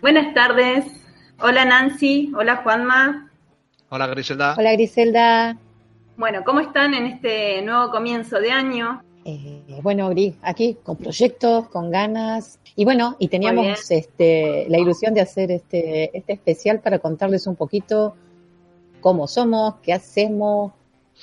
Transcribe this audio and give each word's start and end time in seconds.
Buenas 0.00 0.32
tardes. 0.32 0.86
Hola 1.40 1.66
Nancy. 1.66 2.32
Hola 2.34 2.56
Juanma. 2.56 3.30
Hola 3.90 4.06
Griselda. 4.06 4.54
Hola 4.56 4.72
Griselda. 4.72 5.58
Bueno, 6.16 6.42
¿cómo 6.42 6.60
están 6.60 6.94
en 6.94 7.04
este 7.04 7.60
nuevo 7.60 7.90
comienzo 7.90 8.40
de 8.40 8.50
año? 8.50 9.02
Eh, 9.26 9.78
bueno, 9.82 10.08
Gris, 10.08 10.36
aquí 10.40 10.78
con 10.82 10.96
proyectos, 10.96 11.68
con 11.68 11.90
ganas. 11.90 12.58
Y 12.76 12.86
bueno, 12.86 13.16
y 13.18 13.28
teníamos 13.28 13.90
este, 13.90 14.64
la 14.70 14.78
ilusión 14.78 15.12
de 15.12 15.20
hacer 15.20 15.50
este, 15.50 16.16
este 16.16 16.32
especial 16.32 16.80
para 16.80 16.98
contarles 16.98 17.46
un 17.46 17.56
poquito 17.56 18.16
cómo 19.02 19.26
somos, 19.26 19.74
qué 19.82 19.92
hacemos. 19.92 20.72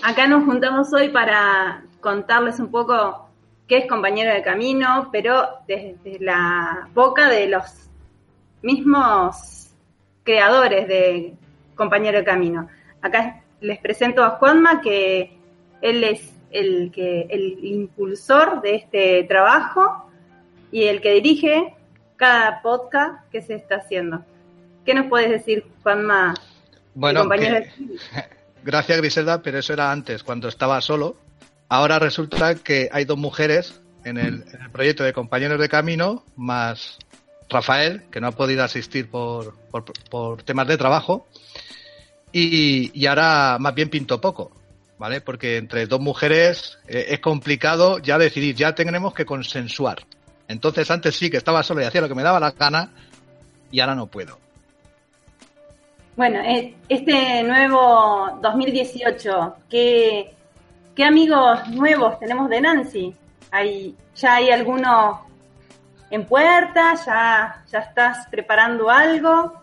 Acá 0.03 0.27
nos 0.27 0.45
juntamos 0.45 0.93
hoy 0.93 1.09
para 1.09 1.83
contarles 1.99 2.59
un 2.59 2.69
poco 2.69 3.27
qué 3.67 3.79
es 3.79 3.87
compañero 3.87 4.31
de 4.31 4.43
camino, 4.43 5.09
pero 5.11 5.47
desde 5.67 6.19
la 6.19 6.89
boca 6.93 7.27
de 7.27 7.47
los 7.47 7.86
mismos 8.61 9.69
creadores 10.23 10.87
de 10.87 11.33
compañero 11.75 12.17
de 12.19 12.23
camino. 12.25 12.67
Acá 13.01 13.43
les 13.61 13.79
presento 13.79 14.23
a 14.23 14.31
Juanma, 14.31 14.81
que 14.81 15.37
él 15.81 16.03
es 16.03 16.33
el, 16.51 16.91
que, 16.91 17.27
el 17.29 17.63
impulsor 17.63 18.61
de 18.61 18.75
este 18.75 19.23
trabajo 19.23 20.09
y 20.71 20.83
el 20.83 21.01
que 21.01 21.13
dirige 21.13 21.75
cada 22.15 22.61
podcast 22.61 23.29
que 23.31 23.41
se 23.41 23.55
está 23.55 23.75
haciendo. 23.77 24.23
¿Qué 24.85 24.93
nos 24.93 25.07
puedes 25.07 25.29
decir, 25.29 25.65
Juanma? 25.83 26.33
Bueno, 26.93 27.27
gracias 28.63 28.97
Griselda, 28.97 29.41
pero 29.41 29.59
eso 29.59 29.73
era 29.73 29.91
antes, 29.91 30.23
cuando 30.23 30.47
estaba 30.47 30.81
solo. 30.81 31.15
Ahora 31.69 31.99
resulta 31.99 32.55
que 32.55 32.89
hay 32.91 33.05
dos 33.05 33.17
mujeres 33.17 33.81
en 34.03 34.17
el, 34.17 34.45
en 34.53 34.61
el 34.61 34.71
proyecto 34.71 35.03
de 35.03 35.13
Compañeros 35.13 35.59
de 35.59 35.69
Camino, 35.69 36.23
más 36.37 36.97
Rafael, 37.49 38.03
que 38.11 38.19
no 38.19 38.27
ha 38.27 38.31
podido 38.31 38.63
asistir 38.63 39.09
por, 39.09 39.55
por, 40.09 40.43
temas 40.43 40.67
de 40.67 40.77
trabajo, 40.77 41.27
y, 42.31 42.91
y, 42.93 43.05
ahora 43.07 43.57
más 43.59 43.73
bien 43.73 43.89
pinto 43.89 44.19
poco, 44.19 44.51
¿vale? 44.97 45.21
Porque 45.21 45.57
entre 45.57 45.87
dos 45.87 46.01
mujeres 46.01 46.77
eh, 46.87 47.07
es 47.09 47.19
complicado 47.19 47.99
ya 47.99 48.17
decidir, 48.17 48.55
ya 48.55 48.75
tenemos 48.75 49.13
que 49.13 49.25
consensuar. 49.25 50.05
Entonces 50.47 50.91
antes 50.91 51.15
sí 51.15 51.29
que 51.29 51.37
estaba 51.37 51.63
solo 51.63 51.81
y 51.81 51.85
hacía 51.85 52.01
lo 52.01 52.09
que 52.09 52.15
me 52.15 52.23
daba 52.23 52.39
la 52.39 52.51
gana, 52.51 52.91
y 53.71 53.79
ahora 53.79 53.95
no 53.95 54.07
puedo. 54.07 54.37
Bueno, 56.15 56.39
eh, 56.41 56.73
este 56.89 57.43
nuevo 57.43 58.39
2018, 58.41 59.55
¿qué, 59.69 60.33
qué 60.95 61.03
amigos 61.03 61.67
nuevos 61.69 62.19
tenemos 62.19 62.49
de 62.49 62.59
Nancy? 62.59 63.15
¿Hay, 63.51 63.95
¿Ya 64.15 64.35
hay 64.35 64.49
algunos 64.49 65.26
en 66.09 66.25
puerta? 66.25 66.95
¿Ya, 67.05 67.63
ya 67.71 67.79
estás 67.79 68.27
preparando 68.27 68.89
algo? 68.89 69.53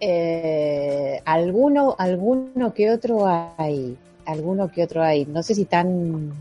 Eh, 0.00 1.20
alguno, 1.24 1.96
alguno 1.98 2.74
que 2.74 2.90
otro 2.90 3.26
hay, 3.56 3.96
alguno 4.26 4.70
que 4.70 4.82
otro 4.82 5.02
hay. 5.02 5.24
No 5.24 5.42
sé 5.42 5.54
si 5.54 5.64
tan, 5.64 6.32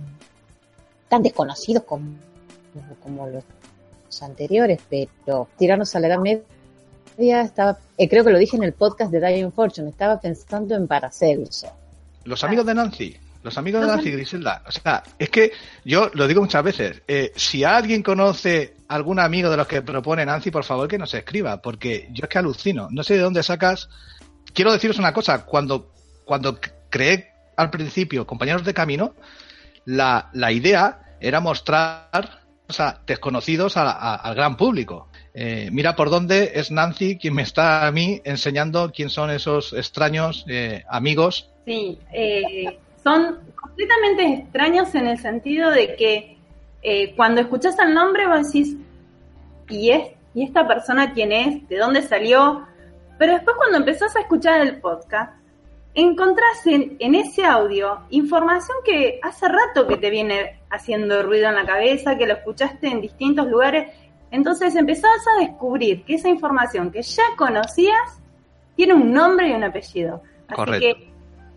tan 1.07 1.23
desconocidos 1.23 1.83
como, 1.83 2.15
como 3.01 3.27
los 3.27 3.43
anteriores, 4.21 4.79
pero 4.89 5.47
tirarnos 5.57 5.95
a 5.95 5.99
la 5.99 6.07
edad 6.07 6.19
media 6.19 7.41
estaba, 7.41 7.77
eh, 7.97 8.09
creo 8.09 8.23
que 8.23 8.31
lo 8.31 8.39
dije 8.39 8.57
en 8.57 8.63
el 8.63 8.73
podcast 8.73 9.11
de 9.11 9.19
Dying 9.19 9.51
Fortune, 9.51 9.89
estaba 9.89 10.19
pensando 10.19 10.75
en 10.75 10.87
Paracelso. 10.87 11.67
Los 12.23 12.43
amigos 12.43 12.65
de 12.65 12.73
Nancy. 12.73 13.17
Los 13.45 13.59
amigos 13.59 13.81
de 13.81 13.87
Nancy 13.87 14.09
Griselda. 14.09 14.63
O 14.65 14.71
sea, 14.71 15.03
es 15.19 15.29
que 15.29 15.51
yo 15.83 16.09
lo 16.15 16.27
digo 16.27 16.41
muchas 16.41 16.63
veces. 16.63 17.03
Eh, 17.07 17.31
si 17.35 17.63
alguien 17.63 18.01
conoce 18.01 18.73
algún 18.87 19.19
amigo 19.19 19.51
de 19.51 19.57
los 19.57 19.67
que 19.67 19.83
propone 19.83 20.25
Nancy, 20.25 20.49
por 20.49 20.63
favor 20.63 20.87
que 20.87 20.97
nos 20.97 21.13
escriba, 21.13 21.61
porque 21.61 22.09
yo 22.11 22.23
es 22.23 22.29
que 22.29 22.39
alucino. 22.39 22.87
No 22.89 23.03
sé 23.03 23.13
de 23.13 23.19
dónde 23.19 23.43
sacas. 23.43 23.87
Quiero 24.51 24.73
deciros 24.73 24.97
una 24.97 25.13
cosa. 25.13 25.45
Cuando, 25.45 25.91
cuando 26.25 26.59
creé 26.89 27.33
al 27.55 27.69
principio 27.69 28.25
Compañeros 28.25 28.65
de 28.65 28.73
Camino, 28.73 29.13
la, 29.85 30.31
la 30.33 30.51
idea 30.51 31.15
era 31.19 31.39
mostrar 31.39 32.45
o 32.67 32.73
sea, 32.73 32.99
desconocidos 33.05 33.77
al 33.77 34.35
gran 34.35 34.57
público. 34.57 35.07
Eh, 35.35 35.69
mira 35.71 35.95
por 35.95 36.09
dónde 36.09 36.53
es 36.55 36.71
Nancy 36.71 37.17
quien 37.17 37.35
me 37.35 37.43
está 37.43 37.85
a 37.85 37.91
mí 37.91 38.21
enseñando 38.23 38.91
quién 38.91 39.09
son 39.09 39.29
esos 39.29 39.73
extraños 39.73 40.45
eh, 40.47 40.83
amigos. 40.89 41.49
Sí, 41.65 41.99
eh, 42.11 42.79
son 43.05 43.37
completamente 43.55 44.33
extraños 44.33 44.95
en 44.95 45.07
el 45.07 45.19
sentido 45.19 45.69
de 45.69 45.95
que 45.95 46.37
eh, 46.81 47.13
cuando 47.15 47.39
escuchas 47.39 47.77
el 47.77 47.93
nombre 47.93 48.25
vos 48.25 48.51
decís, 48.51 48.75
¿y, 49.69 49.91
es, 49.91 50.07
¿y 50.33 50.43
esta 50.43 50.67
persona 50.67 51.13
quién 51.13 51.31
es? 51.31 51.69
¿De 51.69 51.77
dónde 51.77 52.01
salió? 52.01 52.65
Pero 53.19 53.33
después 53.33 53.55
cuando 53.57 53.77
empezás 53.77 54.15
a 54.15 54.21
escuchar 54.21 54.59
el 54.61 54.81
podcast, 54.81 55.33
encontrás 55.93 56.65
en, 56.65 56.97
en, 56.97 57.13
ese 57.13 57.45
audio 57.45 57.99
información 58.09 58.77
que 58.83 59.19
hace 59.21 59.47
rato 59.49 59.87
que 59.87 59.97
te 59.97 60.09
viene 60.09 60.59
haciendo 60.71 61.21
ruido 61.21 61.47
en 61.49 61.55
la 61.55 61.65
cabeza, 61.65 62.17
que 62.17 62.25
lo 62.25 62.33
escuchaste 62.33 62.87
en 62.87 63.01
distintos 63.01 63.45
lugares. 63.47 63.93
Entonces 64.31 64.75
empezás 64.75 65.23
a 65.35 65.41
descubrir 65.41 66.03
que 66.05 66.15
esa 66.15 66.29
información 66.29 66.89
que 66.89 67.03
ya 67.03 67.23
conocías 67.37 68.19
tiene 68.75 68.95
un 68.95 69.13
nombre 69.13 69.49
y 69.49 69.53
un 69.53 69.63
apellido. 69.63 70.23
Así 70.47 70.79
que 70.79 71.14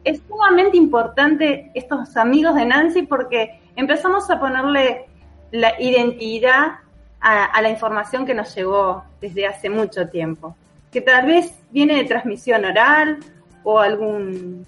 es 0.09 0.23
sumamente 0.27 0.79
importante 0.79 1.71
estos 1.75 2.17
amigos 2.17 2.55
de 2.55 2.65
Nancy 2.65 3.03
porque 3.03 3.61
empezamos 3.77 4.31
a 4.31 4.41
ponerle 4.41 5.05
la 5.51 5.79
identidad 5.81 6.79
a, 7.21 7.61
la 7.61 7.69
información 7.69 8.25
que 8.25 8.33
nos 8.33 8.55
llegó 8.55 9.05
desde 9.21 9.47
hace 9.47 9.69
mucho 9.69 10.09
tiempo, 10.09 10.57
que 10.91 11.03
tal 11.03 11.27
vez 11.27 11.53
viene 11.71 11.97
de 11.97 12.05
transmisión 12.05 12.65
oral 12.65 13.19
o 13.65 13.81
algún 13.81 14.67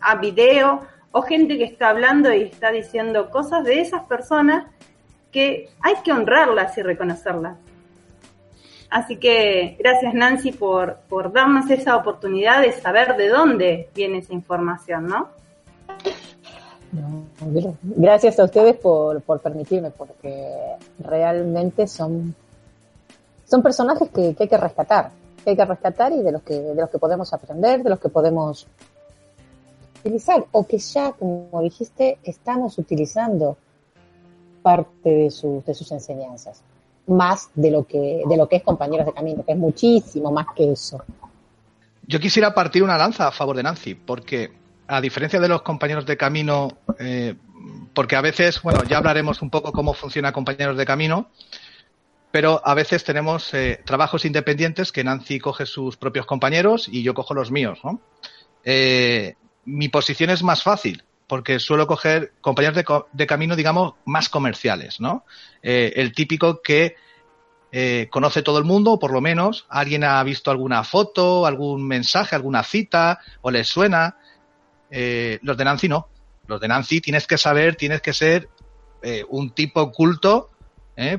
a 0.00 0.16
video 0.16 0.82
o 1.12 1.22
gente 1.22 1.58
que 1.58 1.64
está 1.64 1.90
hablando 1.90 2.34
y 2.34 2.42
está 2.42 2.72
diciendo 2.72 3.30
cosas 3.30 3.62
de 3.62 3.80
esas 3.80 4.02
personas 4.04 4.66
que 5.30 5.68
hay 5.80 5.94
que 6.02 6.10
honrarlas 6.10 6.76
y 6.76 6.82
reconocerlas. 6.82 7.56
Así 8.92 9.16
que 9.16 9.74
gracias 9.78 10.12
Nancy 10.12 10.52
por, 10.52 10.98
por 11.08 11.32
darnos 11.32 11.70
esa 11.70 11.96
oportunidad 11.96 12.60
de 12.60 12.72
saber 12.72 13.16
de 13.16 13.28
dónde 13.28 13.88
viene 13.94 14.18
esa 14.18 14.34
información, 14.34 15.06
¿no? 15.06 15.28
gracias 17.80 18.38
a 18.38 18.44
ustedes 18.44 18.76
por, 18.76 19.22
por, 19.22 19.40
permitirme, 19.40 19.92
porque 19.92 20.76
realmente 20.98 21.86
son, 21.86 22.34
son 23.46 23.62
personajes 23.62 24.10
que, 24.10 24.36
hay 24.38 24.48
que 24.48 24.58
rescatar, 24.58 25.10
que 25.42 25.50
hay 25.50 25.56
que 25.56 25.64
rescatar 25.64 26.12
y 26.12 26.20
de 26.20 26.32
los 26.32 26.42
que, 26.42 26.60
de 26.60 26.74
los 26.74 26.90
que 26.90 26.98
podemos 26.98 27.32
aprender, 27.32 27.82
de 27.82 27.88
los 27.88 27.98
que 27.98 28.10
podemos 28.10 28.66
utilizar, 30.00 30.44
o 30.52 30.66
que 30.66 30.76
ya, 30.76 31.12
como 31.12 31.62
dijiste, 31.62 32.18
estamos 32.24 32.76
utilizando 32.76 33.56
parte 34.60 35.08
de, 35.08 35.30
sus 35.30 35.64
de 35.64 35.72
sus 35.72 35.90
enseñanzas 35.92 36.62
más 37.06 37.50
de 37.54 37.70
lo 37.70 37.84
que 37.84 38.22
de 38.28 38.36
lo 38.36 38.48
que 38.48 38.56
es 38.56 38.62
compañeros 38.62 39.06
de 39.06 39.12
camino, 39.12 39.44
que 39.44 39.52
es 39.52 39.58
muchísimo 39.58 40.30
más 40.30 40.46
que 40.54 40.72
eso. 40.72 41.02
Yo 42.06 42.20
quisiera 42.20 42.54
partir 42.54 42.82
una 42.82 42.98
lanza 42.98 43.28
a 43.28 43.32
favor 43.32 43.56
de 43.56 43.62
Nancy, 43.62 43.94
porque 43.94 44.52
a 44.86 45.00
diferencia 45.00 45.40
de 45.40 45.48
los 45.48 45.62
compañeros 45.62 46.04
de 46.04 46.16
camino, 46.16 46.68
eh, 46.98 47.34
porque 47.94 48.16
a 48.16 48.20
veces, 48.20 48.60
bueno, 48.62 48.82
ya 48.84 48.98
hablaremos 48.98 49.40
un 49.40 49.50
poco 49.50 49.72
cómo 49.72 49.94
funciona 49.94 50.32
compañeros 50.32 50.76
de 50.76 50.84
camino, 50.84 51.28
pero 52.30 52.60
a 52.64 52.74
veces 52.74 53.04
tenemos 53.04 53.52
eh, 53.54 53.80
trabajos 53.84 54.24
independientes 54.24 54.90
que 54.90 55.04
Nancy 55.04 55.38
coge 55.38 55.66
sus 55.66 55.96
propios 55.96 56.26
compañeros 56.26 56.88
y 56.88 57.02
yo 57.02 57.14
cojo 57.14 57.34
los 57.34 57.50
míos, 57.50 57.78
¿no? 57.84 58.00
Eh, 58.64 59.34
mi 59.64 59.88
posición 59.88 60.30
es 60.30 60.42
más 60.42 60.62
fácil, 60.62 61.04
porque 61.32 61.60
suelo 61.60 61.86
coger 61.86 62.34
compañeros 62.42 62.76
de, 62.76 62.84
de 63.10 63.26
camino, 63.26 63.56
digamos, 63.56 63.94
más 64.04 64.28
comerciales, 64.28 65.00
¿no? 65.00 65.24
Eh, 65.62 65.94
el 65.96 66.12
típico 66.12 66.60
que 66.60 66.96
eh, 67.72 68.08
conoce 68.10 68.42
todo 68.42 68.58
el 68.58 68.64
mundo, 68.64 68.92
o 68.92 68.98
por 68.98 69.14
lo 69.14 69.22
menos 69.22 69.64
alguien 69.70 70.04
ha 70.04 70.22
visto 70.24 70.50
alguna 70.50 70.84
foto, 70.84 71.46
algún 71.46 71.88
mensaje, 71.88 72.36
alguna 72.36 72.62
cita, 72.62 73.20
o 73.40 73.50
les 73.50 73.66
suena. 73.66 74.18
Eh, 74.90 75.38
los 75.40 75.56
de 75.56 75.64
Nancy 75.64 75.88
no. 75.88 76.08
Los 76.48 76.60
de 76.60 76.68
Nancy 76.68 77.00
tienes 77.00 77.26
que 77.26 77.38
saber, 77.38 77.76
tienes 77.76 78.02
que 78.02 78.12
ser 78.12 78.50
un 79.30 79.52
tipo 79.52 79.80
oculto 79.80 80.50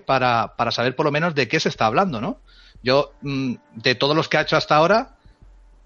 para, 0.06 0.56
para 0.56 0.69
saber 0.69 0.95
por 0.95 1.07
lo 1.07 1.12
menos 1.12 1.33
de 1.33 1.48
qué 1.48 1.60
se 1.60 1.69
está 1.69 1.88
hablando, 1.88 2.21
¿no? 2.21 2.39
Yo, 2.83 3.13
mm, 3.24 3.56
de 3.77 3.95
todos 3.95 4.15
los 4.15 4.30
que 4.30 4.38
ha 4.38 4.42
hecho 4.42 4.57
hasta 4.57 4.75
ahora, 4.75 5.18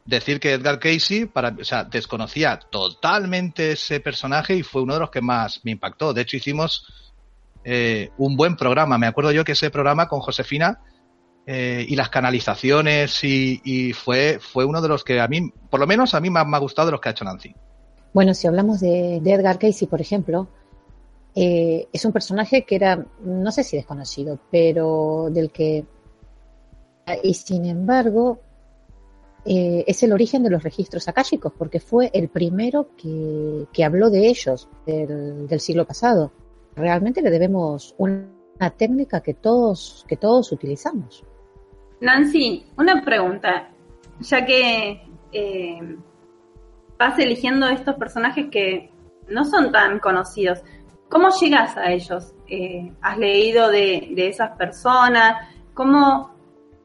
decir 0.07 0.39
que 0.39 0.53
Edgar 0.53 0.79
Casey, 0.79 1.25
para, 1.25 1.49
o 1.49 1.63
sea, 1.63 1.83
desconocía 1.83 2.59
totalmente 2.71 3.73
ese 3.73 3.99
personaje 3.99 4.55
y 4.55 4.63
fue 4.63 4.81
uno 4.81 4.93
de 4.93 5.01
los 5.01 5.11
que 5.11 5.21
más 5.21 5.61
me 5.63 5.71
impactó. 5.71 6.13
De 6.13 6.21
hecho, 6.21 6.37
hicimos 6.37 6.87
eh, 7.63 8.09
un 8.17 8.37
buen 8.37 8.55
programa. 8.55 8.97
Me 8.97 9.07
acuerdo 9.07 9.31
yo 9.33 9.43
que 9.43 9.51
ese 9.51 9.69
programa 9.69 10.07
con 10.07 10.21
Josefina 10.21 10.79
eh, 11.45 11.85
y 11.87 11.95
las 11.97 12.09
canalizaciones 12.09 13.21
y, 13.23 13.91
fue, 13.93 14.39
fue 14.39 14.63
uno 14.63 14.81
de 14.81 14.87
los 14.87 15.03
que 15.03 15.19
a 15.19 15.27
mí, 15.27 15.51
por 15.69 15.81
lo 15.81 15.87
menos 15.87 16.13
a 16.13 16.21
mí 16.21 16.29
más 16.29 16.47
me 16.47 16.55
ha 16.55 16.61
gustado 16.61 16.87
de 16.87 16.91
los 16.93 17.01
que 17.01 17.09
ha 17.09 17.11
hecho 17.11 17.25
Nancy. 17.25 17.53
Bueno, 18.13 18.33
si 18.33 18.47
hablamos 18.47 18.79
de, 18.79 19.17
Edgar 19.17 19.59
Casey, 19.59 19.87
por 19.87 19.99
ejemplo, 19.99 20.47
eh, 21.35 21.87
es 21.91 22.05
un 22.05 22.13
personaje 22.13 22.63
que 22.63 22.75
era, 22.75 23.05
no 23.21 23.51
sé 23.51 23.63
si 23.63 23.75
desconocido, 23.75 24.39
pero 24.49 25.27
del 25.29 25.51
que... 25.51 25.85
Y 27.23 27.33
sin 27.35 27.65
embargo, 27.65 28.41
eh, 29.49 29.85
es 29.87 30.03
el 30.03 30.11
origen 30.11 30.43
de 30.43 30.49
los 30.49 30.61
registros 30.61 31.07
akáshicos, 31.07 31.53
porque 31.57 31.79
fue 31.79 32.11
el 32.13 32.27
primero 32.27 32.89
que, 32.97 33.65
habló 33.81 34.09
de 34.09 34.27
ellos 34.27 34.67
del, 34.85 35.59
siglo 35.61 35.85
pasado. 35.85 36.33
Realmente 36.75 37.21
le 37.21 37.29
debemos 37.29 37.95
una, 37.97 38.27
técnica 38.75 39.21
que 39.21 39.33
todos, 39.33 40.03
que 40.05 40.17
todos 40.17 40.51
utilizamos. 40.51 41.23
Nancy, 42.01 42.65
una 42.77 43.01
pregunta, 43.01 43.69
ya 44.19 44.45
que 44.45 45.07
eh, 45.31 45.97
vas 46.97 47.17
eligiendo 47.17 47.69
estos 47.69 47.95
personajes 47.95 48.47
que 48.51 48.91
no 49.29 49.45
son 49.45 49.71
tan 49.71 49.99
conocidos, 49.99 50.59
¿cómo 51.07 51.29
llegas 51.39 51.77
a 51.77 51.93
ellos? 51.93 52.33
Eh, 52.49 52.91
¿Has 53.01 53.17
leído 53.17 53.69
de, 53.69 54.09
de 54.13 54.27
esas 54.27 54.57
personas? 54.57 55.37
¿Cómo, 55.73 56.35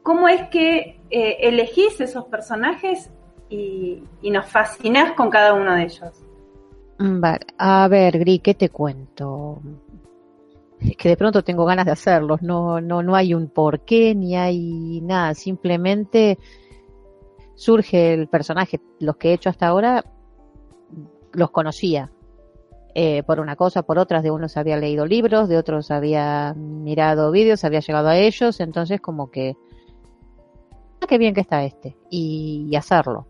¿Cómo 0.01 0.29
es 0.29 0.47
que 0.47 1.02
eh, 1.15 1.47
elegís 1.47 2.01
esos 2.01 2.25
personajes 2.25 3.11
y, 3.47 4.01
nos 4.23 4.47
fascinás 4.47 5.11
con 5.11 5.29
cada 5.29 5.53
uno 5.53 5.75
de 5.75 5.83
ellos? 5.83 6.11
Vale. 6.97 7.45
A 7.59 7.87
ver, 7.87 8.17
Gri, 8.17 8.39
¿qué 8.39 8.55
te 8.55 8.69
cuento? 8.69 9.61
Es 10.79 10.97
que 10.97 11.09
de 11.09 11.15
pronto 11.15 11.43
tengo 11.43 11.65
ganas 11.65 11.85
de 11.85 11.91
hacerlos, 11.91 12.41
no, 12.41 12.81
no, 12.81 13.03
no 13.03 13.15
hay 13.15 13.35
un 13.35 13.47
porqué 13.47 14.15
ni 14.15 14.35
hay 14.35 15.01
nada, 15.01 15.35
simplemente 15.35 16.39
surge 17.53 18.15
el 18.15 18.27
personaje, 18.27 18.81
los 18.99 19.15
que 19.17 19.29
he 19.29 19.33
hecho 19.33 19.51
hasta 19.51 19.67
ahora 19.67 20.03
los 21.31 21.51
conocía, 21.51 22.11
eh, 22.95 23.21
por 23.21 23.39
una 23.39 23.55
cosa, 23.55 23.83
por 23.83 23.99
otras, 23.99 24.23
de 24.23 24.31
unos 24.31 24.57
había 24.57 24.77
leído 24.77 25.05
libros, 25.05 25.47
de 25.47 25.57
otros 25.57 25.91
había 25.91 26.55
mirado 26.55 27.29
vídeos, 27.29 27.63
había 27.63 27.81
llegado 27.81 28.07
a 28.07 28.17
ellos, 28.17 28.59
entonces 28.59 28.99
como 28.99 29.29
que 29.29 29.55
qué 31.07 31.17
bien 31.17 31.33
que 31.33 31.41
está 31.41 31.63
este, 31.63 31.95
y, 32.09 32.75
hacerlo, 32.75 33.27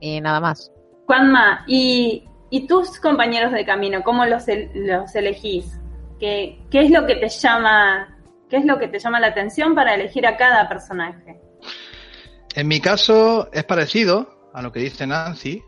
y 0.00 0.20
nada 0.20 0.40
más. 0.40 0.70
Juanma, 1.06 1.64
¿y, 1.66 2.24
tus 2.68 3.00
compañeros 3.00 3.52
de 3.52 3.64
camino, 3.64 4.02
cómo 4.02 4.24
los, 4.26 4.44
los 4.74 5.14
elegís? 5.14 5.80
¿Qué, 6.20 6.64
¿Qué 6.70 6.82
es 6.82 6.90
lo 6.90 7.06
que 7.06 7.16
te 7.16 7.28
llama, 7.28 8.16
qué 8.48 8.58
es 8.58 8.64
lo 8.64 8.78
que 8.78 8.88
te 8.88 8.98
llama 8.98 9.18
la 9.18 9.28
atención 9.28 9.74
para 9.74 9.94
elegir 9.94 10.26
a 10.26 10.36
cada 10.36 10.68
personaje? 10.68 11.40
En 12.54 12.68
mi 12.68 12.80
caso 12.80 13.48
es 13.52 13.64
parecido 13.64 14.50
a 14.54 14.62
lo 14.62 14.70
que 14.70 14.78
dice 14.78 15.06
Nancy, 15.06 15.62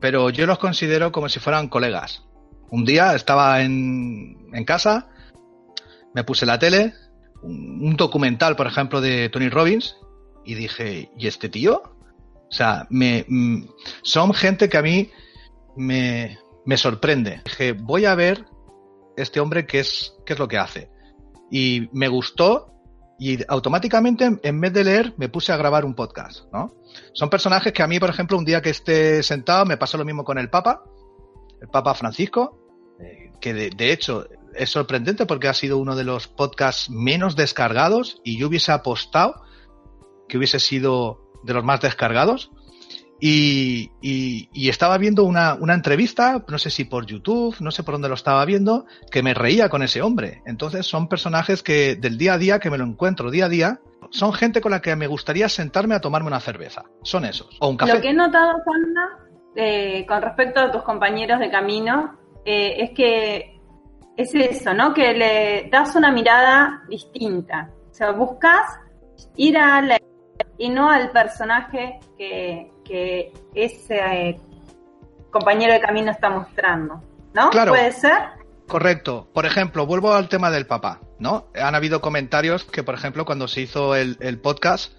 pero 0.00 0.30
yo 0.30 0.46
los 0.46 0.58
considero 0.58 1.10
como 1.10 1.28
si 1.28 1.40
fueran 1.40 1.68
colegas. 1.68 2.24
Un 2.70 2.84
día 2.84 3.14
estaba 3.16 3.60
en, 3.62 4.48
en 4.52 4.64
casa, 4.64 5.08
me 6.14 6.22
puse 6.22 6.46
la 6.46 6.58
tele, 6.58 6.94
un, 7.42 7.96
documental, 7.96 8.56
por 8.56 8.66
ejemplo, 8.66 9.00
de 9.00 9.28
Tony 9.28 9.48
Robbins, 9.48 9.96
y 10.44 10.54
dije, 10.54 11.10
¿y 11.16 11.26
este 11.26 11.48
tío? 11.48 11.82
O 12.50 12.52
sea, 12.52 12.86
me, 12.90 13.24
mm, 13.28 13.68
son 14.02 14.34
gente 14.34 14.68
que 14.68 14.76
a 14.78 14.82
mí 14.82 15.10
me, 15.76 16.38
me 16.64 16.76
sorprende. 16.76 17.42
Dije, 17.44 17.72
voy 17.72 18.04
a 18.04 18.14
ver 18.14 18.44
este 19.16 19.40
hombre 19.40 19.66
qué 19.66 19.80
es, 19.80 20.14
qué 20.26 20.32
es 20.32 20.38
lo 20.38 20.48
que 20.48 20.58
hace. 20.58 20.90
Y 21.50 21.88
me 21.92 22.08
gustó 22.08 22.70
y 23.18 23.38
automáticamente 23.48 24.38
en 24.42 24.60
vez 24.60 24.72
de 24.72 24.84
leer 24.84 25.14
me 25.18 25.28
puse 25.28 25.52
a 25.52 25.56
grabar 25.56 25.84
un 25.84 25.94
podcast, 25.94 26.44
¿no? 26.52 26.74
Son 27.12 27.28
personajes 27.28 27.72
que 27.72 27.82
a 27.82 27.86
mí, 27.86 28.00
por 28.00 28.08
ejemplo, 28.08 28.38
un 28.38 28.44
día 28.44 28.62
que 28.62 28.70
esté 28.70 29.22
sentado 29.22 29.66
me 29.66 29.76
pasó 29.76 29.98
lo 29.98 30.04
mismo 30.04 30.24
con 30.24 30.38
el 30.38 30.48
Papa, 30.48 30.82
el 31.60 31.68
Papa 31.68 31.94
Francisco, 31.94 32.58
eh, 32.98 33.30
que 33.40 33.52
de, 33.52 33.70
de, 33.70 33.92
hecho 33.92 34.26
es 34.54 34.70
sorprendente 34.70 35.26
porque 35.26 35.48
ha 35.48 35.54
sido 35.54 35.78
uno 35.78 35.96
de 35.96 36.04
los 36.04 36.28
podcasts 36.28 36.88
menos 36.88 37.36
descargados 37.36 38.20
y 38.24 38.38
yo 38.38 38.48
hubiese 38.48 38.72
apostado 38.72 39.42
que 40.30 40.38
hubiese 40.38 40.60
sido 40.60 41.20
de 41.42 41.52
los 41.52 41.64
más 41.64 41.80
descargados. 41.80 42.50
Y, 43.22 43.90
estaba 44.54 44.96
viendo 44.96 45.24
una, 45.24 45.58
entrevista, 45.68 46.42
no 46.48 46.58
sé 46.58 46.70
si 46.70 46.84
por 46.84 47.04
YouTube, 47.04 47.56
no 47.60 47.70
sé 47.70 47.82
por 47.82 47.94
dónde 47.94 48.08
lo 48.08 48.14
estaba 48.14 48.42
viendo, 48.46 48.86
que 49.10 49.22
me 49.22 49.34
reía 49.34 49.68
con 49.68 49.82
ese 49.82 50.00
hombre. 50.00 50.42
Entonces 50.46 50.86
son 50.86 51.08
personajes 51.08 51.62
que 51.62 51.96
del 51.96 52.16
día 52.16 52.34
a 52.34 52.38
día, 52.38 52.58
que 52.60 52.70
me 52.70 52.78
lo 52.78 52.84
encuentro 52.84 53.30
día 53.30 53.44
a 53.44 53.48
día, 53.50 53.80
son 54.08 54.32
gente 54.32 54.62
con 54.62 54.70
la 54.70 54.80
que 54.80 54.96
me 54.96 55.06
gustaría 55.06 55.48
sentarme 55.50 55.94
a 55.94 56.00
tomarme 56.00 56.28
una 56.28 56.40
cerveza. 56.40 56.84
Son 57.02 57.26
esos. 57.26 57.56
O 57.60 57.68
un 57.68 57.76
café. 57.76 57.94
Lo 57.94 58.00
que 58.00 58.08
he 58.08 58.14
notado, 58.14 58.52
Sandra, 58.64 59.18
eh, 59.54 60.06
con 60.08 60.22
respecto 60.22 60.60
a 60.60 60.70
tus 60.70 60.82
compañeros 60.82 61.40
de 61.40 61.50
camino, 61.50 62.18
eh, 62.46 62.76
es 62.78 62.90
que 62.92 63.60
es 64.16 64.34
eso, 64.34 64.72
¿no? 64.72 64.94
Que 64.94 65.12
le 65.12 65.68
das 65.70 65.94
una 65.94 66.10
mirada 66.10 66.82
distinta. 66.88 67.70
O 67.90 67.94
sea, 67.94 68.12
buscas 68.12 68.78
ir 69.36 69.58
a 69.58 69.82
la 69.82 69.98
y 70.58 70.68
no 70.68 70.90
al 70.90 71.10
personaje 71.10 72.00
que, 72.16 72.70
ese 73.54 73.96
eh, 73.96 74.40
compañero 75.30 75.72
de 75.72 75.80
camino 75.80 76.10
está 76.10 76.28
mostrando. 76.28 77.02
¿No? 77.32 77.50
Claro. 77.50 77.72
¿Puede 77.72 77.92
ser? 77.92 78.40
Correcto. 78.66 79.28
Por 79.32 79.46
ejemplo, 79.46 79.86
vuelvo 79.86 80.12
al 80.12 80.28
tema 80.28 80.50
del 80.50 80.66
papá, 80.66 81.00
¿no? 81.18 81.46
Han 81.54 81.74
habido 81.74 82.00
comentarios 82.00 82.64
que, 82.64 82.82
por 82.82 82.94
ejemplo, 82.94 83.24
cuando 83.24 83.46
se 83.46 83.62
hizo 83.62 83.94
el, 83.94 84.40
podcast, 84.40 84.92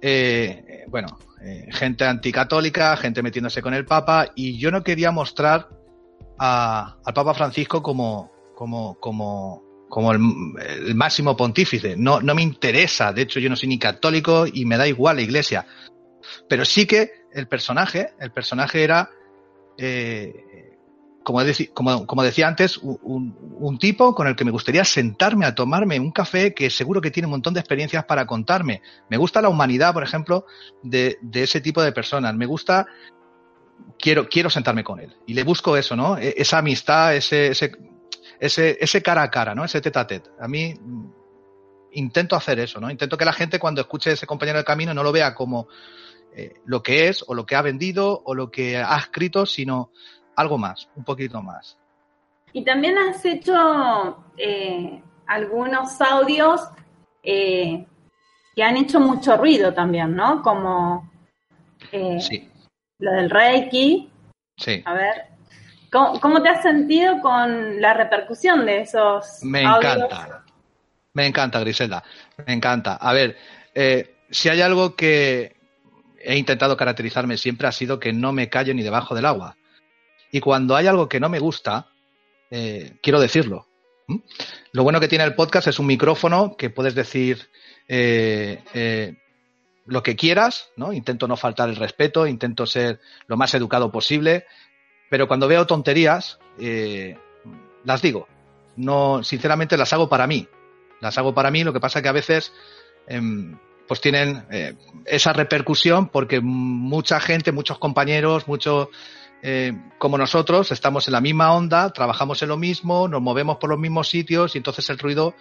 eh, 0.00 0.84
bueno, 0.88 1.18
eh, 1.44 1.66
gente 1.70 2.04
anticatólica, 2.04 2.96
gente 2.96 3.22
metiéndose 3.22 3.62
con 3.62 3.74
el 3.74 3.84
papa, 3.84 4.28
y 4.36 4.58
yo 4.58 4.70
no 4.70 4.82
quería 4.82 5.10
mostrar 5.10 5.68
al 6.38 7.14
Papa 7.14 7.34
Francisco 7.34 7.82
como, 7.82 8.32
como, 8.54 8.98
como, 8.98 9.61
como 9.92 10.10
el, 10.12 10.94
máximo 10.94 11.36
pontífice. 11.36 11.96
No, 11.98 12.22
no 12.22 12.34
me 12.34 12.40
interesa, 12.40 13.12
de 13.12 13.20
hecho 13.20 13.38
yo 13.38 13.50
no 13.50 13.56
soy 13.56 13.68
ni 13.68 13.78
católico 13.78 14.46
y 14.50 14.64
me 14.64 14.78
da 14.78 14.88
igual 14.88 15.16
la 15.16 15.22
iglesia. 15.22 15.66
Pero 16.48 16.64
sí 16.64 16.86
que 16.86 17.10
el 17.30 17.46
personaje, 17.46 18.14
el 18.18 18.32
personaje 18.32 18.84
era, 18.84 19.10
eh, 19.76 20.78
como, 21.22 22.06
como, 22.06 22.22
decía 22.22 22.48
antes, 22.48 22.78
un, 22.78 23.76
tipo 23.78 24.14
con 24.14 24.26
el 24.26 24.34
que 24.34 24.46
me 24.46 24.50
gustaría 24.50 24.82
sentarme 24.82 25.44
a 25.44 25.54
tomarme 25.54 26.00
un 26.00 26.10
café 26.10 26.54
que 26.54 26.70
seguro 26.70 27.02
que 27.02 27.10
tiene 27.10 27.26
un 27.26 27.32
montón 27.32 27.52
de 27.52 27.60
experiencias 27.60 28.06
para 28.06 28.24
contarme. 28.24 28.80
Me 29.10 29.18
gusta 29.18 29.42
la 29.42 29.50
humanidad, 29.50 29.92
por 29.92 30.04
ejemplo, 30.04 30.46
de, 30.82 31.18
ese 31.34 31.60
tipo 31.60 31.82
de 31.82 31.92
personas. 31.92 32.34
Me 32.34 32.46
gusta 32.46 32.86
quiero, 33.98 34.26
quiero 34.26 34.48
sentarme 34.48 34.84
con 34.84 35.00
él. 35.00 35.14
Y 35.26 35.34
le 35.34 35.44
busco 35.44 35.76
eso, 35.76 35.94
¿no? 35.96 36.16
E, 36.16 36.32
esa 36.38 36.56
amistad, 36.56 37.14
ese, 37.14 37.50
ese, 38.42 38.76
ese 38.80 39.00
cara 39.02 39.22
a 39.22 39.30
cara, 39.30 39.54
¿no? 39.54 39.64
Ese 39.64 39.80
tete 39.80 40.00
a 40.00 40.06
tete. 40.06 40.30
A 40.40 40.48
mí 40.48 40.74
mm, 40.74 41.12
intento 41.92 42.34
hacer 42.34 42.58
eso, 42.58 42.80
¿no? 42.80 42.90
Intento 42.90 43.16
que 43.16 43.24
la 43.24 43.32
gente 43.32 43.60
cuando 43.60 43.80
escuche 43.80 44.10
ese 44.10 44.26
compañero 44.26 44.58
de 44.58 44.64
camino 44.64 44.92
no 44.92 45.04
lo 45.04 45.12
vea 45.12 45.32
como 45.32 45.68
eh, 46.34 46.54
lo 46.64 46.82
que 46.82 47.08
es 47.08 47.24
o 47.28 47.34
lo 47.34 47.46
que 47.46 47.54
ha 47.54 47.62
vendido 47.62 48.20
o 48.24 48.34
lo 48.34 48.50
que 48.50 48.78
ha 48.78 48.98
escrito, 48.98 49.46
sino 49.46 49.92
algo 50.34 50.58
más, 50.58 50.88
un 50.96 51.04
poquito 51.04 51.40
más. 51.40 51.78
Y 52.52 52.64
también 52.64 52.98
has 52.98 53.24
hecho 53.24 54.24
eh, 54.36 55.00
algunos 55.28 56.00
audios 56.00 56.62
eh, 57.22 57.86
que 58.56 58.62
han 58.64 58.76
hecho 58.76 58.98
mucho 58.98 59.36
ruido 59.36 59.72
también, 59.72 60.16
¿no? 60.16 60.42
Como 60.42 61.08
sí. 62.18 62.50
lo 62.98 63.12
del 63.12 63.30
Reiki. 63.30 64.10
Sí. 64.56 64.82
A 64.84 64.94
ver, 64.94 65.31
¿Cómo, 65.92 66.42
te 66.42 66.48
has 66.48 66.62
sentido 66.62 67.20
con 67.20 67.80
la 67.80 67.92
repercusión 67.92 68.64
de 68.64 68.80
esos 68.80 69.40
Me 69.42 69.62
encanta. 69.62 70.42
Me 71.12 71.26
encanta, 71.26 71.60
Griselda. 71.60 72.02
Me 72.46 72.54
encanta. 72.54 72.94
A 72.94 73.12
ver, 73.12 73.36
eh, 73.74 74.16
si 74.30 74.48
hay 74.48 74.62
algo 74.62 74.96
que 74.96 75.54
he 76.18 76.36
intentado 76.36 76.76
caracterizarme 76.76 77.36
siempre 77.36 77.68
ha 77.68 77.72
sido 77.72 78.00
que 78.00 78.12
no 78.12 78.32
me 78.32 78.48
callo 78.48 78.72
ni 78.72 78.82
debajo 78.82 79.14
del 79.14 79.26
agua. 79.26 79.56
Y 80.30 80.40
cuando 80.40 80.76
hay 80.76 80.86
algo 80.86 81.08
que 81.08 81.20
no 81.20 81.28
me 81.28 81.38
gusta, 81.38 81.88
eh, 82.50 82.96
quiero 83.02 83.20
decirlo. 83.20 83.66
¿Mm? 84.06 84.16
Lo 84.72 84.82
bueno 84.82 84.98
que 84.98 85.08
tiene 85.08 85.24
el 85.24 85.34
podcast 85.34 85.68
es 85.68 85.78
un 85.78 85.86
micrófono 85.86 86.56
que 86.56 86.70
puedes 86.70 86.94
decir 86.94 87.50
eh, 87.86 88.62
eh, 88.72 89.16
lo 89.86 90.02
que 90.02 90.16
quieras, 90.16 90.70
¿no? 90.76 90.92
Intento 90.92 91.28
no 91.28 91.36
faltar 91.36 91.68
el 91.68 91.76
respeto, 91.76 92.26
intento 92.26 92.66
ser 92.66 93.00
lo 93.26 93.36
más 93.36 93.52
educado 93.54 93.90
posible, 93.92 94.46
pero 95.12 95.28
cuando 95.28 95.46
veo 95.46 95.66
tonterías, 95.66 96.38
eh, 96.58 97.18
las 97.84 98.00
digo. 98.00 98.26
No, 98.76 99.22
sinceramente 99.22 99.76
las 99.76 99.92
hago 99.92 100.08
para 100.08 100.26
mí. 100.26 100.48
Las 101.02 101.18
hago 101.18 101.34
para 101.34 101.50
mí, 101.50 101.64
lo 101.64 101.74
que 101.74 101.80
pasa 101.80 102.00
que 102.00 102.08
a 102.08 102.12
veces 102.12 102.50
em, 103.06 103.58
pues 103.86 104.00
tienen 104.00 104.46
eh, 104.50 104.74
esa 105.04 105.34
repercusión 105.34 106.08
porque 106.08 106.40
mucha 106.40 107.20
gente, 107.20 107.52
muchos 107.52 107.78
compañeros, 107.78 108.48
muchos 108.48 108.88
eh, 109.42 109.74
como 109.98 110.16
nosotros, 110.16 110.72
estamos 110.72 111.06
en 111.08 111.12
la 111.12 111.20
misma 111.20 111.52
onda, 111.52 111.92
trabajamos 111.92 112.40
en 112.40 112.48
lo 112.48 112.56
mismo, 112.56 113.06
nos 113.06 113.20
movemos 113.20 113.58
por 113.58 113.68
los 113.68 113.78
mismos 113.78 114.08
sitios 114.08 114.54
y 114.54 114.58
entonces 114.60 114.88
el 114.88 114.98
ruido, 114.98 115.34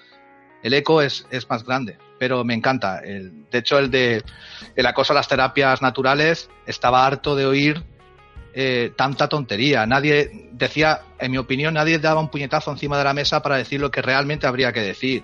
el 0.63 0.73
eco 0.73 1.01
es, 1.01 1.25
es 1.31 1.49
más 1.49 1.63
grande. 1.63 1.97
Pero 2.19 2.43
me 2.43 2.55
encanta. 2.55 2.99
De 2.99 3.57
hecho, 3.57 3.79
el 3.79 3.89
de 3.89 4.21
el 4.75 4.85
acoso 4.85 5.13
a 5.13 5.15
las 5.15 5.29
terapias 5.29 5.81
naturales 5.81 6.49
estaba 6.65 7.05
harto 7.05 7.37
de 7.37 7.45
oír 7.45 7.85
eh, 8.53 8.91
tanta 8.97 9.29
tontería. 9.29 9.85
Nadie 9.85 10.49
decía, 10.51 11.01
en 11.19 11.31
mi 11.31 11.37
opinión, 11.37 11.73
nadie 11.73 11.99
daba 11.99 12.19
un 12.19 12.29
puñetazo 12.29 12.71
encima 12.71 12.97
de 12.97 13.05
la 13.05 13.13
mesa 13.13 13.41
para 13.41 13.55
decir 13.55 13.79
lo 13.79 13.89
que 13.89 14.01
realmente 14.01 14.45
habría 14.45 14.73
que 14.73 14.81
decir. 14.81 15.23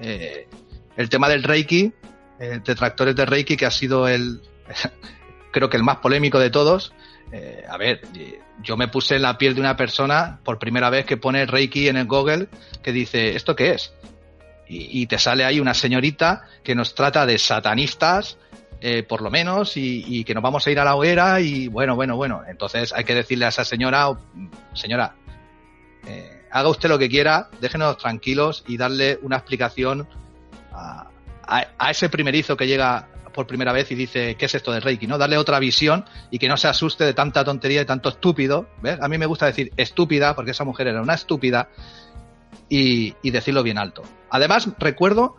Eh, 0.00 0.48
el 0.96 1.08
tema 1.08 1.28
del 1.28 1.44
Reiki, 1.44 1.92
eh, 2.40 2.60
detractores 2.64 3.14
de 3.14 3.26
Reiki, 3.26 3.56
que 3.56 3.66
ha 3.66 3.70
sido 3.70 4.08
el, 4.08 4.40
creo 5.52 5.70
que 5.70 5.76
el 5.76 5.84
más 5.84 5.98
polémico 5.98 6.38
de 6.38 6.50
todos. 6.50 6.92
A 7.70 7.78
ver, 7.78 8.02
yo 8.62 8.76
me 8.76 8.88
puse 8.88 9.16
en 9.16 9.22
la 9.22 9.38
piel 9.38 9.54
de 9.54 9.60
una 9.62 9.74
persona 9.74 10.40
por 10.44 10.58
primera 10.58 10.90
vez 10.90 11.06
que 11.06 11.16
pone 11.16 11.46
Reiki 11.46 11.88
en 11.88 11.96
el 11.96 12.04
Google 12.06 12.48
que 12.82 12.92
dice, 12.92 13.34
¿esto 13.34 13.56
qué 13.56 13.70
es? 13.70 13.94
Y, 14.68 15.00
y 15.00 15.06
te 15.06 15.18
sale 15.18 15.42
ahí 15.42 15.58
una 15.58 15.72
señorita 15.72 16.42
que 16.62 16.74
nos 16.74 16.94
trata 16.94 17.24
de 17.24 17.38
satanistas, 17.38 18.36
eh, 18.84 19.04
por 19.04 19.22
lo 19.22 19.30
menos, 19.30 19.76
y, 19.76 20.04
y, 20.08 20.24
que 20.24 20.34
nos 20.34 20.42
vamos 20.42 20.66
a 20.66 20.70
ir 20.72 20.80
a 20.80 20.84
la 20.84 20.96
hoguera 20.96 21.40
y 21.40 21.68
bueno, 21.68 21.94
bueno, 21.94 22.16
bueno. 22.16 22.42
Entonces 22.48 22.92
hay 22.92 23.04
que 23.04 23.14
decirle 23.14 23.44
a 23.44 23.48
esa 23.50 23.64
señora, 23.64 24.08
señora, 24.74 25.14
eh, 26.04 26.42
haga 26.50 26.68
usted 26.68 26.88
lo 26.88 26.98
que 26.98 27.08
quiera, 27.08 27.48
déjenos 27.60 27.96
tranquilos 27.98 28.64
y 28.66 28.76
darle 28.76 29.20
una 29.22 29.36
explicación 29.36 30.08
a, 30.72 31.08
ese 31.90 32.08
primerizo 32.08 32.56
que 32.56 32.66
llega 32.66 33.06
por 33.32 33.46
primera 33.46 33.72
vez 33.72 33.92
y 33.92 33.94
dice, 33.94 34.34
¿qué 34.34 34.46
es 34.46 34.54
esto 34.56 34.72
de 34.72 34.80
Reiki? 34.80 35.06
¿no? 35.06 35.16
Darle 35.16 35.36
otra 35.36 35.60
visión 35.60 36.04
y 36.32 36.40
que 36.40 36.48
no 36.48 36.56
se 36.56 36.66
asuste 36.66 37.04
de 37.04 37.14
tanta 37.14 37.44
tontería 37.44 37.82
y 37.82 37.84
tanto 37.84 38.08
estúpido. 38.08 38.66
¿ves? 38.80 38.98
A 39.00 39.06
mí 39.06 39.16
me 39.16 39.26
gusta 39.26 39.46
decir 39.46 39.72
estúpida, 39.76 40.34
porque 40.34 40.50
esa 40.50 40.64
mujer 40.64 40.88
era 40.88 41.02
una 41.02 41.14
estúpida, 41.14 41.68
y 42.68 43.30
decirlo 43.30 43.62
bien 43.62 43.76
alto. 43.76 44.02
Además, 44.30 44.66
recuerdo 44.78 45.36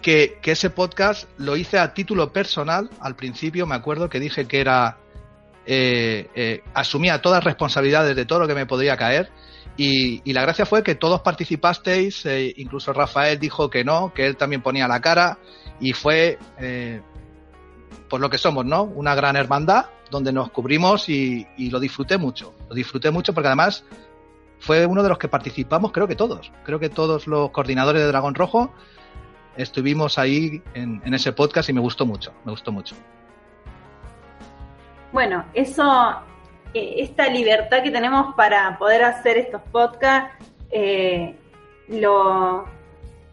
que, 0.00 0.38
ese 0.42 0.70
podcast 0.70 1.28
lo 1.38 1.56
hice 1.56 1.78
a 1.78 1.94
título 1.94 2.32
personal. 2.32 2.90
Al 3.00 3.16
principio 3.16 3.66
me 3.66 3.74
acuerdo 3.74 4.08
que 4.08 4.20
dije 4.20 4.46
que 4.46 4.60
era. 4.60 4.98
Eh, 5.66 6.28
eh, 6.34 6.62
asumía 6.74 7.20
todas 7.22 7.38
las 7.38 7.44
responsabilidades 7.44 8.16
de 8.16 8.24
todo 8.24 8.40
lo 8.40 8.48
que 8.48 8.54
me 8.54 8.66
podría 8.66 8.96
caer. 8.96 9.30
Y, 9.76 10.32
la 10.32 10.42
gracia 10.42 10.66
fue 10.66 10.82
que 10.82 10.94
todos 10.94 11.20
participasteis, 11.20 12.26
eh, 12.26 12.52
incluso 12.56 12.92
Rafael 12.92 13.38
dijo 13.38 13.70
que 13.70 13.84
no, 13.84 14.12
que 14.12 14.26
él 14.26 14.36
también 14.36 14.62
ponía 14.62 14.88
la 14.88 15.00
cara. 15.00 15.38
Y 15.78 15.92
fue, 15.92 16.38
por 18.08 18.20
lo 18.20 18.28
que 18.28 18.36
somos, 18.36 18.66
¿no? 18.66 18.82
Una 18.82 19.14
gran 19.14 19.36
hermandad 19.36 19.86
donde 20.10 20.32
nos 20.32 20.50
cubrimos 20.50 21.08
y, 21.08 21.46
y 21.56 21.70
lo 21.70 21.80
disfruté 21.80 22.18
mucho. 22.18 22.54
Lo 22.68 22.74
disfruté 22.74 23.10
mucho 23.10 23.32
porque 23.32 23.46
además 23.46 23.84
fue 24.58 24.84
uno 24.84 25.02
de 25.02 25.08
los 25.08 25.18
que 25.18 25.28
participamos, 25.28 25.90
creo 25.90 26.06
que 26.06 26.16
todos. 26.16 26.52
Creo 26.64 26.78
que 26.78 26.90
todos 26.90 27.26
los 27.26 27.50
coordinadores 27.50 28.02
de 28.02 28.08
Dragón 28.08 28.34
Rojo 28.34 28.74
estuvimos 29.56 30.18
ahí 30.18 30.62
en, 30.74 31.00
en, 31.04 31.14
ese 31.14 31.32
podcast 31.32 31.68
y 31.68 31.72
me 31.72 31.80
gustó 31.80 32.06
mucho, 32.06 32.32
me 32.44 32.52
gustó 32.52 32.72
mucho. 32.72 32.94
Bueno, 35.12 35.44
eso, 35.54 36.16
eh, 36.72 36.96
esta 36.98 37.28
libertad 37.28 37.82
que 37.82 37.90
tenemos 37.90 38.34
para 38.34 38.78
poder 38.78 39.02
hacer 39.04 39.38
estos 39.38 39.62
podcasts, 39.72 40.36
eh, 40.70 41.34
lo, 41.88 42.64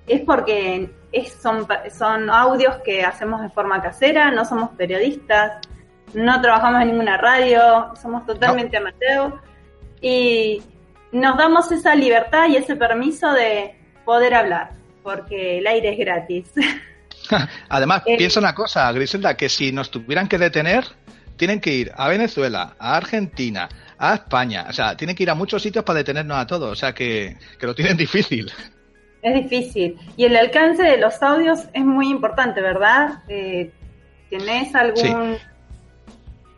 es 0.08 0.22
porque 0.22 0.90
es, 1.12 1.34
son, 1.34 1.68
son 1.96 2.30
audios 2.30 2.78
que 2.78 3.04
hacemos 3.04 3.42
de 3.42 3.50
forma 3.50 3.82
casera, 3.82 4.32
no 4.32 4.44
somos 4.44 4.72
periodistas, 4.72 5.62
no 6.14 6.42
trabajamos 6.42 6.82
en 6.82 6.88
ninguna 6.90 7.18
radio, 7.18 7.92
somos 8.02 8.26
totalmente 8.26 8.80
no. 8.80 8.88
amateur 8.88 9.34
y 10.02 10.64
nos 11.12 11.38
damos 11.38 11.72
esa 11.72 11.96
libertad 11.96 12.48
y 12.50 12.56
ese 12.56 12.76
permiso 12.76 13.32
de 13.34 13.76
poder 14.04 14.34
hablar 14.34 14.78
porque 15.08 15.60
el 15.60 15.68
aire 15.68 15.94
es 15.94 15.98
gratis. 15.98 16.52
Además, 17.70 18.04
eh, 18.06 18.18
piensa 18.18 18.42
una 18.42 18.54
cosa, 18.54 18.92
Griselda, 18.92 19.38
que 19.38 19.48
si 19.48 19.72
nos 19.72 19.90
tuvieran 19.90 20.28
que 20.28 20.38
detener, 20.38 20.84
tienen 21.38 21.62
que 21.62 21.74
ir 21.74 21.94
a 21.96 22.10
Venezuela, 22.10 22.76
a 22.78 22.98
Argentina, 22.98 23.70
a 23.98 24.16
España, 24.16 24.66
o 24.70 24.74
sea, 24.74 24.98
tienen 24.98 25.16
que 25.16 25.24
ir 25.24 25.30
a 25.30 25.36
muchos 25.36 25.64
sitios 25.64 25.86
para 25.86 26.00
detenernos 26.00 26.38
a 26.38 26.46
todos, 26.46 26.70
o 26.70 26.76
sea, 26.76 26.94
que, 26.94 27.38
que 27.58 27.66
lo 27.66 27.74
tienen 27.74 27.96
difícil. 28.06 28.52
Es 29.22 29.34
difícil. 29.34 29.98
Y 30.18 30.26
el 30.26 30.36
alcance 30.36 30.84
de 30.84 30.98
los 30.98 31.24
audios 31.24 31.70
es 31.74 31.86
muy 31.86 32.10
importante, 32.10 32.62
¿verdad? 32.62 33.24
Eh, 33.30 33.72
¿Tenés 34.30 34.76
algún... 34.76 35.38
Sí 35.38 35.42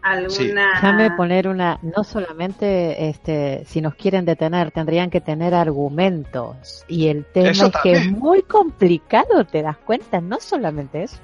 alguna 0.01 0.29
sí. 0.29 0.47
déjame 0.47 1.11
poner 1.11 1.47
una 1.47 1.79
no 1.81 2.03
solamente 2.03 3.09
este 3.09 3.63
si 3.65 3.81
nos 3.81 3.95
quieren 3.95 4.25
detener 4.25 4.71
tendrían 4.71 5.09
que 5.09 5.21
tener 5.21 5.53
argumentos. 5.53 6.85
Y 6.87 7.07
el 7.07 7.25
tema 7.25 7.49
eso 7.49 7.67
es 7.67 7.71
también. 7.71 7.95
que 7.95 8.01
es 8.01 8.11
muy 8.11 8.41
complicado 8.43 9.45
te 9.45 9.61
das 9.61 9.77
cuenta 9.77 10.21
no 10.21 10.39
solamente 10.39 11.03
eso. 11.03 11.17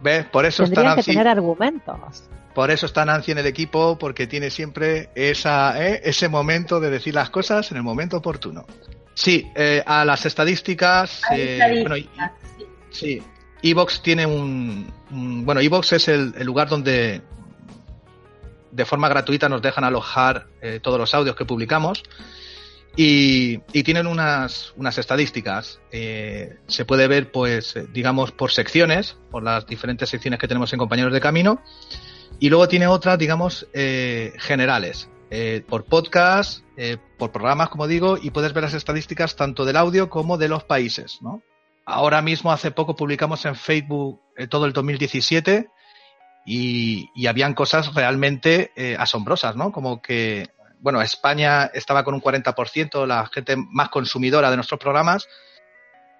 Ves 0.00 0.26
por 0.26 0.46
eso 0.46 0.64
tendrían 0.64 0.86
está 0.86 0.94
Nancy, 0.96 1.10
que 1.10 1.16
tener 1.16 1.28
argumentos. 1.28 2.28
Por 2.54 2.70
eso 2.70 2.86
está 2.86 3.04
Nancy 3.04 3.32
en 3.32 3.38
el 3.38 3.46
equipo 3.46 3.98
porque 3.98 4.26
tiene 4.26 4.50
siempre 4.50 5.10
esa 5.14 5.80
¿eh? 5.84 6.00
ese 6.04 6.28
momento 6.28 6.80
de 6.80 6.90
decir 6.90 7.14
las 7.14 7.30
cosas 7.30 7.70
en 7.70 7.76
el 7.76 7.82
momento 7.82 8.16
oportuno. 8.16 8.66
Sí 9.14 9.50
eh, 9.54 9.82
a 9.84 10.04
las 10.04 10.26
estadísticas, 10.26 11.22
a 11.28 11.36
eh, 11.36 11.52
estadísticas 11.54 12.06
bueno, 12.16 12.32
sí. 12.90 13.22
Evox 13.62 14.02
tiene 14.02 14.24
un, 14.26 14.92
un 15.10 15.44
bueno 15.44 15.60
Evox 15.60 15.92
es 15.94 16.08
el, 16.08 16.32
el 16.38 16.46
lugar 16.46 16.68
donde 16.68 17.22
de 18.70 18.84
forma 18.84 19.08
gratuita 19.08 19.48
nos 19.48 19.62
dejan 19.62 19.84
alojar 19.84 20.46
eh, 20.60 20.80
todos 20.82 20.98
los 20.98 21.14
audios 21.14 21.36
que 21.36 21.44
publicamos 21.44 22.02
y, 23.00 23.58
tienen 23.84 24.08
unas, 24.08 24.72
unas 24.76 24.98
estadísticas. 24.98 25.80
Eh, 25.92 26.58
se 26.66 26.84
puede 26.84 27.06
ver, 27.06 27.30
pues, 27.30 27.76
eh, 27.76 27.86
digamos, 27.92 28.32
por 28.32 28.50
secciones, 28.50 29.16
por 29.30 29.44
las 29.44 29.66
diferentes 29.66 30.08
secciones 30.08 30.40
que 30.40 30.48
tenemos 30.48 30.72
en 30.72 30.80
Compañeros 30.80 31.12
de 31.12 31.20
Camino. 31.20 31.62
Y 32.40 32.48
luego 32.48 32.66
tiene 32.66 32.88
otras, 32.88 33.16
digamos, 33.16 33.68
eh, 33.72 34.32
generales, 34.38 35.08
por 35.68 35.84
podcast, 35.84 36.64
por 37.18 37.30
programas, 37.30 37.68
como 37.68 37.86
digo, 37.86 38.16
y 38.20 38.30
puedes 38.30 38.52
ver 38.54 38.64
las 38.64 38.74
estadísticas 38.74 39.36
tanto 39.36 39.64
del 39.64 39.76
audio 39.76 40.08
como 40.08 40.38
de 40.38 40.48
los 40.48 40.64
países, 40.64 41.18
¿no? 41.20 41.42
Ahora 41.84 42.22
mismo, 42.22 42.50
hace 42.50 42.70
poco, 42.70 42.96
publicamos 42.96 43.44
en 43.44 43.54
Facebook 43.54 44.20
todo 44.48 44.64
el 44.64 44.72
2017 44.72 45.68
y, 46.50 47.26
habían 47.26 47.52
cosas 47.52 47.94
realmente 47.94 48.72
eh, 48.74 48.96
asombrosas, 48.98 49.54
¿no? 49.54 49.70
Como 49.70 50.00
que, 50.00 50.48
bueno, 50.80 51.02
España 51.02 51.70
estaba 51.74 52.04
con 52.04 52.14
un 52.14 52.22
40%, 52.22 53.06
la 53.06 53.26
gente 53.26 53.56
más 53.56 53.90
consumidora 53.90 54.48
de 54.48 54.56
nuestros 54.56 54.80
programas, 54.80 55.28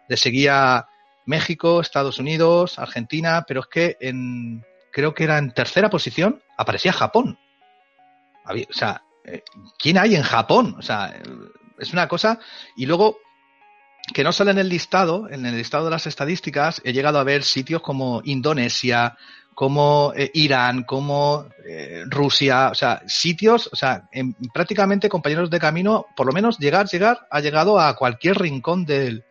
le 0.06 0.18
seguía 0.18 0.87
México, 1.25 1.80
Estados 1.80 2.18
Unidos, 2.18 2.78
Argentina, 2.78 3.47
pero 3.49 3.61
es 3.61 3.66
que 3.68 3.97
en, 4.00 4.66
creo 4.92 5.14
que 5.14 5.25
era 5.25 5.38
en 5.38 5.52
tercera 5.52 5.88
posición, 5.88 6.42
aparecía 6.58 6.92
Japón. 6.92 7.38
O 8.44 8.73
sea, 8.73 9.02
eh, 9.25 9.42
¿quién 9.78 9.97
hay 9.97 10.14
en 10.14 10.23
Japón? 10.23 10.76
O 10.78 10.82
sea, 10.82 11.14
es 11.78 11.92
una 11.94 12.06
cosa. 12.06 12.38
Y 12.76 12.85
luego, 12.85 13.16
que 14.12 14.25
no 14.25 14.32
sale 14.32 14.50
en 14.50 14.58
el 14.58 14.68
listado, 14.68 15.26
en 15.30 15.47
el 15.47 15.56
listado 15.56 15.87
de 15.87 15.90
las 15.90 16.06
estadísticas, 16.06 16.82
he 16.85 16.92
llegado 16.92 17.18
a 17.18 17.25
ver 17.25 17.44
sitios 17.44 17.80
como 17.80 18.20
Indonesia, 18.25 19.16
como 19.59 20.12
eh, 20.15 20.31
Irán, 20.35 20.85
como 20.85 21.47
eh, 21.67 22.05
Rusia, 22.07 22.69
o 22.71 22.77
sea, 22.77 23.03
sitios, 23.09 23.69
o 23.73 23.75
sea, 23.75 24.09
en, 24.12 24.37
prácticamente 24.55 25.09
compañeros 25.09 25.50
de 25.50 25.59
camino, 25.59 26.07
por 26.15 26.29
lo 26.29 26.33
menos 26.33 26.61
llegar, 26.61 26.87
llegar, 26.87 27.27
ha 27.29 27.41
llegado 27.41 27.81
a 27.81 27.97
cualquier 27.97 28.38
rincón 28.38 28.85
del, 28.85 29.25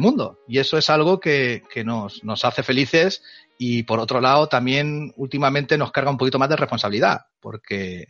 mundo. 0.00 0.40
Y 0.48 0.58
eso 0.58 0.76
es 0.76 0.90
algo 0.90 1.20
que, 1.20 1.62
nos, 1.84 2.24
nos 2.24 2.44
hace 2.44 2.64
felices 2.64 3.22
y 3.58 3.84
por 3.84 4.00
otro 4.00 4.20
lado 4.20 4.48
también 4.48 5.12
últimamente 5.16 5.78
nos 5.78 5.92
carga 5.92 6.10
un 6.10 6.18
poquito 6.18 6.40
más 6.40 6.48
de 6.48 6.56
responsabilidad, 6.56 7.26
porque 7.38 8.08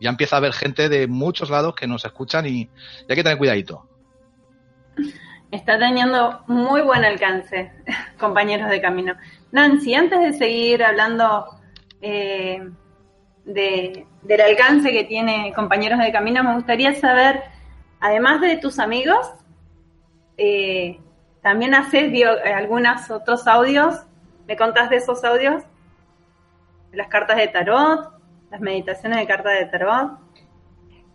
ya 0.00 0.10
empieza 0.10 0.36
a 0.36 0.38
haber 0.38 0.52
gente 0.52 0.88
de 0.88 1.08
muchos 1.08 1.50
lados 1.50 1.74
que 1.74 1.88
nos 1.88 2.04
escuchan 2.04 2.46
y 2.46 2.70
hay 3.08 3.16
que 3.16 3.24
tener 3.24 3.36
cuidadito. 3.36 3.88
Está 5.50 5.76
teniendo 5.76 6.44
muy 6.46 6.82
buen 6.82 7.04
alcance, 7.04 7.72
compañeros 8.20 8.70
de 8.70 8.80
camino. 8.80 9.16
Nancy, 9.52 9.94
antes 9.94 10.20
de 10.20 10.32
seguir 10.32 10.84
hablando 10.84 11.46
eh, 12.00 12.68
de, 13.44 14.06
del 14.22 14.40
alcance 14.40 14.90
que 14.92 15.04
tiene 15.04 15.52
compañeros 15.54 15.98
de 15.98 16.12
camino, 16.12 16.44
me 16.44 16.54
gustaría 16.54 16.94
saber 16.94 17.42
además 18.00 18.40
de 18.40 18.56
tus 18.56 18.78
amigos, 18.78 19.30
eh, 20.36 20.98
también 21.42 21.74
haces 21.74 22.12
algunos 22.54 23.10
otros 23.10 23.46
audios. 23.46 23.94
¿Me 24.46 24.56
contás 24.56 24.90
de 24.90 24.96
esos 24.96 25.22
audios? 25.22 25.62
Las 26.92 27.08
cartas 27.08 27.36
de 27.36 27.48
tarot, 27.48 28.12
las 28.50 28.60
meditaciones 28.60 29.18
de 29.18 29.26
cartas 29.26 29.52
de 29.58 29.66
tarot. 29.66 30.18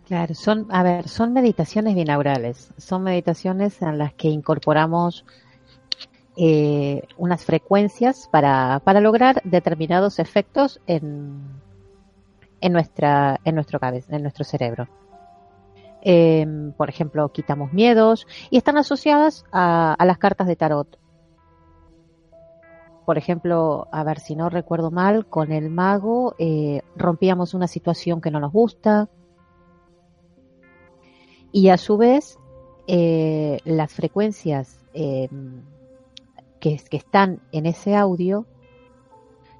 Claro, 0.06 0.34
son, 0.34 0.66
a 0.70 0.82
ver, 0.82 1.08
son 1.08 1.32
meditaciones 1.32 1.94
binaurales. 1.94 2.72
Son 2.78 3.02
meditaciones 3.02 3.82
en 3.82 3.98
las 3.98 4.14
que 4.14 4.28
incorporamos 4.28 5.24
eh, 6.36 7.02
unas 7.16 7.44
frecuencias 7.44 8.28
para, 8.30 8.80
para 8.84 9.00
lograr 9.00 9.40
determinados 9.44 10.18
efectos 10.18 10.80
en, 10.86 11.40
en 12.60 12.72
nuestra, 12.72 13.40
en 13.44 13.54
nuestro 13.54 13.80
cabeza, 13.80 14.14
en 14.16 14.22
nuestro 14.22 14.44
cerebro. 14.44 14.88
Em, 16.02 16.72
por 16.72 16.88
ejemplo, 16.88 17.28
quitamos 17.32 17.72
miedos 17.72 18.26
y 18.50 18.58
están 18.58 18.76
asociadas 18.76 19.44
a, 19.50 19.96
las 20.04 20.18
cartas 20.18 20.46
de 20.46 20.56
tarot. 20.56 20.98
Por 23.04 23.18
ejemplo, 23.18 23.88
a 23.90 24.04
ver 24.04 24.20
si 24.20 24.36
no 24.36 24.48
recuerdo 24.48 24.90
mal, 24.90 25.26
con 25.26 25.52
el 25.52 25.70
mago 25.70 26.34
eh, 26.38 26.82
rompíamos 26.96 27.54
una 27.54 27.66
situación 27.66 28.20
que 28.20 28.30
no 28.30 28.40
nos 28.40 28.52
gusta 28.52 29.08
y 31.50 31.70
a 31.70 31.76
su 31.76 31.96
vez 31.96 32.38
eh, 32.86 33.58
las 33.64 33.92
frecuencias 33.92 34.78
em, 34.92 35.62
que, 36.88 36.96
están 36.96 37.40
en 37.52 37.66
ese 37.66 37.94
audio 37.94 38.46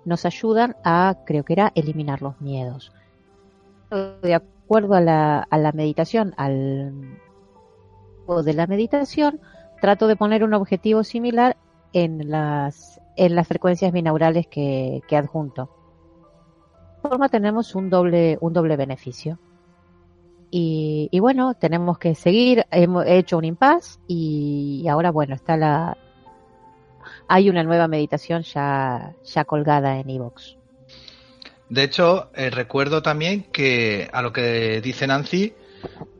nos 0.04 0.24
ayudan 0.24 0.76
a, 0.84 1.18
creo 1.26 1.44
que 1.44 1.52
era, 1.52 1.72
eliminar 1.74 2.22
los 2.22 2.40
miedos. 2.40 2.92
De 4.22 4.34
acuerdo 4.34 4.94
a 4.94 5.00
la, 5.00 5.46
a 5.48 5.58
la 5.58 5.72
meditación, 5.72 6.34
al 6.36 7.18
de 8.44 8.52
la 8.54 8.66
meditación, 8.66 9.40
trato 9.80 10.08
de 10.08 10.16
poner 10.16 10.42
un 10.42 10.54
objetivo 10.54 11.04
similar 11.04 11.56
en 11.92 12.28
las, 12.28 13.00
en 13.16 13.36
las 13.36 13.46
frecuencias 13.46 13.92
binaurales 13.92 14.48
que, 14.48 15.02
adjunto. 15.12 15.66
De 15.66 16.96
esta 16.96 17.08
forma 17.08 17.28
tenemos 17.28 17.74
un 17.76 17.88
doble, 17.88 18.36
un 18.40 18.52
doble 18.52 18.76
beneficio. 18.76 19.38
Y, 20.50 21.08
y, 21.12 21.20
bueno, 21.20 21.54
tenemos 21.54 21.98
que 21.98 22.14
seguir, 22.14 22.66
hemos 22.70 23.04
hecho 23.06 23.38
un 23.38 23.44
impasse 23.44 23.98
y, 24.08 24.86
ahora 24.88 25.10
bueno, 25.10 25.34
está 25.34 25.56
la, 25.56 25.96
hay 27.28 27.50
una 27.50 27.62
nueva 27.62 27.88
meditación 27.88 28.42
ya, 28.42 29.14
ya 29.24 29.44
colgada 29.44 29.98
en 29.98 30.10
iVoox. 30.10 30.56
De 31.68 31.82
hecho, 31.82 32.30
eh, 32.34 32.50
recuerdo 32.50 33.02
también 33.02 33.44
que 33.52 34.08
a 34.12 34.22
lo 34.22 34.32
que 34.32 34.80
dice 34.80 35.06
Nancy, 35.06 35.54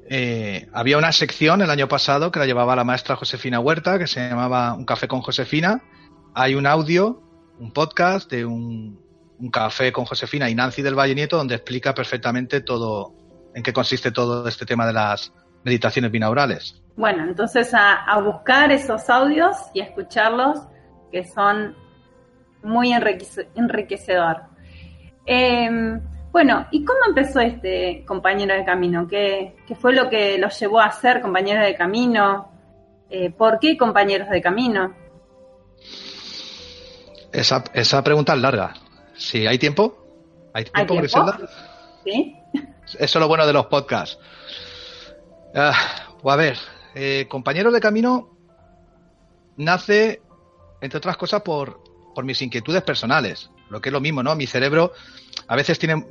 eh, 0.09 0.69
había 0.73 0.99
una 0.99 1.13
sección 1.13 1.63
el 1.63 1.71
año 1.71 1.89
pasado 1.89 2.31
que 2.31 2.39
la 2.39 2.47
llevaba 2.47 2.77
la 2.77 2.85
maestra 2.85 3.17
Josefina 3.17 3.61
Huerta, 3.61 3.99
que 3.99 4.07
se 4.07 4.29
llamaba 4.29 4.75
Un 4.75 4.85
café 4.85 5.07
con 5.07 5.21
Josefina. 5.21 5.83
Hay 6.35 6.55
un 6.55 6.67
audio, 6.67 7.23
un 7.59 7.73
podcast 7.73 8.31
de 8.31 8.45
un, 8.45 9.01
café 9.53 9.93
con 9.93 10.05
Josefina 10.05 10.49
y 10.51 10.55
Nancy 10.55 10.83
del 10.83 10.99
Valle 10.99 11.15
Nieto, 11.15 11.37
donde 11.37 11.55
explica 11.55 11.95
perfectamente 11.95 12.61
todo, 12.61 13.13
en 13.55 13.63
qué 13.63 13.73
consiste 13.73 14.11
todo 14.11 14.49
este 14.49 14.67
tema 14.67 14.87
de 14.87 14.93
las 14.93 15.33
meditaciones 15.63 16.11
binaurales. 16.11 16.83
Bueno, 16.97 17.25
entonces 17.25 17.73
a, 17.75 18.05
a 18.05 18.21
buscar 18.21 18.73
esos 18.73 19.09
audios 19.11 19.57
y 19.75 19.81
a 19.81 19.85
escucharlos, 19.85 20.59
que 21.11 21.25
son 21.25 21.77
muy 22.63 22.93
enriquecedor. 22.93 24.43
Eh, 25.25 25.99
bueno, 26.33 26.67
¿y 26.71 26.85
cómo 26.85 27.01
empezó 27.09 27.41
este 27.41 28.05
compañero 28.05 28.55
de 28.55 28.65
camino? 28.65 29.09
¿Qué, 29.09 29.57
fue 29.81 29.95
lo 29.95 30.11
que 30.11 30.37
los 30.37 30.59
llevó 30.61 30.81
a 30.81 30.91
ser 30.93 31.23
compañeros 31.23 31.65
de 31.65 31.75
camino? 31.75 32.53
Eh, 33.09 33.31
¿Por 33.31 33.59
qué 33.59 33.77
compañeros 33.79 34.29
de 34.29 34.43
camino? 34.43 34.95
Esa, 37.33 37.65
esa 37.73 38.05
pregunta 38.05 38.35
es 38.35 38.41
larga. 38.41 38.75
Si 39.15 39.47
hay 39.47 39.59
tiempo, 39.59 39.97
¿hay 40.53 40.65
tiempo, 40.65 40.95
¿Hay 40.95 41.09
Sí. 42.05 42.37
Eso 42.87 42.99
es 42.99 43.15
lo 43.17 43.29
bueno 43.29 43.47
de 43.47 43.53
los 43.53 43.67
podcasts. 43.67 44.19
Ah, 45.55 45.73
pues 46.21 46.35
a 46.35 46.37
ver, 46.37 46.59
eh, 46.95 47.27
compañeros 47.29 47.73
de 47.73 47.81
camino 47.81 48.37
nace, 49.57 50.21
entre 50.81 50.99
otras 50.99 51.17
cosas, 51.17 51.43
por, 51.43 51.83
por 52.15 52.25
mis 52.25 52.41
inquietudes 52.43 52.83
personales 52.83 53.51
lo 53.69 53.81
que 53.81 53.89
es 53.89 53.93
lo 53.93 54.01
mismo, 54.01 54.23
¿no? 54.23 54.35
Mi 54.35 54.47
cerebro 54.47 54.93
a 55.49 55.57
veces 55.57 55.79
tiene 55.79 56.07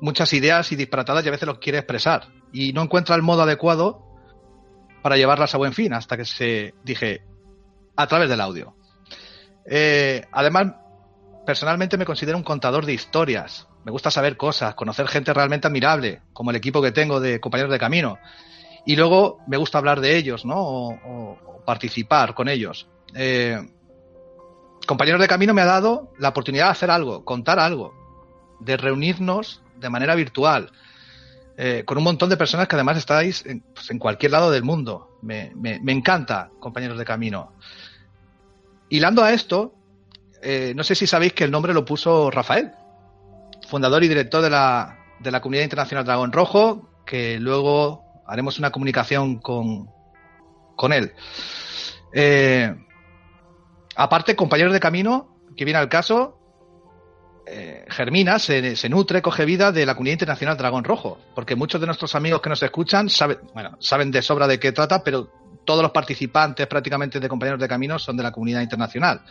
muchas 0.00 0.32
ideas 0.32 0.70
y 0.72 0.76
disparatadas 0.76 1.24
y 1.24 1.28
a 1.28 1.32
veces 1.32 1.46
los 1.46 1.58
quiere 1.58 1.78
expresar 1.78 2.28
y 2.52 2.72
no 2.72 2.82
encuentra 2.82 3.16
el 3.16 3.22
modo 3.22 3.42
adecuado 3.42 4.04
para 5.02 5.16
llevarlas 5.16 5.54
a 5.54 5.58
buen 5.58 5.72
fin 5.72 5.92
hasta 5.92 6.16
que 6.16 6.24
se 6.24 6.74
dije 6.84 7.22
a 7.96 8.06
través 8.06 8.28
del 8.28 8.40
audio. 8.40 8.74
Eh, 9.64 10.24
además, 10.32 10.74
personalmente 11.46 11.96
me 11.96 12.04
considero 12.04 12.36
un 12.36 12.44
contador 12.44 12.86
de 12.86 12.94
historias. 12.94 13.68
Me 13.84 13.92
gusta 13.92 14.10
saber 14.10 14.36
cosas, 14.36 14.74
conocer 14.74 15.08
gente 15.08 15.32
realmente 15.32 15.66
admirable, 15.66 16.22
como 16.32 16.50
el 16.50 16.56
equipo 16.56 16.82
que 16.82 16.92
tengo 16.92 17.20
de 17.20 17.40
compañeros 17.40 17.72
de 17.72 17.78
camino. 17.78 18.18
Y 18.86 18.96
luego 18.96 19.40
me 19.46 19.56
gusta 19.56 19.78
hablar 19.78 20.00
de 20.00 20.16
ellos, 20.16 20.44
¿no? 20.44 20.56
O, 20.58 21.62
participar 21.64 22.34
con 22.34 22.48
ellos. 22.48 22.88
Eh, 23.14 23.58
Compañeros 24.88 25.20
de 25.20 25.28
Camino 25.28 25.52
me 25.52 25.60
ha 25.60 25.66
dado 25.66 26.14
la 26.16 26.30
oportunidad 26.30 26.64
de 26.64 26.70
hacer 26.70 26.90
algo, 26.90 27.22
contar 27.22 27.58
algo, 27.58 27.92
de 28.58 28.78
reunirnos 28.78 29.60
de 29.76 29.90
manera 29.90 30.14
virtual, 30.14 30.72
eh, 31.58 31.82
con 31.84 31.98
un 31.98 32.04
montón 32.04 32.30
de 32.30 32.38
personas 32.38 32.68
que 32.68 32.74
además 32.74 32.96
estáis 32.96 33.44
en, 33.44 33.60
pues, 33.60 33.86
cualquier 33.98 34.32
lado 34.32 34.50
del 34.50 34.62
mundo. 34.62 35.18
Me, 35.20 35.52
encanta, 35.88 36.48
compañeros 36.58 36.96
de 36.96 37.04
camino. 37.04 37.52
Hilando 38.88 39.22
a 39.22 39.34
esto, 39.34 39.74
eh, 40.40 40.72
no 40.74 40.82
sé 40.82 40.94
si 40.94 41.06
sabéis 41.06 41.34
que 41.34 41.44
el 41.44 41.50
nombre 41.50 41.74
lo 41.74 41.84
puso 41.84 42.30
Rafael, 42.30 42.72
fundador 43.68 44.02
y 44.04 44.08
director 44.08 44.40
de 44.40 44.48
la, 44.48 45.00
de 45.18 45.30
la 45.30 45.42
Comunidad 45.42 45.64
Internacional 45.64 46.06
Dragón 46.06 46.32
Rojo, 46.32 46.88
que 47.04 47.38
luego 47.38 48.22
haremos 48.26 48.58
una 48.58 48.70
comunicación 48.70 49.38
con, 49.38 49.90
con 50.76 50.94
él. 50.94 51.12
Eh, 52.14 52.74
Aparte, 54.00 54.36
compañeros 54.36 54.72
de 54.72 54.78
camino, 54.78 55.26
que 55.56 55.64
viene 55.64 55.80
al 55.80 55.88
caso, 55.88 56.38
eh, 57.48 57.84
germina, 57.88 58.38
se, 58.38 58.88
nutre, 58.88 59.20
coge 59.20 59.44
vida 59.44 59.72
de 59.72 59.84
la 59.84 59.94
comunidad 59.94 60.12
internacional 60.12 60.56
Dragón 60.56 60.84
Rojo, 60.84 61.18
porque 61.34 61.56
muchos 61.56 61.80
de 61.80 61.86
nuestros 61.88 62.14
amigos 62.14 62.40
que 62.40 62.48
nos 62.48 62.62
escuchan 62.62 63.08
saben, 63.08 63.38
bueno, 63.54 63.76
saben 63.80 64.12
de 64.12 64.22
sobra 64.22 64.46
de 64.46 64.60
qué 64.60 64.70
trata, 64.70 65.02
pero 65.02 65.28
todos 65.64 65.82
los 65.82 65.90
participantes 65.90 66.68
prácticamente 66.68 67.18
de 67.18 67.28
compañeros 67.28 67.58
de 67.58 67.66
camino 67.66 67.98
son 67.98 68.16
de 68.16 68.22
la 68.22 68.30
comunidad 68.30 68.60
internacional. 68.60 69.22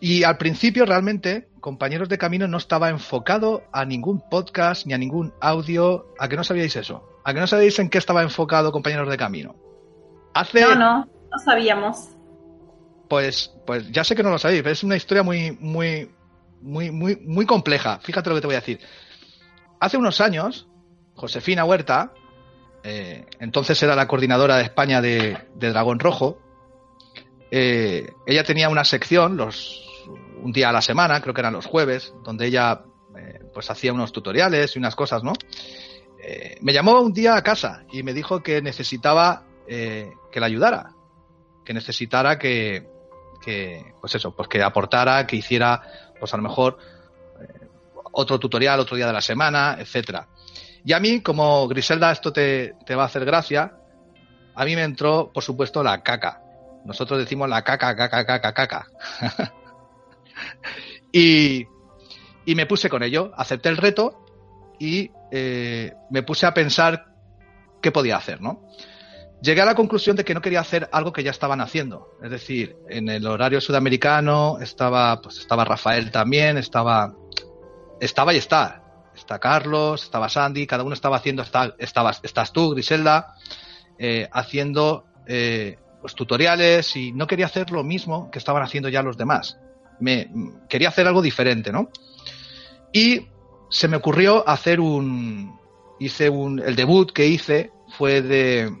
Y 0.00 0.22
al 0.22 0.36
principio 0.36 0.84
realmente, 0.84 1.48
compañeros 1.60 2.10
de 2.10 2.18
camino 2.18 2.46
no 2.46 2.58
estaba 2.58 2.90
enfocado 2.90 3.62
a 3.72 3.86
ningún 3.86 4.20
podcast 4.28 4.84
ni 4.84 4.92
a 4.92 4.98
ningún 4.98 5.32
audio. 5.40 6.08
¿A 6.18 6.28
que 6.28 6.36
no 6.36 6.44
sabíais 6.44 6.76
eso? 6.76 7.08
¿A 7.24 7.32
que 7.32 7.40
no 7.40 7.46
sabíais 7.46 7.78
en 7.78 7.88
qué 7.88 7.96
estaba 7.96 8.22
enfocado 8.22 8.70
compañeros 8.70 9.08
de 9.08 9.16
camino? 9.16 9.56
Hace... 10.34 10.60
No, 10.60 10.74
no, 10.74 10.98
no 11.06 11.38
sabíamos. 11.42 12.13
Pues, 13.08 13.52
pues 13.66 13.90
ya 13.90 14.04
sé 14.04 14.16
que 14.16 14.22
no 14.22 14.30
lo 14.30 14.38
sabéis, 14.38 14.62
pero 14.62 14.72
es 14.72 14.82
una 14.82 14.96
historia 14.96 15.22
muy, 15.22 15.52
muy, 15.60 16.10
muy, 16.60 16.90
muy, 16.90 17.16
muy 17.16 17.46
compleja. 17.46 17.98
Fíjate 18.00 18.30
lo 18.30 18.36
que 18.36 18.40
te 18.40 18.46
voy 18.46 18.56
a 18.56 18.60
decir. 18.60 18.80
Hace 19.80 19.96
unos 19.96 20.20
años, 20.20 20.66
Josefina 21.14 21.64
Huerta, 21.64 22.12
eh, 22.82 23.26
entonces 23.38 23.82
era 23.82 23.94
la 23.94 24.08
coordinadora 24.08 24.56
de 24.56 24.64
España 24.64 25.00
de, 25.00 25.38
Dragón 25.56 25.98
Rojo, 25.98 26.38
eh, 27.50 28.12
ella 28.26 28.44
tenía 28.44 28.68
una 28.68 28.84
sección 28.84 29.36
los 29.36 29.80
un 30.42 30.52
día 30.52 30.68
a 30.68 30.72
la 30.72 30.82
semana, 30.82 31.20
creo 31.22 31.32
que 31.32 31.40
eran 31.40 31.54
los 31.54 31.64
jueves, 31.64 32.12
donde 32.24 32.46
ella 32.46 32.82
eh, 33.16 33.40
pues 33.54 33.70
hacía 33.70 33.92
unos 33.92 34.12
tutoriales 34.12 34.76
y 34.76 34.78
unas 34.78 34.94
cosas, 34.94 35.22
¿no? 35.22 35.32
me 36.62 36.72
llamó 36.72 36.98
un 37.02 37.12
día 37.12 37.36
a 37.36 37.42
casa 37.42 37.84
y 37.92 38.02
me 38.02 38.14
dijo 38.14 38.42
que 38.42 38.62
necesitaba 38.62 39.44
que 39.66 40.40
la 40.40 40.46
ayudara, 40.46 40.94
que 41.66 41.74
necesitara 41.74 42.38
que, 42.38 42.93
que, 43.44 43.94
pues 44.00 44.14
eso, 44.14 44.34
pues 44.34 44.48
que 44.48 44.62
aportara, 44.62 45.26
que 45.26 45.36
hiciera, 45.36 45.82
pues 46.18 46.32
a 46.32 46.36
lo 46.36 46.42
mejor 46.42 46.78
eh, 47.40 47.68
otro 48.12 48.38
tutorial 48.38 48.80
otro 48.80 48.96
día 48.96 49.06
de 49.06 49.12
la 49.12 49.20
semana, 49.20 49.76
etcétera. 49.78 50.28
Y 50.84 50.92
a 50.92 51.00
mí, 51.00 51.20
como 51.20 51.66
Griselda, 51.68 52.12
esto 52.12 52.32
te, 52.32 52.74
va 52.90 53.02
a 53.02 53.06
hacer 53.06 53.24
gracia, 53.24 53.72
a 54.54 54.64
mí 54.64 54.74
me 54.76 54.82
entró, 54.82 55.30
por 55.32 55.42
supuesto, 55.42 55.82
la 55.82 56.02
caca. 56.02 56.40
Nosotros 56.84 57.18
decimos 57.18 57.48
la 57.48 57.62
caca, 57.62 57.96
caca, 57.96 58.24
caca, 58.24 58.52
caca. 58.52 58.86
y, 61.12 61.66
y 62.44 62.54
me 62.54 62.66
puse 62.66 62.90
con 62.90 63.02
ello, 63.02 63.32
acepté 63.36 63.70
el 63.70 63.78
reto 63.78 64.24
y 64.78 65.10
eh, 65.30 65.94
me 66.10 66.22
puse 66.22 66.46
a 66.46 66.54
pensar 66.54 67.06
qué 67.80 67.90
podía 67.90 68.16
hacer, 68.16 68.40
¿no? 68.40 68.62
Llegué 69.44 69.60
a 69.60 69.66
la 69.66 69.74
conclusión 69.74 70.16
de 70.16 70.24
que 70.24 70.34
no 70.34 70.40
quería 70.40 70.60
hacer 70.60 70.88
algo 70.90 71.12
que 71.12 71.22
ya 71.22 71.30
estaban 71.30 71.60
haciendo. 71.60 72.16
Es 72.22 72.30
decir, 72.30 72.76
en 72.88 73.08
el 73.08 73.26
horario 73.26 73.60
sudamericano 73.60 74.58
estaba, 74.60 75.20
pues 75.20 75.38
estaba 75.38 75.64
Rafael 75.64 76.10
también, 76.10 76.56
estaba, 76.56 77.14
estaba 78.00 78.34
y 78.34 78.38
está 78.38 78.84
está 79.14 79.38
Carlos, 79.38 80.02
estaba 80.02 80.28
Sandy, 80.28 80.66
cada 80.66 80.84
uno 80.84 80.94
estaba 80.94 81.16
haciendo, 81.16 81.44
estás 81.78 82.52
tú, 82.52 82.70
Griselda, 82.70 83.34
eh, 83.98 84.28
haciendo 84.32 85.04
eh, 85.26 85.78
pues, 86.00 86.14
tutoriales 86.14 86.96
y 86.96 87.12
no 87.12 87.26
quería 87.26 87.46
hacer 87.46 87.70
lo 87.70 87.84
mismo 87.84 88.30
que 88.30 88.38
estaban 88.38 88.62
haciendo 88.62 88.88
ya 88.88 89.02
los 89.02 89.16
demás. 89.16 89.58
Me, 90.00 90.30
quería 90.68 90.88
hacer 90.88 91.06
algo 91.06 91.22
diferente, 91.22 91.72
¿no? 91.72 91.90
Y 92.92 93.28
se 93.70 93.88
me 93.88 93.96
ocurrió 93.96 94.46
hacer 94.48 94.80
un, 94.80 95.58
hice 95.98 96.28
un, 96.28 96.60
el 96.60 96.76
debut 96.76 97.12
que 97.12 97.26
hice 97.26 97.70
fue 97.96 98.22
de, 98.22 98.72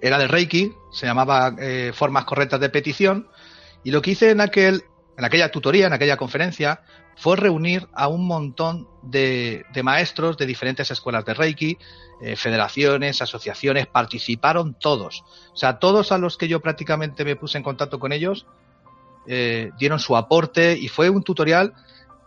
era 0.00 0.18
de 0.18 0.28
Reiki, 0.28 0.72
se 0.90 1.06
llamaba 1.06 1.54
eh, 1.58 1.92
Formas 1.94 2.24
correctas 2.24 2.60
de 2.60 2.68
petición, 2.68 3.28
y 3.84 3.90
lo 3.90 4.02
que 4.02 4.12
hice 4.12 4.30
en 4.30 4.40
aquel, 4.40 4.84
en 5.16 5.24
aquella 5.24 5.50
tutoría, 5.50 5.86
en 5.86 5.92
aquella 5.92 6.16
conferencia, 6.16 6.82
fue 7.16 7.36
reunir 7.36 7.88
a 7.92 8.08
un 8.08 8.26
montón 8.26 8.88
de, 9.02 9.64
maestros 9.82 10.36
de 10.36 10.46
diferentes 10.46 10.90
escuelas 10.90 11.24
de 11.24 11.34
Reiki, 11.34 11.78
eh, 12.22 12.36
federaciones, 12.36 13.20
asociaciones, 13.20 13.86
participaron 13.86 14.74
todos. 14.74 15.22
O 15.52 15.56
sea, 15.56 15.78
todos 15.78 16.12
a 16.12 16.18
los 16.18 16.36
que 16.36 16.48
yo 16.48 16.60
prácticamente 16.60 17.24
me 17.24 17.36
puse 17.36 17.58
en 17.58 17.64
contacto 17.64 17.98
con 17.98 18.12
ellos 18.12 18.46
eh, 19.26 19.70
dieron 19.78 20.00
su 20.00 20.16
aporte 20.16 20.76
y 20.76 20.88
fue 20.88 21.08
un 21.08 21.22
tutorial 21.22 21.74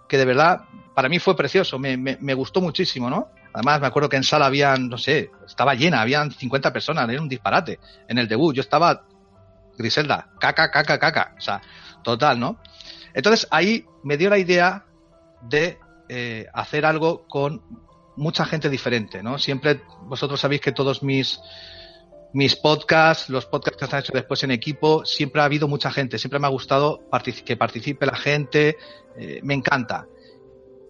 que 0.08 0.18
de 0.18 0.26
verdad 0.26 0.62
para 0.94 1.10
mí 1.10 1.20
fue 1.20 1.36
precioso, 1.36 1.78
me, 1.78 2.34
gustó 2.36 2.62
muchísimo, 2.62 3.10
¿no? 3.10 3.28
Además, 3.56 3.80
me 3.80 3.88
acuerdo 3.88 4.10
que 4.10 4.18
en 4.18 4.24
sala 4.26 4.48
habían, 4.48 4.90
no 4.90 4.98
sé, 4.98 5.32
estaba 5.48 5.76
llena, 5.76 6.02
habían 6.02 6.30
50 6.30 6.74
personas, 6.74 7.08
era 7.08 7.22
un 7.22 7.30
disparate. 7.30 7.80
En 8.06 8.18
el 8.18 8.28
debut 8.28 8.54
yo 8.54 8.60
estaba, 8.60 9.06
Griselda, 9.78 10.28
caca, 10.42 10.70
caca, 10.70 11.00
caca, 11.00 11.36
o 11.38 11.40
sea, 11.40 11.62
total, 12.04 12.38
¿no? 12.38 12.60
Entonces 13.14 13.48
ahí 13.52 13.86
me 14.04 14.18
dio 14.18 14.30
la 14.30 14.40
idea 14.40 14.86
de 15.42 15.80
eh, 16.10 16.48
hacer 16.54 16.86
algo 16.86 17.26
con 17.30 17.64
mucha 18.18 18.44
gente 18.44 18.70
diferente, 18.70 19.24
¿no? 19.24 19.38
Siempre 19.38 19.82
vosotros 20.02 20.42
sabéis 20.42 20.60
que 20.60 20.74
todos 20.74 21.02
mis 21.02 21.40
mis 22.34 22.58
podcasts, 22.58 23.30
los 23.30 23.46
podcasts 23.46 23.80
que 23.80 23.88
se 23.88 23.96
han 23.96 24.02
hecho 24.02 24.12
después 24.14 24.44
en 24.44 24.52
equipo, 24.52 25.06
siempre 25.06 25.42
ha 25.42 25.46
habido 25.46 25.70
mucha 25.70 25.90
gente, 25.92 26.18
siempre 26.18 26.40
me 26.40 26.48
ha 26.48 26.50
gustado 26.50 27.00
que 27.46 27.56
participe 27.56 28.06
la 28.06 28.18
gente, 28.18 28.76
eh, 29.16 29.40
me 29.44 29.54
encanta. 29.54 30.06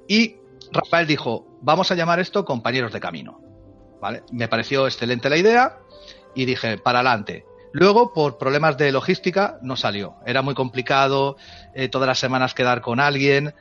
Y 0.08 0.38
Rafael 0.72 1.08
dijo, 1.08 1.60
vamos 1.62 1.92
a 1.92 1.96
llamar 1.96 2.20
esto 2.20 2.46
compañeros 2.46 2.94
de 2.94 3.00
camino. 3.00 3.40
¿Vale? 4.02 4.24
Me 4.32 4.48
pareció 4.48 4.86
excelente 4.86 5.30
la 5.30 5.38
idea 5.38 5.78
y 6.34 6.46
dije, 6.46 6.78
para 6.78 7.00
adelante. 7.00 7.46
Luego, 7.72 8.14
por 8.14 8.38
problemas 8.38 8.78
de 8.78 8.92
logística, 8.92 9.58
no 9.62 9.76
salió. 9.76 10.16
Era 10.26 10.42
muy 10.42 10.56
complicado, 10.56 11.38
eh, 11.74 11.90
todas 11.90 12.08
las 12.08 12.20
semanas 12.20 12.54
quedar 12.54 12.82
con 12.82 13.00
alguien. 13.00 13.54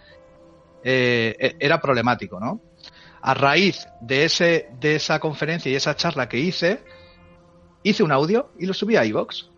Eh, 0.85 1.57
era 1.59 1.81
problemático, 1.81 2.39
¿no? 2.39 2.61
A 3.23 3.35
raíz 3.35 3.89
de, 4.01 4.25
ese, 4.25 4.69
de 4.79 4.97
esa 4.97 5.19
conferencia 5.19 5.73
y 5.73 5.75
esa 5.75 5.97
charla 5.97 6.29
que 6.29 6.39
hice, 6.39 6.85
hice 7.83 8.03
un 8.03 8.13
audio 8.13 8.53
y 8.59 8.67
lo 8.67 8.75
subí 8.75 8.97
a 8.97 9.05
iVox. 9.05 9.51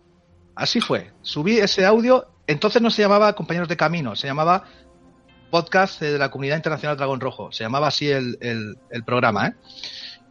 Así 0.55 0.81
fue. 0.81 1.11
Subí 1.21 1.59
ese 1.59 1.85
audio. 1.85 2.25
Entonces 2.47 2.81
no 2.81 2.89
se 2.89 3.01
llamaba 3.01 3.33
Compañeros 3.33 3.67
de 3.67 3.77
Camino, 3.77 4.15
se 4.15 4.25
llamaba 4.25 4.63
Podcast 5.49 6.01
de 6.01 6.17
la 6.17 6.29
Comunidad 6.29 6.57
Internacional 6.57 6.97
Dragón 6.97 7.19
Rojo. 7.19 7.51
Se 7.51 7.63
llamaba 7.63 7.87
así 7.87 8.09
el, 8.09 8.77
programa, 9.05 9.47
¿eh? 9.47 9.53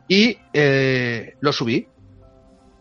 Y 0.08 0.38
eh, 0.52 1.34
lo 1.40 1.52
subí. 1.52 1.88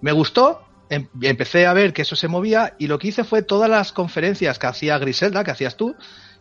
Me 0.01 0.11
gustó, 0.11 0.61
em, 0.89 1.07
empecé 1.21 1.65
a 1.65 1.73
ver 1.73 1.93
que 1.93 2.03
eso 2.03 2.15
se 2.15 2.27
movía 2.27 2.75
y 2.77 2.87
lo 2.87 2.99
que 2.99 3.07
hice 3.07 3.23
fue 3.23 3.41
todas 3.41 3.69
las 3.69 3.91
conferencias 3.91 4.59
que 4.59 4.67
hacía 4.67 4.97
Griselda, 4.99 5.43
que 5.43 5.51
hacías 5.51 5.75
tú, 5.75 5.95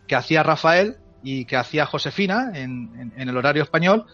que 0.07 0.15
hacía 0.15 0.43
Rafael 0.43 0.97
y 1.23 1.45
que 1.45 1.57
hacía 1.57 1.85
Josefina 1.87 2.51
en, 2.53 3.13
en, 3.17 3.29
el 3.29 3.35
horario 3.35 3.63
español, 3.63 4.05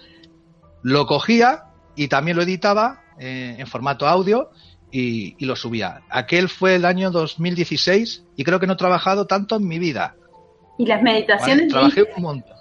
lo 0.81 1.05
cogía 1.05 1.65
y 1.95 2.07
también 2.07 2.37
lo 2.37 2.43
editaba 2.43 3.03
eh, 3.19 3.55
en 3.59 3.67
formato 3.67 4.07
audio 4.07 4.49
y, 4.91 5.45
lo 5.45 5.55
subía. 5.55 6.01
Aquel 6.09 6.49
fue 6.49 6.75
el 6.75 6.85
año 6.85 7.11
2016 7.11 8.23
y 8.35 8.43
creo 8.43 8.59
que 8.59 8.67
no 8.67 8.73
he 8.73 8.77
trabajado 8.77 9.27
tanto 9.27 9.57
en 9.57 9.67
mi 9.67 9.79
vida. 9.79 10.15
¿Y 10.77 10.86
las 10.86 11.01
meditaciones? 11.01 11.71
¿Vale? 11.71 11.91
Trabajé 11.91 12.03
un 12.15 12.23
montón. 12.23 12.57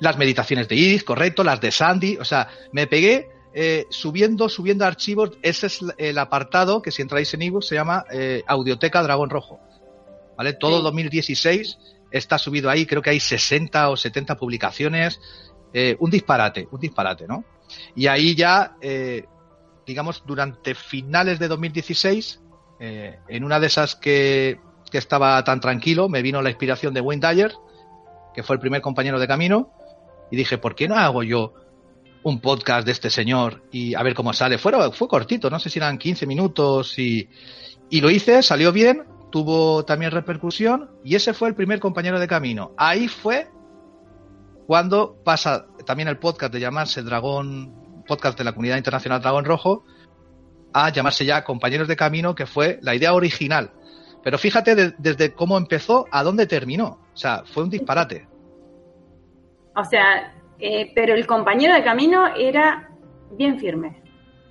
Las 0.00 0.18
meditaciones 0.18 0.68
de 0.68 0.76
Iris, 0.76 1.04
correcto, 1.04 1.44
las 1.44 1.60
de 1.60 1.70
Sandy, 1.70 2.16
o 2.16 2.24
sea, 2.24 2.48
me 2.72 2.86
pegué 2.86 3.28
eh, 3.54 3.86
subiendo, 3.90 4.48
subiendo 4.48 4.84
archivos. 4.84 5.32
Ese 5.42 5.68
es 5.68 5.80
el 5.96 6.18
apartado 6.18 6.82
que 6.82 6.90
si 6.90 7.02
entráis 7.02 7.32
en 7.34 7.42
ebook 7.42 7.62
se 7.62 7.74
llama 7.74 8.04
eh, 8.12 8.42
Audioteca 8.46 9.02
Dragón 9.02 9.30
Rojo. 9.30 9.60
¿Vale? 10.36 10.54
Todo 10.54 10.78
sí. 10.78 10.84
2016 10.84 11.78
está 12.10 12.38
subido 12.38 12.68
ahí, 12.70 12.86
creo 12.86 13.02
que 13.02 13.10
hay 13.10 13.20
60 13.20 13.90
o 13.90 13.96
70 13.96 14.36
publicaciones. 14.36 15.20
Eh, 15.72 15.96
un 15.98 16.10
disparate, 16.10 16.68
un 16.70 16.80
disparate, 16.80 17.26
¿no? 17.26 17.44
Y 17.96 18.06
ahí 18.06 18.34
ya, 18.34 18.76
digamos, 19.86 20.22
durante 20.26 20.74
finales 20.74 21.38
de 21.38 21.48
2016, 21.48 22.40
eh, 22.80 23.18
en 23.28 23.44
una 23.44 23.60
de 23.60 23.66
esas 23.66 23.94
que, 23.96 24.58
que, 24.94 24.98
estaba 24.98 25.42
tan 25.42 25.58
tranquilo, 25.58 26.08
me 26.08 26.22
vino 26.22 26.40
la 26.40 26.50
inspiración 26.50 26.94
de 26.94 27.00
Wayne 27.00 27.26
Dyer, 27.26 27.52
que 28.32 28.44
fue 28.44 28.54
el 28.54 28.60
primer 28.60 28.80
compañero 28.80 29.18
de 29.18 29.26
camino, 29.26 29.72
y 30.30 30.36
dije, 30.36 30.56
¿por 30.58 30.76
qué 30.76 30.86
no 30.86 30.94
hago 30.94 31.24
yo 31.24 31.52
un 32.22 32.40
podcast 32.40 32.86
de 32.86 32.92
este 32.92 33.10
señor 33.10 33.64
y 33.72 33.94
a 33.94 34.02
ver 34.02 34.14
cómo 34.14 34.32
sale? 34.32 34.56
Fue, 34.56 34.72
fue 34.92 35.08
cortito, 35.08 35.50
no 35.50 35.58
sé 35.58 35.68
si 35.68 35.80
eran 35.80 35.98
15 35.98 36.26
minutos 36.26 36.96
y, 36.98 37.28
y 37.90 38.00
lo 38.00 38.08
hice, 38.08 38.42
salió 38.42 38.70
bien, 38.70 39.04
tuvo 39.32 39.84
también 39.84 40.12
repercusión 40.12 40.90
y 41.02 41.16
ese 41.16 41.34
fue 41.34 41.48
el 41.48 41.56
primer 41.56 41.80
compañero 41.80 42.20
de 42.20 42.28
camino. 42.28 42.72
Ahí 42.76 43.08
fue 43.08 43.48
cuando 44.66 45.16
pasa 45.24 45.66
también 45.84 46.08
el 46.08 46.18
podcast 46.18 46.52
de 46.52 46.60
llamarse 46.60 47.02
Dragón, 47.02 48.04
podcast 48.06 48.38
de 48.38 48.44
la 48.44 48.52
Comunidad 48.52 48.76
Internacional 48.76 49.20
Dragón 49.20 49.44
Rojo, 49.44 49.84
a 50.72 50.90
llamarse 50.90 51.24
ya 51.24 51.42
Compañeros 51.42 51.88
de 51.88 51.96
Camino, 51.96 52.34
que 52.34 52.46
fue 52.46 52.78
la 52.80 52.94
idea 52.94 53.12
original. 53.12 53.72
Pero 54.24 54.38
fíjate 54.38 54.74
de, 54.74 54.94
desde 54.98 55.34
cómo 55.34 55.58
empezó 55.58 56.06
a 56.10 56.22
dónde 56.22 56.46
terminó. 56.46 56.98
O 57.12 57.16
sea, 57.16 57.44
fue 57.44 57.62
un 57.62 57.70
disparate. 57.70 58.26
O 59.76 59.84
sea, 59.84 60.34
eh, 60.58 60.90
pero 60.94 61.14
el 61.14 61.26
compañero 61.26 61.74
de 61.74 61.84
camino 61.84 62.34
era 62.34 62.90
bien 63.32 63.60
firme. 63.60 64.02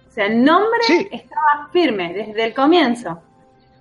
O 0.07 0.11
sea, 0.11 0.27
el 0.27 0.43
nombre 0.43 0.79
sí. 0.83 1.07
estaba 1.11 1.69
firme 1.71 2.13
desde 2.13 2.45
el 2.45 2.53
comienzo. 2.53 3.09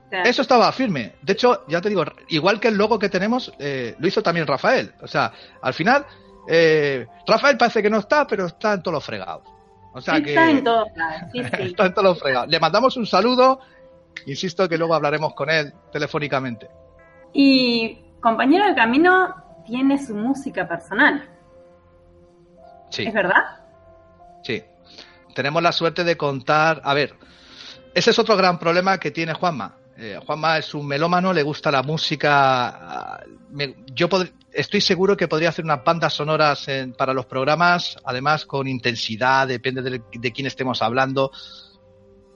O 0.06 0.08
sea, 0.08 0.22
Eso 0.22 0.42
estaba 0.42 0.72
firme. 0.72 1.16
De 1.20 1.34
hecho, 1.34 1.64
ya 1.68 1.80
te 1.82 1.90
digo, 1.90 2.04
igual 2.28 2.58
que 2.58 2.68
el 2.68 2.76
logo 2.76 2.98
que 2.98 3.10
tenemos, 3.10 3.52
eh, 3.58 3.94
lo 3.98 4.08
hizo 4.08 4.22
también 4.22 4.46
Rafael. 4.46 4.94
O 5.02 5.06
sea, 5.06 5.32
al 5.60 5.74
final, 5.74 6.06
eh, 6.48 7.06
Rafael 7.26 7.58
parece 7.58 7.82
que 7.82 7.90
no 7.90 7.98
está, 7.98 8.26
pero 8.26 8.46
está 8.46 8.72
en 8.72 8.82
todos 8.82 8.94
los 8.94 9.04
fregados. 9.04 9.42
O 9.94 10.00
sea 10.00 10.16
sí, 10.16 10.22
que 10.22 10.30
está 10.30 10.50
en 10.50 10.64
todos 10.64 10.88
sí. 11.32 11.40
está 11.58 11.86
en 11.86 11.94
todos 11.94 12.08
los 12.08 12.18
fregados. 12.18 12.48
Le 12.48 12.58
mandamos 12.58 12.96
un 12.96 13.06
saludo. 13.06 13.60
Insisto 14.26 14.68
que 14.68 14.78
luego 14.78 14.94
hablaremos 14.94 15.34
con 15.34 15.50
él 15.50 15.72
telefónicamente. 15.92 16.68
Y 17.32 17.98
compañero 18.20 18.66
de 18.66 18.74
camino 18.74 19.34
tiene 19.66 20.04
su 20.04 20.14
música 20.14 20.68
personal. 20.68 21.28
Sí. 22.90 23.04
¿Es 23.04 23.14
verdad? 23.14 23.60
Sí. 24.42 24.62
Tenemos 25.34 25.62
la 25.62 25.72
suerte 25.72 26.04
de 26.04 26.16
contar. 26.16 26.82
A 26.84 26.94
ver, 26.94 27.14
ese 27.94 28.10
es 28.10 28.18
otro 28.18 28.36
gran 28.36 28.58
problema 28.58 28.98
que 28.98 29.10
tiene 29.10 29.32
Juanma. 29.32 29.76
Eh, 29.96 30.18
Juanma 30.24 30.58
es 30.58 30.74
un 30.74 30.86
melómano, 30.86 31.32
le 31.32 31.42
gusta 31.42 31.70
la 31.70 31.82
música. 31.82 33.20
Me, 33.50 33.76
yo 33.94 34.08
pod 34.08 34.26
estoy 34.52 34.80
seguro 34.80 35.16
que 35.16 35.28
podría 35.28 35.48
hacer 35.48 35.64
unas 35.64 35.82
bandas 35.82 36.12
sonoras 36.12 36.68
en, 36.68 36.92
para 36.92 37.14
los 37.14 37.26
programas, 37.26 37.96
además 38.04 38.44
con 38.44 38.68
intensidad, 38.68 39.48
depende 39.48 39.80
de, 39.82 40.02
de, 40.12 40.32
quién 40.32 40.46
estemos 40.46 40.82
hablando. 40.82 41.30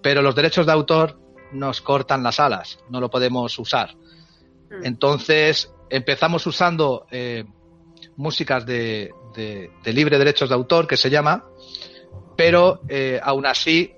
Pero 0.03 0.23
los 0.23 0.35
derechos 0.35 0.67
de 0.67 0.73
autor 0.73 1.19
nos 1.53 1.81
cortan 1.81 2.23
las 2.23 2.41
alas, 2.41 2.79
no 2.89 3.01
lo 3.01 3.11
podemos 3.11 3.59
usar. 3.59 3.95
Mm. 4.71 4.85
Entonces 4.85 5.73
empezamos 5.91 6.47
usando 6.47 7.07
eh, 7.11 7.45
músicas 8.17 8.67
de, 8.67 9.13
de, 9.35 9.71
de, 9.83 9.93
libre 9.93 10.19
derechos 10.19 10.49
de 10.49 10.55
autor, 10.55 10.87
que 10.87 10.97
se 10.97 11.11
llama, 11.11 11.45
pero 12.37 12.81
eh, 12.89 13.21
aún 13.23 13.47
así 13.47 13.93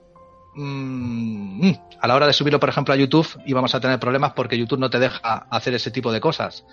mmm, 0.55 1.71
a 2.01 2.07
la 2.07 2.15
hora 2.15 2.27
de 2.27 2.33
subirlo, 2.33 2.61
por 2.61 2.69
ejemplo, 2.69 2.95
a 2.95 2.97
YouTube, 2.97 3.27
íbamos 3.47 3.75
a 3.75 3.81
tener 3.81 3.99
problemas 3.99 4.33
porque 4.33 4.59
YouTube 4.59 4.79
no 4.79 4.91
te 4.91 4.99
deja 4.99 5.47
hacer 5.51 5.75
ese 5.75 5.91
tipo 5.91 6.13
de 6.13 6.21
cosas. 6.21 6.65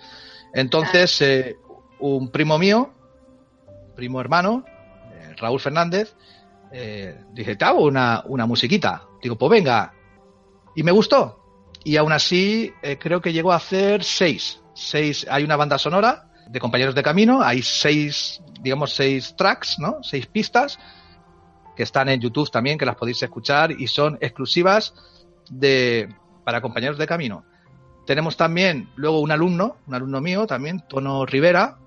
Entonces, 0.53 1.21
eh, 1.21 1.57
un 1.99 2.29
primo 2.29 2.57
mío, 2.57 2.91
primo 3.95 4.21
hermano, 4.21 4.65
Raúl 5.37 5.59
Fernández, 5.59 6.15
dije, 7.33 7.55
te 7.55 7.65
hago 7.65 7.83
una, 7.83 8.23
una 8.25 8.45
musiquita. 8.45 9.03
Digo, 9.21 9.37
pues 9.37 9.49
venga. 9.49 9.93
Y 10.75 10.83
me 10.83 10.91
gustó. 10.91 11.41
Y 11.83 11.97
aún 11.97 12.11
así, 12.11 12.73
eh, 12.81 12.97
creo 12.99 13.21
que 13.21 13.33
llegó 13.33 13.51
a 13.51 13.57
hacer 13.57 14.03
seis. 14.03 14.61
Seis, 14.73 15.25
hay 15.29 15.43
una 15.43 15.55
banda 15.55 15.77
sonora 15.77 16.29
de 16.47 16.59
compañeros 16.59 16.95
de 16.95 17.03
camino, 17.03 17.41
hay 17.41 17.61
seis, 17.61 18.41
digamos, 18.61 18.93
seis 18.93 19.35
tracks, 19.37 19.79
¿no? 19.79 19.97
Seis 20.03 20.27
pistas 20.27 20.77
que 21.75 21.83
están 21.83 22.09
en 22.09 22.19
YouTube 22.19 22.49
también, 22.49 22.77
que 22.77 22.85
las 22.85 22.95
podéis 22.95 23.21
escuchar 23.21 23.71
y 23.71 23.87
son 23.87 24.17
exclusivas 24.21 24.93
de, 25.49 26.13
para 26.43 26.61
compañeros 26.61 26.97
de 26.97 27.07
camino. 27.07 27.45
Tenemos 28.05 28.37
también 28.37 28.89
luego 28.95 29.19
un 29.19 29.31
alumno, 29.31 29.77
un 29.87 29.95
alumno 29.95 30.21
mío 30.21 30.45
también, 30.45 30.83
Tono 30.87 31.25
Rivera, 31.25 31.77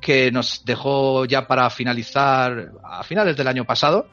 que 0.00 0.30
nos 0.30 0.64
dejó 0.64 1.24
ya 1.24 1.46
para 1.46 1.68
finalizar 1.70 2.72
a 2.82 3.02
finales 3.02 3.36
del 3.36 3.48
año 3.48 3.64
pasado. 3.64 4.06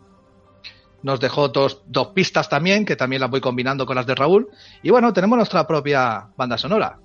Nos 1.07 1.21
dejó 1.21 1.47
dos, 1.47 1.83
dos 1.85 2.07
pistas 2.07 2.49
también, 2.49 2.83
que 2.83 2.97
también 2.97 3.21
las 3.21 3.31
voy 3.31 3.39
combinando 3.39 3.85
con 3.85 3.95
las 3.95 4.05
de 4.05 4.13
Raúl. 4.13 4.49
Y 4.83 4.89
bueno, 4.89 5.13
tenemos 5.13 5.37
nuestra 5.37 5.65
propia 5.65 6.27
banda 6.35 6.57
sonora. 6.57 6.99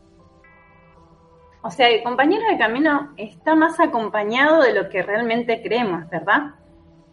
O 1.63 1.71
sea, 1.71 1.89
el 1.89 2.03
compañero 2.03 2.45
de 2.51 2.59
camino 2.59 3.13
está 3.17 3.55
más 3.55 3.79
acompañado 3.79 4.61
de 4.61 4.75
lo 4.75 4.89
que 4.89 5.05
realmente 5.05 5.63
creemos, 5.63 6.11
¿verdad? 6.11 6.57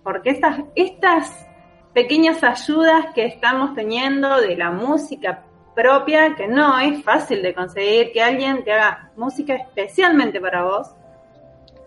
Porque 0.04 0.32
estas, 0.32 0.62
estas 0.74 1.48
pequeñas 1.94 2.44
ayudas 2.44 3.14
que 3.14 3.28
estamos 3.28 3.76
teniendo 3.76 4.42
de 4.42 4.58
la 4.58 4.72
música 4.72 5.44
propia, 5.76 6.34
que 6.36 6.48
no 6.48 6.80
es 6.80 7.04
fácil 7.04 7.44
de 7.44 7.54
conseguir, 7.54 8.12
que 8.14 8.24
alguien 8.24 8.64
te 8.64 8.74
haga 8.74 9.12
música 9.16 9.54
especialmente 9.54 10.42
para 10.42 10.64
vos. 10.64 10.88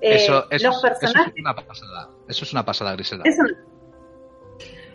Eh, 0.01 0.15
eso, 0.15 0.47
los 0.62 0.81
personajes, 0.81 1.33
es 1.35 1.41
una 1.41 1.55
pasada. 1.57 2.09
Eso 2.29 2.45
es 2.45 2.53
una 2.53 2.65
pasada, 2.65 2.93
Griselda. 2.93 3.25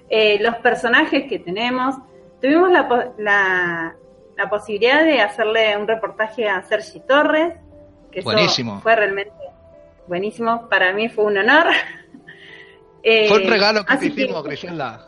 Eh, 0.10 0.40
los 0.42 0.56
personajes 0.58 1.28
que 1.28 1.40
tenemos, 1.40 1.96
tuvimos 2.42 2.72
la, 2.72 3.12
la, 3.18 3.96
la 4.38 4.50
posibilidad 4.50 5.04
de 5.04 5.22
hacerle 5.22 5.76
un 5.78 5.88
reportaje 5.88 6.48
a 6.48 6.62
Sergi 6.64 7.02
Torres, 7.02 7.56
que 8.12 8.22
buenísimo. 8.22 8.80
fue 8.82 8.96
realmente 8.96 9.34
buenísimo. 10.08 10.68
Para 10.70 10.94
mí 10.94 11.10
fue 11.10 11.26
un 11.26 11.38
honor. 11.38 11.66
Eh, 13.04 13.30
fue 13.30 13.44
el 13.44 13.50
regalo 13.50 13.86
que 13.86 13.96
te 13.96 14.06
hicimos, 14.08 14.44
Griselda. 14.44 15.08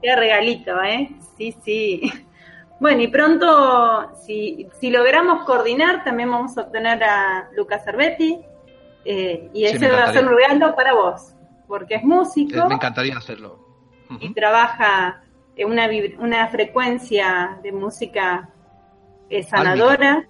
Qué 0.00 0.14
regalito, 0.14 0.80
¿eh? 0.82 1.08
Sí, 1.36 1.56
sí. 1.64 2.12
Bueno, 2.78 3.02
y 3.02 3.08
pronto, 3.08 4.12
si, 4.24 4.68
si 4.78 4.90
logramos 4.90 5.44
coordinar, 5.44 6.04
también 6.04 6.30
vamos 6.30 6.56
a 6.58 6.60
obtener 6.60 7.02
a 7.02 7.48
Lucas 7.56 7.82
Cervetti. 7.84 8.38
Eh, 9.04 9.50
y 9.54 9.64
ese 9.64 9.90
va 9.90 10.04
a 10.04 10.12
ser 10.12 10.24
un 10.26 10.36
regalo 10.36 10.76
para 10.76 10.92
vos, 10.92 11.32
porque 11.66 11.94
es 11.94 12.04
músico. 12.04 12.58
Eh, 12.58 12.68
me 12.68 12.74
encantaría 12.74 13.16
hacerlo. 13.16 13.65
Y 14.20 14.32
trabaja 14.34 15.22
en 15.56 15.70
una, 15.70 15.88
una 16.18 16.48
frecuencia 16.48 17.58
de 17.62 17.72
música 17.72 18.50
sanadora, 19.48 20.26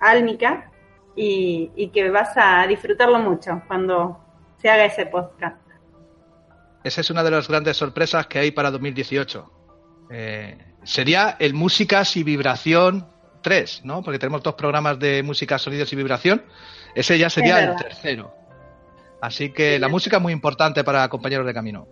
álmica, 0.00 0.70
y, 1.16 1.70
y 1.74 1.88
que 1.88 2.10
vas 2.10 2.32
a 2.36 2.66
disfrutarlo 2.66 3.18
mucho 3.18 3.62
cuando 3.66 4.20
se 4.60 4.68
haga 4.68 4.84
ese 4.84 5.06
podcast. 5.06 5.56
Esa 6.84 7.00
es 7.00 7.10
una 7.10 7.24
de 7.24 7.30
las 7.30 7.48
grandes 7.48 7.76
sorpresas 7.76 8.26
que 8.26 8.38
hay 8.38 8.50
para 8.52 8.70
2018. 8.70 9.50
Eh, 10.10 10.56
sería 10.84 11.36
el 11.40 11.52
Músicas 11.52 12.16
y 12.16 12.22
Vibración 12.22 13.08
3, 13.42 13.80
¿no? 13.84 14.02
Porque 14.02 14.18
tenemos 14.18 14.42
dos 14.42 14.54
programas 14.54 14.98
de 14.98 15.22
música, 15.22 15.58
sonidos 15.58 15.92
y 15.92 15.96
vibración. 15.96 16.44
Ese 16.94 17.18
ya 17.18 17.28
sería 17.28 17.64
el 17.64 17.76
tercero. 17.76 18.32
Así 19.20 19.52
que 19.52 19.78
la 19.78 19.88
música 19.88 20.18
es 20.18 20.22
muy 20.22 20.32
importante 20.32 20.84
para 20.84 21.08
compañeros 21.08 21.46
de 21.46 21.54
camino. 21.54 21.88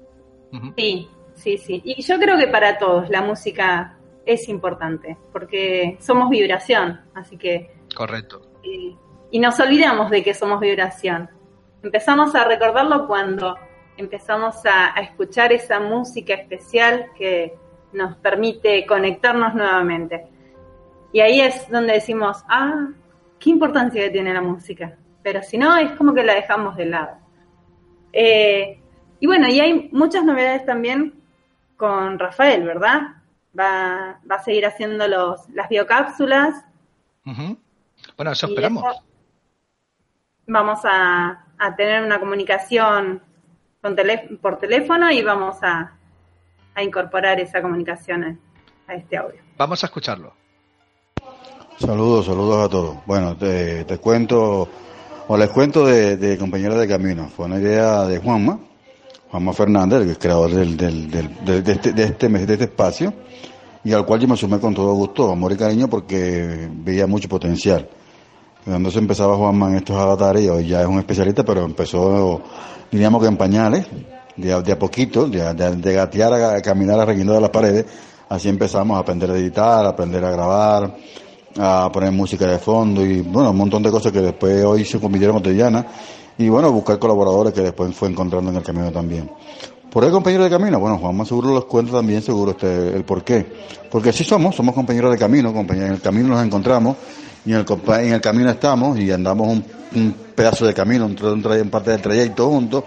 Sí, 0.77 1.09
sí, 1.35 1.59
sí. 1.59 1.83
Y 1.85 2.03
yo 2.03 2.19
creo 2.19 2.37
que 2.37 2.49
para 2.49 2.79
todos 2.79 3.09
la 3.11 3.23
música 3.23 3.99
es 4.25 4.49
importante, 4.49 5.17
porque 5.33 5.97
somos 6.01 6.31
vibración, 6.31 7.01
así 7.15 7.37
que... 7.37 7.71
Correcto. 7.95 8.43
y 8.63 9.39
nos 9.39 9.59
olvidamos 9.61 10.11
de 10.11 10.23
que 10.23 10.35
somos 10.35 10.61
vibración. 10.61 11.29
Empezamos 11.83 12.35
a 12.35 12.45
recordarlo 12.45 13.07
cuando 13.07 13.57
empezamos 13.97 14.57
a, 14.65 15.01
escuchar 15.01 15.53
esa 15.53 15.81
música 15.81 16.35
especial 16.35 17.11
que 17.17 17.57
nos 17.93 18.17
permite 18.17 18.85
conectarnos 18.87 19.55
nuevamente. 19.55 20.27
Y 21.13 21.21
ahí 21.21 21.41
es 21.41 21.69
donde 21.71 21.95
decimos, 21.95 22.45
ah, 22.49 22.89
qué 23.39 23.51
importancia 23.51 24.11
tiene 24.11 24.35
la 24.35 24.41
música. 24.41 24.97
Pero 25.23 25.43
si 25.43 25.59
no, 25.59 25.77
es 25.77 25.93
como 25.93 26.13
que 26.13 26.25
la 26.25 26.35
dejamos 26.35 26.77
de 26.77 26.87
lado. 26.87 27.17
Eh, 28.13 28.81
y 29.25 29.27
bueno, 29.27 29.49
y 29.49 29.59
hay 29.59 29.89
muchas 29.91 30.23
novedades 30.23 30.67
también 30.67 31.15
con 31.79 32.19
Rafael, 32.19 32.63
¿verdad? 32.63 33.23
Va, 33.59 34.21
va 34.31 34.37
a 34.37 34.43
seguir 34.45 34.67
haciendo 34.67 35.09
los, 35.09 35.49
las 35.55 35.67
biocápsulas. 35.71 36.63
Bueno, 37.25 38.33
eso 38.33 38.47
esperamos. 38.49 38.85
vamos 40.47 40.81
a, 40.85 41.43
a 41.59 41.75
tener 41.75 42.03
una 42.03 42.21
comunicación 42.21 43.23
por 44.43 44.59
teléfono 44.59 45.11
y 45.11 45.23
vamos 45.23 45.57
a, 45.63 45.97
incorporar 46.83 47.41
esa 47.41 47.63
comunicación 47.63 48.39
a, 48.87 48.95
este 48.95 49.17
audio. 49.17 49.41
Vamos 49.57 49.83
a 49.85 49.87
escucharlo. 49.87 50.35
Saludos, 51.79 52.27
saludos 52.27 52.67
a 52.67 52.69
todos. 52.69 53.07
Bueno, 53.07 53.39
te, 53.39 53.99
cuento, 54.03 54.69
o 55.29 55.37
les 55.39 55.49
cuento 55.49 55.87
de, 55.87 56.19
de 56.19 56.37
Compañeros 56.37 56.79
de 56.79 56.87
Camino. 56.87 57.29
Fue 57.29 57.47
una 57.47 57.57
idea 57.57 58.05
de 58.05 58.19
Juanma, 58.19 58.59
Juanma 59.35 59.53
Fernández, 59.53 60.03
el 60.03 60.17
creador 60.17 60.53
del, 60.53 60.77
del, 60.77 61.11
de, 61.11 61.73
este, 61.73 61.93
de, 61.93 62.05
este, 62.05 62.29
de 62.29 62.53
este 62.53 62.65
espacio, 62.67 63.13
y 63.83 63.93
al 63.93 64.07
cual 64.07 64.21
yo 64.21 64.29
me 64.29 64.37
sumé 64.37 64.61
con 64.61 64.73
todo 64.73 64.95
gusto, 64.95 65.33
amor 65.33 65.51
y 65.51 65.57
cariño, 65.57 65.89
porque 65.89 66.69
veía 66.73 67.09
mucho 67.09 67.29
potencial. 67.29 67.89
Cuando 68.65 68.93
se 68.93 69.01
empezaba 69.01 69.37
Juanma 69.37 69.71
en 69.71 69.79
estos 69.79 69.97
avatares, 69.97 70.49
hoy 70.49 70.69
ya 70.69 70.83
es 70.83 70.87
un 70.87 71.01
especialista, 71.01 71.45
pero 71.45 71.65
empezó 71.65 72.43
diríamos 72.93 73.21
que 73.21 73.27
en 73.27 73.37
pañales, 73.37 73.89
de, 74.37 74.53
a 74.53 74.79
poquito, 74.79 75.27
de, 75.27 75.41
gatear 75.93 76.33
a, 76.33 76.63
caminar 76.63 77.01
a 77.01 77.05
de 77.05 77.41
las 77.41 77.51
paredes, 77.51 77.87
así 78.29 78.49
empezamos 78.49 78.97
a 78.97 79.01
aprender 79.01 79.33
a 79.33 79.37
editar, 79.37 79.85
a 79.85 79.89
aprender 79.89 80.25
a 80.25 80.31
grabar, 80.31 80.97
a 81.59 81.91
poner 81.93 82.13
música 82.13 82.47
de 82.47 82.61
fondo 82.61 83.05
y 83.05 83.21
bueno, 83.23 83.51
un 83.51 83.57
montón 83.57 83.83
de 83.83 83.91
cosas 83.91 84.13
que 84.13 84.21
después 84.21 84.65
hoy 84.65 84.85
se 84.85 85.01
convirtieron 85.01 85.39
cotidianas 85.39 85.87
y 86.39 86.49
bueno, 86.49 86.73
buscar 86.73 86.99
colaboradores 86.99 87.53
que 87.53 87.61
después 87.61 87.95
fue 87.95 88.09
encontrando 88.09 88.51
en 88.51 88.57
el 88.57 88.63
camino 88.63 88.91
también. 88.91 89.31
¿Por 89.91 90.05
qué 90.05 90.11
compañero 90.11 90.43
de 90.43 90.51
camino? 90.51 90.81
Bueno, 90.81 90.99
Juanma 90.99 91.25
seguro 91.25 91.55
los 91.55 91.67
cuenta 91.67 91.93
también, 91.93 92.21
seguro 92.21 92.51
este, 92.51 92.97
el 92.97 93.05
por 93.05 93.23
qué. 93.23 93.47
Porque 93.91 94.13
sí 94.13 94.25
somos, 94.25 94.57
somos 94.57 94.75
compañeros 94.75 95.13
de 95.13 95.19
camino, 95.19 95.53
compañeros, 95.53 95.91
en 95.91 95.95
el 95.95 96.01
camino 96.01 96.29
nos 96.29 96.45
encontramos 96.45 96.97
y 97.47 97.53
en 97.53 97.59
el, 97.59 97.67
en 98.01 98.13
el 98.15 98.21
camino 98.21 98.51
estamos 98.51 98.99
y 98.99 99.13
andamos 99.13 99.63
un, 99.93 100.15
pedazo 100.35 100.67
de 100.67 100.75
camino, 100.75 101.07
un, 101.07 101.17
un, 101.25 101.71
parte 101.71 101.93
del 101.93 102.03
trayecto 102.03 102.49
juntos. 102.49 102.83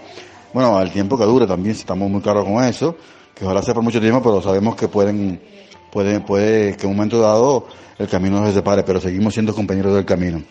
Bueno, 0.52 0.76
al 0.76 0.92
tiempo 0.92 1.16
que 1.16 1.24
dure 1.24 1.46
también, 1.46 1.74
estamos 1.74 2.10
muy 2.10 2.20
claros 2.20 2.44
con 2.44 2.62
eso, 2.62 2.94
que 3.34 3.46
ojalá 3.46 3.62
sea 3.62 3.72
por 3.72 3.82
mucho 3.82 4.02
tiempo, 4.02 4.20
pero 4.22 4.42
sabemos 4.42 4.76
que 4.76 4.88
pueden, 4.88 5.40
puede, 5.90 6.20
puede 6.20 6.76
que 6.76 6.82
en 6.82 6.90
un 6.90 6.96
momento 6.96 7.20
dado 7.20 7.68
el 7.98 8.06
camino 8.06 8.44
se 8.44 8.52
separe, 8.52 8.82
pero 8.82 9.00
seguimos 9.00 9.32
siendo 9.32 9.54
compañeros 9.54 9.94
del 9.94 10.04
camino. 10.04 10.42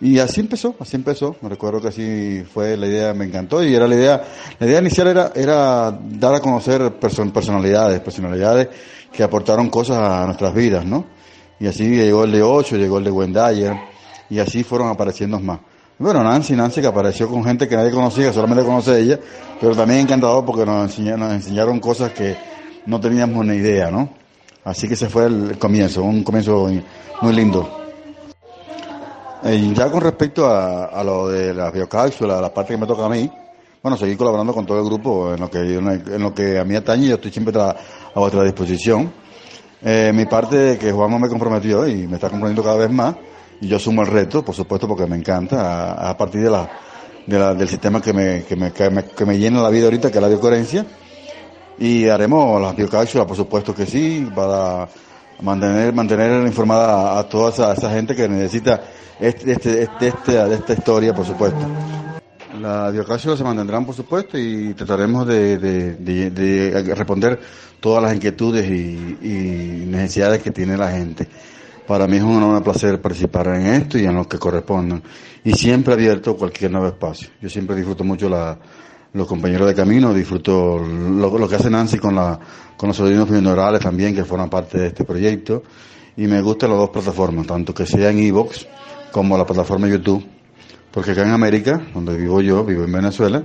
Y 0.00 0.18
así 0.18 0.40
empezó, 0.40 0.74
así 0.80 0.96
empezó. 0.96 1.36
Me 1.40 1.48
recuerdo 1.48 1.80
que 1.80 1.88
así 1.88 2.44
fue 2.52 2.76
la 2.76 2.86
idea, 2.86 3.14
me 3.14 3.24
encantó 3.24 3.62
y 3.62 3.74
era 3.74 3.86
la 3.86 3.94
idea, 3.94 4.24
la 4.58 4.66
idea 4.66 4.80
inicial 4.80 5.08
era, 5.08 5.32
era 5.34 5.98
dar 6.02 6.34
a 6.34 6.40
conocer 6.40 6.92
personalidades, 6.98 8.00
personalidades 8.00 8.68
que 9.12 9.22
aportaron 9.22 9.70
cosas 9.70 9.98
a 9.98 10.26
nuestras 10.26 10.52
vidas, 10.52 10.84
¿no? 10.84 11.04
Y 11.60 11.68
así 11.68 11.88
llegó 11.88 12.24
el 12.24 12.32
de 12.32 12.42
8, 12.42 12.76
llegó 12.76 12.98
el 12.98 13.04
de 13.04 13.10
Wendayer, 13.12 13.76
y 14.28 14.38
así 14.40 14.64
fueron 14.64 14.88
apareciendo 14.88 15.38
más. 15.38 15.60
Bueno, 15.96 16.24
Nancy, 16.24 16.54
Nancy 16.54 16.80
que 16.80 16.88
apareció 16.88 17.28
con 17.28 17.44
gente 17.44 17.68
que 17.68 17.76
nadie 17.76 17.92
conocía, 17.92 18.32
solamente 18.32 18.64
conoce 18.64 19.00
ella, 19.00 19.20
pero 19.60 19.76
también 19.76 20.00
encantador 20.00 20.44
porque 20.44 20.66
nos 20.66 20.90
enseñaron, 20.90 21.20
nos 21.20 21.32
enseñaron 21.34 21.78
cosas 21.78 22.12
que 22.12 22.36
no 22.86 23.00
teníamos 23.00 23.46
ni 23.46 23.56
idea, 23.56 23.90
¿no? 23.92 24.10
Así 24.64 24.88
que 24.88 24.94
ese 24.94 25.08
fue 25.08 25.26
el 25.26 25.56
comienzo, 25.58 26.02
un 26.02 26.24
comienzo 26.24 26.68
muy 27.22 27.32
lindo. 27.32 27.83
Y 29.44 29.74
ya 29.74 29.90
con 29.90 30.00
respecto 30.00 30.48
a, 30.48 31.02
lo 31.04 31.28
de 31.28 31.52
la 31.52 31.70
biocápsula, 31.70 32.40
la 32.40 32.52
parte 32.52 32.72
que 32.72 32.80
me 32.80 32.86
toca 32.86 33.04
a 33.04 33.08
mí, 33.10 33.30
bueno, 33.82 33.98
seguir 33.98 34.16
colaborando 34.16 34.54
con 34.54 34.64
todo 34.64 34.78
el 34.78 34.84
grupo 34.86 35.34
en 35.34 35.40
lo 35.40 35.50
que, 35.50 35.58
en 35.58 36.22
lo 36.22 36.32
que 36.32 36.58
a 36.58 36.64
mí 36.64 36.74
atañe, 36.74 37.08
yo 37.08 37.16
estoy 37.16 37.30
siempre 37.30 37.60
a 37.60 37.76
vuestra 38.14 38.42
disposición. 38.42 39.12
Eh, 39.82 40.12
mi 40.14 40.24
parte 40.24 40.78
que 40.78 40.90
Juanma 40.90 41.18
me 41.18 41.28
comprometió 41.28 41.86
y 41.86 42.06
me 42.06 42.14
está 42.14 42.30
comprometiendo 42.30 42.62
cada 42.62 42.76
vez 42.76 42.90
más, 42.90 43.16
y 43.60 43.68
yo 43.68 43.78
sumo 43.78 44.00
el 44.00 44.08
reto, 44.08 44.42
por 44.42 44.54
supuesto, 44.54 44.88
porque 44.88 45.04
me 45.04 45.16
encanta, 45.16 46.08
a, 46.08 46.16
partir 46.16 46.40
de 46.40 46.50
la, 46.50 47.54
del 47.54 47.68
sistema 47.68 48.00
que 48.00 48.14
me, 48.14 48.44
que, 48.44 48.56
me, 48.56 48.72
que, 48.72 49.26
me, 49.26 49.38
llena 49.38 49.60
la 49.60 49.68
vida 49.68 49.84
ahorita, 49.84 50.10
que 50.10 50.16
es 50.16 50.22
la 50.22 50.28
biocoherencia, 50.28 50.86
y 51.78 52.08
haremos 52.08 52.62
las 52.62 52.74
biocápsulas, 52.74 53.26
por 53.26 53.36
supuesto 53.36 53.74
que 53.74 53.84
sí, 53.84 54.26
para 54.34 54.88
mantener, 55.40 55.92
mantener 55.92 56.46
informada 56.46 57.18
a, 57.18 57.28
toda 57.28 57.50
esa, 57.72 57.90
gente 57.90 58.14
que 58.14 58.28
necesita 58.28 58.82
este, 59.20 59.52
este, 59.52 59.82
este, 59.82 60.08
este, 60.08 60.32
de 60.32 60.54
esta 60.54 60.72
historia, 60.72 61.14
por 61.14 61.26
supuesto. 61.26 61.60
Las 62.60 62.92
biocápsulas 62.92 63.38
se 63.38 63.44
mantendrán, 63.44 63.84
por 63.84 63.94
supuesto, 63.94 64.38
y 64.38 64.74
trataremos 64.74 65.26
de, 65.26 65.58
de 65.58 66.94
responder 66.94 67.40
todas 67.84 68.02
las 68.02 68.14
inquietudes 68.14 68.64
y, 68.66 69.84
necesidades 69.86 70.42
que 70.42 70.50
tiene 70.50 70.74
la 70.74 70.90
gente. 70.90 71.28
Para 71.86 72.06
mí 72.06 72.16
es 72.16 72.22
un 72.22 72.42
honor, 72.42 72.62
placer 72.62 72.98
participar 72.98 73.48
en 73.48 73.66
esto 73.66 73.98
y 73.98 74.06
en 74.06 74.14
lo 74.14 74.26
que 74.26 74.38
correspondan. 74.38 75.02
Y 75.44 75.52
siempre 75.52 75.92
abierto 75.92 76.34
cualquier 76.34 76.70
nuevo 76.70 76.86
espacio. 76.86 77.28
Yo 77.42 77.50
siempre 77.50 77.76
disfruto 77.76 78.02
mucho 78.02 78.30
la, 78.30 78.56
los 79.14 79.28
compañeros 79.28 79.68
de 79.68 79.74
camino, 79.74 80.12
disfruto 80.12 80.76
lo, 80.78 81.48
que 81.48 81.54
hace 81.54 81.70
Nancy 81.70 81.98
con, 81.98 82.16
la, 82.16 82.38
con 82.76 82.88
los 82.88 82.96
sobrinos 82.96 83.28
funerales 83.28 83.80
también, 83.80 84.12
que 84.14 84.24
forman 84.24 84.50
parte 84.50 84.78
de 84.78 84.88
este 84.88 85.04
proyecto. 85.04 85.62
Y 86.16 86.26
me 86.26 86.42
gustan 86.42 86.70
las 86.70 86.80
dos 86.80 86.90
plataformas, 86.90 87.46
tanto 87.46 87.72
que 87.72 87.86
sea 87.86 88.10
en 88.10 88.18
Evox 88.18 88.66
como 89.12 89.38
la 89.38 89.46
plataforma 89.46 89.88
YouTube. 89.88 90.24
porque 90.90 91.12
acá 91.12 91.22
en 91.22 91.30
América, 91.30 91.80
donde 91.94 92.16
vivo 92.16 92.40
yo, 92.40 92.64
vivo 92.64 92.84
en 92.84 92.92
Venezuela, 92.92 93.44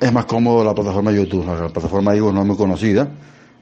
es 0.00 0.12
más 0.12 0.24
cómodo 0.26 0.64
la 0.64 0.74
plataforma 0.74 1.12
YouTube. 1.12 1.46
La 1.46 1.68
plataforma 1.68 2.14
Ivo 2.16 2.32
no 2.32 2.40
es 2.40 2.46
muy 2.46 2.56
conocida, 2.56 3.08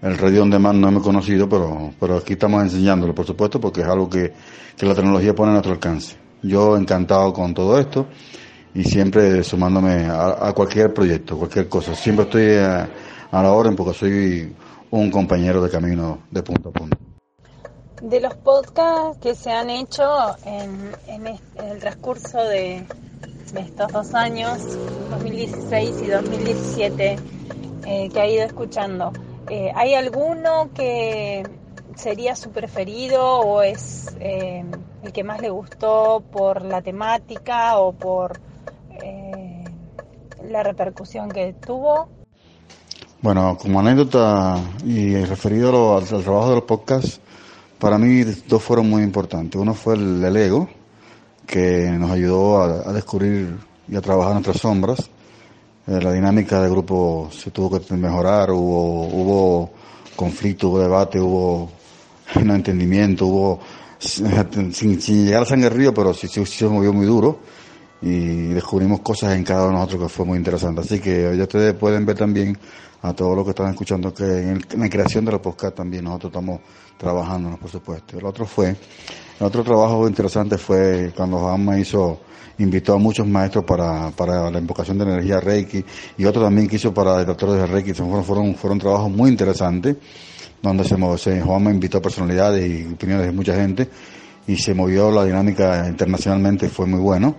el 0.00 0.16
Radio 0.16 0.42
On 0.42 0.50
Demand 0.50 0.78
no 0.78 0.88
es 0.88 0.94
muy 0.94 1.02
conocido, 1.02 1.46
pero, 1.46 1.92
pero 2.00 2.16
aquí 2.16 2.34
estamos 2.34 2.62
enseñándolo, 2.62 3.14
por 3.14 3.26
supuesto, 3.26 3.60
porque 3.60 3.82
es 3.82 3.86
algo 3.86 4.08
que, 4.08 4.32
que 4.76 4.86
la 4.86 4.94
tecnología 4.94 5.34
pone 5.34 5.50
a 5.50 5.52
nuestro 5.52 5.72
alcance. 5.72 6.16
Yo 6.42 6.76
encantado 6.76 7.34
con 7.34 7.52
todo 7.52 7.78
esto 7.78 8.06
y 8.76 8.84
siempre 8.84 9.42
sumándome 9.42 10.06
a, 10.06 10.52
cualquier 10.54 10.92
proyecto, 10.92 11.38
cualquier 11.38 11.66
cosa. 11.66 11.94
Siempre 11.94 12.26
estoy 12.26 12.56
a, 12.56 12.86
a 13.30 13.42
la 13.42 13.52
orden 13.52 13.74
porque 13.74 13.94
soy 13.94 14.54
un 14.90 15.10
compañero 15.10 15.62
de 15.62 15.70
camino 15.70 16.18
de 16.30 16.42
punto 16.42 16.68
a 16.68 16.72
punto. 16.72 16.98
De 18.02 18.20
los 18.20 18.34
podcasts 18.34 19.18
que 19.22 19.34
se 19.34 19.50
han 19.50 19.70
hecho 19.70 20.04
en, 20.44 20.92
el 21.56 21.78
transcurso 21.78 22.38
de, 22.44 22.84
estos 23.56 23.90
dos 23.90 24.14
años, 24.14 24.58
2016 25.10 26.02
y 26.02 26.06
2017, 26.08 27.16
eh, 27.86 28.10
que 28.12 28.20
ha 28.20 28.28
ido 28.28 28.44
escuchando, 28.44 29.10
eh, 29.48 29.72
¿hay 29.74 29.94
alguno 29.94 30.68
que 30.74 31.44
sería 31.94 32.36
su 32.36 32.50
preferido 32.50 33.40
o 33.40 33.62
es 33.62 34.14
eh, 34.20 34.62
el 35.02 35.12
que 35.12 35.24
más 35.24 35.40
le 35.40 35.48
gustó 35.48 36.22
por 36.30 36.60
la 36.60 36.82
temática 36.82 37.78
o 37.78 37.92
por 37.92 38.38
eh, 38.38 38.45
la 40.56 40.62
repercusión 40.62 41.28
que 41.28 41.54
tuvo? 41.54 42.08
Bueno, 43.20 43.58
como 43.60 43.80
anécdota 43.80 44.58
y 44.84 45.16
referido 45.24 45.98
al, 45.98 46.04
al, 46.04 46.22
trabajo 46.22 46.48
de 46.48 46.54
los 46.56 46.64
podcasts, 46.64 47.20
para 47.78 47.98
mí 47.98 48.22
dos 48.24 48.62
fueron 48.62 48.88
muy 48.88 49.02
importantes. 49.02 49.60
Uno 49.60 49.74
fue 49.74 49.96
el, 49.96 50.24
el 50.24 50.36
ego, 50.36 50.68
que 51.46 51.90
nos 51.98 52.10
ayudó 52.10 52.62
a, 52.62 52.92
descubrir 52.92 53.58
y 53.86 53.96
a 53.96 54.00
trabajar 54.00 54.32
nuestras 54.32 54.58
sombras. 54.58 55.10
Eh, 55.86 56.00
la 56.00 56.12
dinámica 56.12 56.62
del 56.62 56.70
grupo 56.70 57.28
se 57.30 57.50
tuvo 57.50 57.78
que 57.78 57.94
mejorar, 57.94 58.50
hubo, 58.50 59.08
hubo 59.08 59.70
conflicto, 60.16 60.70
hubo 60.70 60.78
debate, 60.78 61.20
hubo 61.20 61.70
no 62.42 62.54
entendimiento, 62.54 63.26
hubo 63.26 63.60
sin, 63.98 64.72
sin, 64.72 65.24
llegar 65.26 65.42
a 65.42 65.46
sangre 65.46 65.68
río, 65.68 65.92
pero 65.92 66.14
sí, 66.14 66.28
sí, 66.28 66.44
sí, 66.46 66.58
se 66.58 66.66
movió 66.66 66.94
muy 66.94 67.04
duro 67.04 67.40
y 68.02 68.48
descubrimos 68.48 69.00
cosas 69.00 69.34
en 69.34 69.44
cada 69.44 69.62
uno 69.64 69.72
de 69.72 69.84
nosotros 69.84 70.02
que 70.02 70.08
fue 70.08 70.26
muy 70.26 70.38
interesante. 70.38 70.80
Así 70.80 71.00
que 71.00 71.34
ya 71.36 71.42
ustedes 71.44 71.74
pueden 71.74 72.04
ver 72.04 72.16
también 72.16 72.58
a 73.02 73.12
todos 73.12 73.36
los 73.36 73.44
que 73.44 73.50
están 73.50 73.70
escuchando 73.70 74.12
que 74.12 74.24
en, 74.24 74.64
la 74.76 74.88
creación 74.88 75.24
de 75.24 75.32
los 75.32 75.40
podcasts 75.40 75.76
también 75.76 76.04
nosotros 76.04 76.32
estamos 76.32 76.60
trabajando, 76.98 77.56
por 77.56 77.70
supuesto. 77.70 78.18
El 78.18 78.24
otro 78.24 78.46
fue, 78.46 78.70
el 78.70 79.46
otro 79.46 79.62
trabajo 79.62 80.08
interesante 80.08 80.58
fue 80.58 81.12
cuando 81.14 81.38
Juanma 81.38 81.78
hizo, 81.78 82.20
invitó 82.58 82.94
a 82.94 82.98
muchos 82.98 83.26
maestros 83.26 83.64
para, 83.64 84.10
para 84.10 84.50
la 84.50 84.58
invocación 84.58 84.98
de 84.98 85.04
energía 85.04 85.40
Reiki 85.40 85.84
y 86.18 86.24
otro 86.24 86.42
también 86.42 86.68
que 86.68 86.76
hizo 86.76 86.92
para 86.92 87.18
detractores 87.18 87.56
de 87.56 87.66
Reiki. 87.66 87.92
Fueron, 87.94 88.24
fueron, 88.24 88.54
fueron 88.54 88.78
trabajos 88.78 89.10
muy 89.10 89.30
interesantes 89.30 89.96
donde 90.62 90.84
se, 90.84 90.96
se 91.18 91.40
Juanma 91.40 91.70
invitó 91.70 92.02
personalidades 92.02 92.68
y 92.68 92.92
opiniones 92.92 93.26
de 93.26 93.32
mucha 93.32 93.54
gente 93.54 93.88
y 94.48 94.56
se 94.56 94.74
movió 94.74 95.10
la 95.10 95.24
dinámica 95.24 95.86
internacionalmente, 95.88 96.68
fue 96.68 96.86
muy 96.86 97.00
bueno 97.00 97.36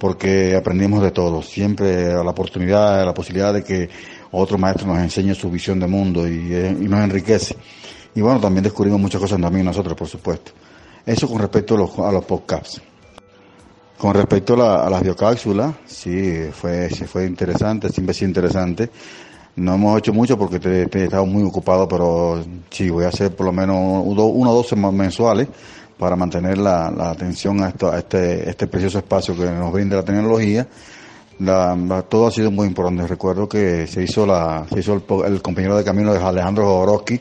porque 0.00 0.56
aprendimos 0.56 1.02
de 1.02 1.10
todo, 1.10 1.42
siempre 1.42 2.06
la 2.12 2.30
oportunidad, 2.30 3.04
la 3.04 3.12
posibilidad 3.12 3.52
de 3.52 3.62
que 3.62 3.90
otro 4.32 4.56
maestro 4.56 4.86
nos 4.86 4.98
enseñe 4.98 5.34
su 5.34 5.50
visión 5.50 5.78
de 5.78 5.86
mundo 5.86 6.26
y, 6.26 6.54
eh, 6.54 6.74
y 6.80 6.88
nos 6.88 7.00
enriquece. 7.00 7.54
Y 8.14 8.22
bueno, 8.22 8.40
también 8.40 8.64
descubrimos 8.64 8.98
muchas 8.98 9.20
cosas 9.20 9.38
también 9.38 9.66
nosotros, 9.66 9.94
por 9.94 10.08
supuesto. 10.08 10.52
Eso 11.04 11.28
con 11.28 11.38
respecto 11.38 11.74
a 11.74 11.78
los, 11.78 11.98
a 11.98 12.10
los 12.10 12.24
podcasts. 12.24 12.80
Con 13.98 14.14
respecto 14.14 14.54
a, 14.54 14.56
la, 14.56 14.86
a 14.86 14.90
las 14.90 15.02
biocápsulas, 15.02 15.74
sí, 15.84 16.48
fue, 16.50 16.88
fue 16.88 17.26
interesante, 17.26 17.90
siempre 17.90 18.12
es 18.12 18.22
interesante. 18.22 18.90
No 19.56 19.74
hemos 19.74 19.98
hecho 19.98 20.14
mucho 20.14 20.38
porque 20.38 20.58
te, 20.58 20.88
he 20.98 21.04
estado 21.04 21.26
muy 21.26 21.42
ocupado, 21.42 21.86
pero 21.86 22.42
sí, 22.70 22.88
voy 22.88 23.04
a 23.04 23.08
hacer 23.08 23.36
por 23.36 23.44
lo 23.44 23.52
menos 23.52 23.76
uno 24.06 24.50
o 24.50 24.54
dos 24.54 24.72
mensuales 24.94 25.48
para 26.00 26.16
mantener 26.16 26.56
la, 26.56 26.90
la 26.90 27.10
atención 27.10 27.62
a, 27.62 27.68
esto, 27.68 27.92
a 27.92 27.98
este, 27.98 28.48
este 28.48 28.66
precioso 28.66 28.96
espacio 28.96 29.36
que 29.36 29.44
nos 29.44 29.70
brinda 29.70 29.96
la 29.96 30.02
tecnología. 30.02 30.66
Todo 32.08 32.26
ha 32.26 32.30
sido 32.30 32.50
muy 32.50 32.66
importante. 32.66 33.06
Recuerdo 33.06 33.46
que 33.46 33.86
se 33.86 34.02
hizo 34.02 34.24
la, 34.24 34.64
se 34.72 34.80
hizo 34.80 34.94
el, 34.94 35.02
el 35.26 35.42
compañero 35.42 35.76
de 35.76 35.84
camino 35.84 36.14
de 36.14 36.18
Alejandro 36.18 36.64
Jodorowsky 36.64 37.20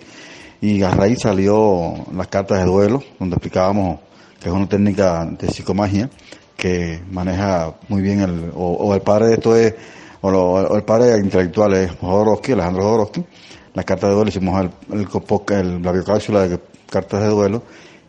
y 0.61 0.81
a 0.81 0.91
raíz 0.91 1.19
salió 1.19 1.93
las 2.15 2.27
cartas 2.27 2.59
de 2.59 2.65
duelo, 2.65 3.03
donde 3.19 3.35
explicábamos 3.35 3.99
que 4.39 4.47
es 4.47 4.55
una 4.55 4.69
técnica 4.69 5.25
de 5.25 5.49
psicomagia 5.49 6.09
que 6.55 7.01
maneja 7.11 7.75
muy 7.89 8.01
bien 8.01 8.21
el, 8.21 8.51
o, 8.55 8.75
o 8.75 8.95
el 8.95 9.01
padre 9.01 9.27
de 9.27 9.33
esto 9.33 9.57
es, 9.57 9.75
o, 10.21 10.31
lo, 10.31 10.73
el 10.73 10.83
padre 10.83 11.17
intelectual 11.17 11.73
es 11.73 11.91
Jodorowsky, 11.99 12.53
Alejandro 12.53 12.83
Jodorowsky. 12.83 13.25
Las 13.73 13.83
cartas 13.83 14.09
de 14.09 14.15
duelo 14.15 14.29
hicimos 14.29 14.61
el, 14.61 14.99
el, 14.99 15.07
el 15.57 15.81
la 15.81 15.91
biocápsula 15.91 16.47
de 16.47 16.59
cartas 16.89 17.21
de 17.21 17.27
duelo 17.27 17.63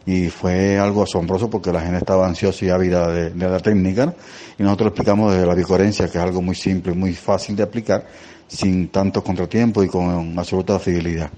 y 0.06 0.28
fue 0.28 0.78
algo 0.78 1.02
asombroso 1.02 1.50
porque 1.50 1.72
la 1.72 1.80
gente 1.80 1.98
estaba 1.98 2.26
ansiosa 2.26 2.64
y 2.64 2.70
ávida 2.70 3.08
de, 3.08 3.30
de 3.30 3.48
la 3.48 3.60
técnica 3.60 4.06
¿no? 4.06 4.14
y 4.58 4.62
nosotros 4.62 4.88
explicamos 4.88 5.34
de 5.34 5.46
la 5.46 5.54
bicoherencia 5.54 6.08
que 6.08 6.18
es 6.18 6.24
algo 6.24 6.40
muy 6.42 6.54
simple, 6.54 6.92
muy 6.94 7.14
fácil 7.14 7.54
de 7.56 7.62
aplicar 7.62 8.06
sin 8.50 8.88
tanto 8.88 9.22
contratiempo 9.22 9.82
y 9.82 9.88
con 9.88 10.36
absoluta 10.38 10.78
fidelidad. 10.78 11.30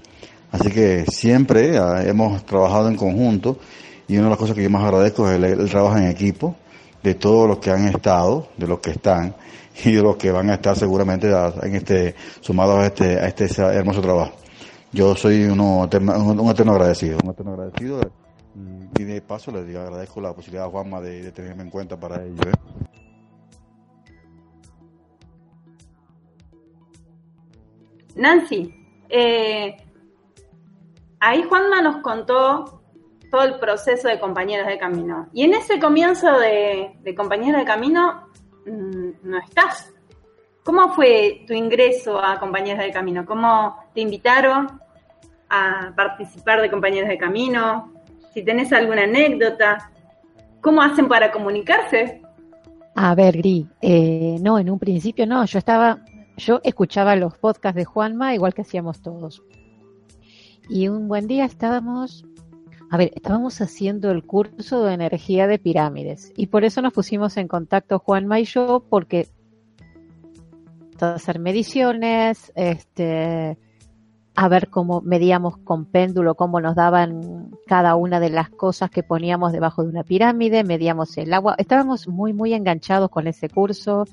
Así 0.51 0.69
que 0.69 1.05
siempre 1.07 1.79
uh, 1.79 1.97
hemos 1.97 2.45
trabajado 2.45 2.87
en 2.87 2.95
conjunto 2.95 3.57
y 4.07 4.15
una 4.15 4.25
de 4.25 4.29
las 4.31 4.39
cosas 4.39 4.55
que 4.55 4.63
yo 4.63 4.69
más 4.69 4.83
agradezco 4.83 5.29
es 5.29 5.41
el, 5.41 5.69
trabajo 5.69 5.97
en 5.97 6.07
equipo 6.07 6.55
de 7.01 7.15
todos 7.15 7.47
los 7.47 7.59
que 7.59 7.71
han 7.71 7.87
estado, 7.87 8.49
de 8.57 8.67
los 8.67 8.79
que 8.79 8.91
están 8.91 9.35
y 9.85 9.93
de 9.93 10.01
los 10.01 10.15
que 10.15 10.31
van 10.31 10.49
a 10.49 10.55
estar 10.55 10.77
seguramente 10.77 11.27
en 11.29 11.75
este 11.75 12.15
sumados 12.39 12.79
a 12.79 12.85
este 12.87 13.19
a 13.19 13.27
este 13.27 13.47
hermoso 13.61 14.01
trabajo. 14.01 14.33
Yo 14.91 15.15
soy 15.15 15.43
uno, 15.45 15.79
un, 15.79 16.49
eterno 16.51 16.73
agradecido, 16.73 17.17
un 17.23 17.31
eterno 17.31 17.53
agradecido. 17.53 18.01
Y 18.55 19.03
de 19.03 19.21
paso 19.21 19.51
le 19.51 19.77
agradezco 19.77 20.21
la 20.21 20.33
posibilidad 20.33 20.65
a 20.65 20.69
Juanma 20.69 21.01
de, 21.01 21.31
tenerme 21.31 21.63
en 21.63 21.69
cuenta 21.69 21.99
para 21.99 22.23
ello. 22.23 22.41
¿eh? 22.43 22.73
Nancy, 28.15 28.73
eh, 29.09 29.75
ahí 31.19 31.43
Juanma 31.43 31.81
nos 31.81 31.97
contó 32.03 32.83
todo 33.31 33.43
el 33.43 33.57
proceso 33.57 34.07
de 34.07 34.19
compañeros 34.19 34.67
de 34.67 34.77
camino. 34.77 35.29
Y 35.33 35.45
en 35.45 35.55
ese 35.55 35.79
comienzo 35.79 36.37
de, 36.37 36.99
compañeros 37.17 37.61
de 37.61 37.65
camino 37.65 38.27
mmm, 38.67 39.09
no 39.23 39.39
estás. 39.39 39.91
¿Cómo 40.63 40.93
fue 40.93 41.43
tu 41.47 41.53
ingreso 41.53 42.23
a 42.23 42.39
compañeros 42.39 42.83
de 42.85 42.91
camino? 42.91 43.25
¿Cómo 43.25 43.83
te 43.95 44.01
invitaron 44.01 44.79
a 45.49 45.91
participar 45.95 46.61
de 46.61 46.69
compañeros 46.69 47.09
de 47.09 47.17
camino? 47.17 47.91
Si 48.33 48.43
tenés 48.43 48.73
alguna 48.73 49.03
anécdota, 49.03 49.91
¿cómo 50.61 50.81
hacen 50.81 51.07
para 51.07 51.31
comunicarse? 51.31 52.21
A 52.95 53.15
ver, 53.15 53.37
Gri, 53.37 53.67
eh, 53.81 54.37
no, 54.41 54.59
en 54.59 54.69
un 54.69 54.79
principio 54.79 55.25
no, 55.25 55.45
yo 55.45 55.59
estaba, 55.59 56.03
yo 56.37 56.59
escuchaba 56.63 57.15
los 57.15 57.37
podcasts 57.37 57.75
de 57.75 57.85
Juanma 57.85 58.33
igual 58.35 58.53
que 58.53 58.61
hacíamos 58.61 59.01
todos. 59.01 59.43
Y 60.69 60.87
un 60.87 61.07
buen 61.07 61.27
día 61.27 61.45
estábamos, 61.45 62.25
a 62.89 62.97
ver, 62.97 63.11
estábamos 63.15 63.59
haciendo 63.61 64.11
el 64.11 64.23
curso 64.23 64.85
de 64.85 64.93
energía 64.93 65.47
de 65.47 65.59
pirámides 65.59 66.31
y 66.37 66.47
por 66.47 66.63
eso 66.63 66.81
nos 66.81 66.93
pusimos 66.93 67.37
en 67.37 67.47
contacto 67.47 67.99
Juanma 67.99 68.39
y 68.39 68.45
yo 68.45 68.85
porque 68.89 69.27
hacer 71.01 71.39
mediciones, 71.39 72.51
este, 72.55 73.57
a 74.35 74.47
ver 74.47 74.69
cómo 74.69 75.01
medíamos 75.01 75.57
con 75.57 75.85
péndulo, 75.85 76.35
cómo 76.35 76.59
nos 76.59 76.75
daban 76.75 77.51
cada 77.67 77.95
una 77.95 78.19
de 78.19 78.29
las 78.29 78.49
cosas 78.49 78.89
que 78.89 79.03
poníamos 79.03 79.51
debajo 79.51 79.83
de 79.83 79.89
una 79.89 80.03
pirámide, 80.03 80.63
medíamos 80.63 81.17
el 81.17 81.33
agua. 81.33 81.55
Estábamos 81.57 82.07
muy, 82.07 82.33
muy 82.33 82.53
enganchados 82.53 83.09
con 83.09 83.27
ese 83.27 83.47
curso, 83.49 84.05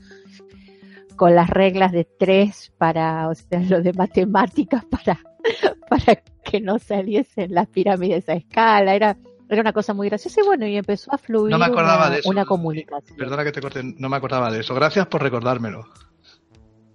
con 1.16 1.35
las 1.35 1.48
reglas 1.48 1.92
de 1.92 2.04
tres 2.04 2.72
para, 2.76 3.28
o 3.28 3.35
sea, 3.35 3.61
lo 3.68 3.80
de 3.83 3.92
matemáticas 3.94 4.85
para, 4.85 5.20
para 5.88 6.16
que 6.44 6.61
no 6.61 6.79
saliesen 6.79 7.54
las 7.54 7.68
pirámides 7.68 8.29
a 8.29 8.35
escala. 8.35 8.94
Era, 8.94 9.16
era 9.48 9.62
una 9.62 9.73
cosa 9.73 9.94
muy 9.94 10.10
graciosa 10.10 10.42
y 10.42 10.46
bueno, 10.46 10.66
y 10.66 10.77
empezó 10.77 11.14
a 11.14 11.18
fluir 11.18 11.50
no 11.50 11.58
me 11.58 11.64
acordaba 11.64 12.06
una, 12.06 12.10
de 12.10 12.18
eso. 12.21 12.29
una 12.29 12.44
comunicación. 12.44 13.16
Perdona 13.16 13.42
que 13.42 13.52
te 13.52 13.62
corte, 13.62 13.81
no 13.83 14.10
me 14.10 14.16
acordaba 14.16 14.50
de 14.50 14.60
eso. 14.60 14.75
Gracias 14.75 15.06
por 15.06 15.23
recordármelo. 15.23 15.87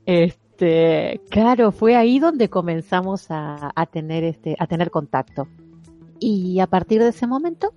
Este, 0.06 0.45
claro, 1.30 1.72
fue 1.72 1.96
ahí 1.96 2.20
donde 2.20 2.50
comenzamos 2.50 3.28
a, 3.30 3.72
tener 3.92 4.24
este, 4.24 4.56
a 4.60 4.68
tener 4.68 4.92
contacto. 4.92 5.48
Y 6.20 6.60
a 6.60 6.68
partir 6.68 7.02
de 7.02 7.10
ese 7.10 7.28
momento, 7.28 7.74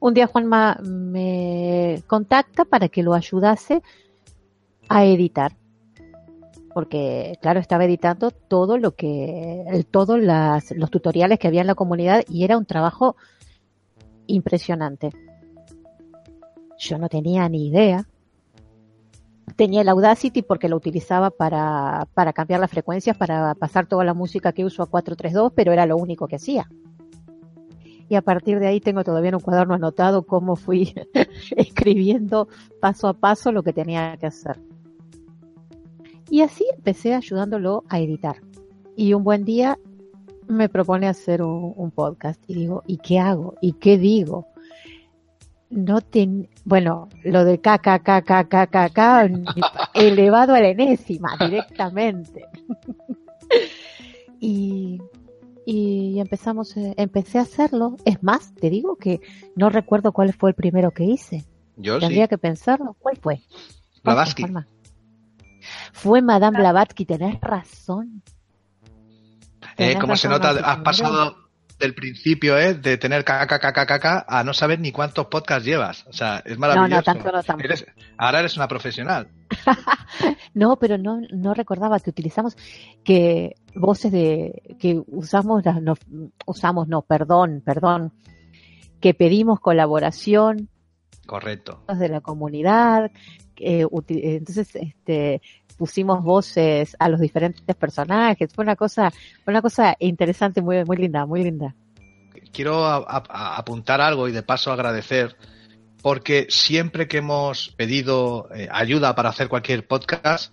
un 0.00 0.14
día 0.14 0.26
Juanma 0.26 0.78
me 0.82 2.02
contacta 2.06 2.64
para 2.64 2.88
que 2.88 3.02
lo 3.02 3.14
ayudase 3.14 3.82
a 4.88 5.04
editar. 5.04 5.56
Porque, 6.72 7.36
claro, 7.42 7.60
estaba 7.60 7.84
editando 7.84 8.30
todo 8.30 8.78
lo 8.78 8.94
que, 8.94 9.84
todos 9.90 10.18
los 10.20 10.90
tutoriales 10.90 11.38
que 11.38 11.48
había 11.48 11.62
en 11.62 11.66
la 11.66 11.74
comunidad 11.74 12.24
y 12.28 12.44
era 12.44 12.56
un 12.56 12.64
trabajo 12.64 13.16
impresionante. 14.26 15.10
Yo 16.78 16.98
no 16.98 17.08
tenía 17.08 17.48
ni 17.48 17.68
idea 17.68 18.06
tenía 19.60 19.82
el 19.82 19.90
Audacity 19.90 20.40
porque 20.40 20.70
lo 20.70 20.76
utilizaba 20.76 21.28
para, 21.28 22.08
para 22.14 22.32
cambiar 22.32 22.60
las 22.60 22.70
frecuencias, 22.70 23.14
para 23.14 23.54
pasar 23.54 23.86
toda 23.86 24.06
la 24.06 24.14
música 24.14 24.54
que 24.54 24.64
uso 24.64 24.82
a 24.82 24.86
432, 24.86 25.52
pero 25.54 25.70
era 25.70 25.84
lo 25.84 25.98
único 25.98 26.26
que 26.28 26.36
hacía. 26.36 26.66
Y 28.08 28.14
a 28.14 28.22
partir 28.22 28.58
de 28.58 28.68
ahí 28.68 28.80
tengo 28.80 29.04
todavía 29.04 29.36
un 29.36 29.42
cuaderno 29.42 29.74
anotado 29.74 30.22
cómo 30.22 30.56
fui 30.56 30.94
escribiendo 31.58 32.48
paso 32.80 33.06
a 33.06 33.12
paso 33.12 33.52
lo 33.52 33.62
que 33.62 33.74
tenía 33.74 34.16
que 34.16 34.28
hacer. 34.28 34.58
Y 36.30 36.40
así 36.40 36.64
empecé 36.74 37.12
ayudándolo 37.12 37.84
a 37.90 38.00
editar. 38.00 38.36
Y 38.96 39.12
un 39.12 39.24
buen 39.24 39.44
día 39.44 39.78
me 40.48 40.70
propone 40.70 41.06
hacer 41.06 41.42
un 41.42 41.90
podcast 41.90 42.42
y 42.46 42.54
digo, 42.54 42.82
¿y 42.86 42.96
qué 42.96 43.18
hago? 43.18 43.56
¿Y 43.60 43.74
qué 43.74 43.98
digo? 43.98 44.46
No 45.70 46.00
ten, 46.00 46.48
bueno, 46.64 47.08
lo 47.24 47.44
del 47.44 47.60
KKKKKK 47.62 48.98
elevado 49.94 50.54
a 50.54 50.60
la 50.60 50.68
enésima 50.68 51.36
directamente. 51.38 52.46
y, 54.40 55.00
y 55.64 56.20
empezamos, 56.20 56.76
eh, 56.76 56.94
empecé 56.96 57.38
a 57.38 57.42
hacerlo. 57.42 57.96
Es 58.04 58.22
más, 58.22 58.54
te 58.54 58.68
digo 58.68 58.96
que 58.96 59.20
no 59.56 59.70
recuerdo 59.70 60.12
cuál 60.12 60.32
fue 60.32 60.50
el 60.50 60.56
primero 60.56 60.90
que 60.90 61.04
hice. 61.04 61.44
Yo 61.76 61.98
Tendría 61.98 62.24
sí. 62.24 62.28
que 62.28 62.38
pensarlo. 62.38 62.96
¿Cuál 62.98 63.16
fue? 63.16 63.40
Blavatsky. 64.02 64.44
Fue 65.92 66.22
Madame 66.22 66.58
Blavatsky, 66.58 67.04
tenés 67.04 67.40
razón. 67.40 68.22
Eh, 69.76 69.96
como 69.98 70.16
se 70.16 70.28
nota, 70.28 70.50
has 70.50 70.78
pasado 70.78 71.36
del 71.80 71.94
principio, 71.94 72.56
¿eh? 72.58 72.74
De 72.74 72.96
tener 72.98 73.24
KKKKK 73.24 74.24
a 74.28 74.44
no 74.44 74.54
saber 74.54 74.78
ni 74.78 74.92
cuántos 74.92 75.26
podcasts 75.26 75.64
llevas. 75.66 76.06
O 76.06 76.12
sea, 76.12 76.40
es 76.44 76.52
No, 76.54 76.60
maravilloso. 76.60 76.94
no, 76.96 77.02
tanto 77.02 77.32
no, 77.32 77.42
tanto. 77.42 77.64
Eres- 77.64 77.86
ahora 78.16 78.38
eres 78.40 78.56
una 78.56 78.68
profesional. 78.68 79.28
No, 80.52 80.76
pero 80.78 80.98
no, 80.98 81.20
no 81.32 81.54
recordaba 81.54 82.00
que 82.00 82.10
utilizamos 82.10 82.56
que 83.04 83.54
voces 83.74 84.10
de 84.10 84.76
que 84.80 85.00
usamos 85.06 85.64
las 85.64 85.80
no, 85.80 85.94
usamos 86.44 86.88
no, 86.88 87.02
perdón, 87.02 87.62
perdón, 87.64 88.12
que 89.00 89.14
pedimos 89.14 89.60
colaboración 89.60 90.68
Correcto. 91.26 91.84
de 91.96 92.08
la 92.08 92.20
comunidad, 92.20 93.12
eh, 93.56 93.86
entonces 94.08 94.74
este 94.74 95.40
pusimos 95.80 96.22
voces 96.22 96.94
a 96.98 97.08
los 97.08 97.18
diferentes 97.20 97.74
personajes, 97.74 98.52
fue 98.54 98.62
una 98.64 98.76
cosa, 98.76 99.10
una 99.46 99.62
cosa 99.62 99.96
interesante, 99.98 100.60
muy 100.60 100.84
muy 100.84 100.98
linda, 100.98 101.24
muy 101.24 101.42
linda. 101.42 101.74
quiero 102.52 102.84
a- 102.84 103.56
apuntar 103.56 104.00
algo 104.02 104.28
y 104.28 104.32
de 104.32 104.42
paso 104.42 104.70
agradecer 104.72 105.36
porque 106.02 106.46
siempre 106.50 107.06
que 107.08 107.18
hemos 107.18 107.70
pedido 107.76 108.48
eh, 108.54 108.68
ayuda 108.70 109.14
para 109.14 109.30
hacer 109.30 109.48
cualquier 109.48 109.86
podcast, 109.86 110.52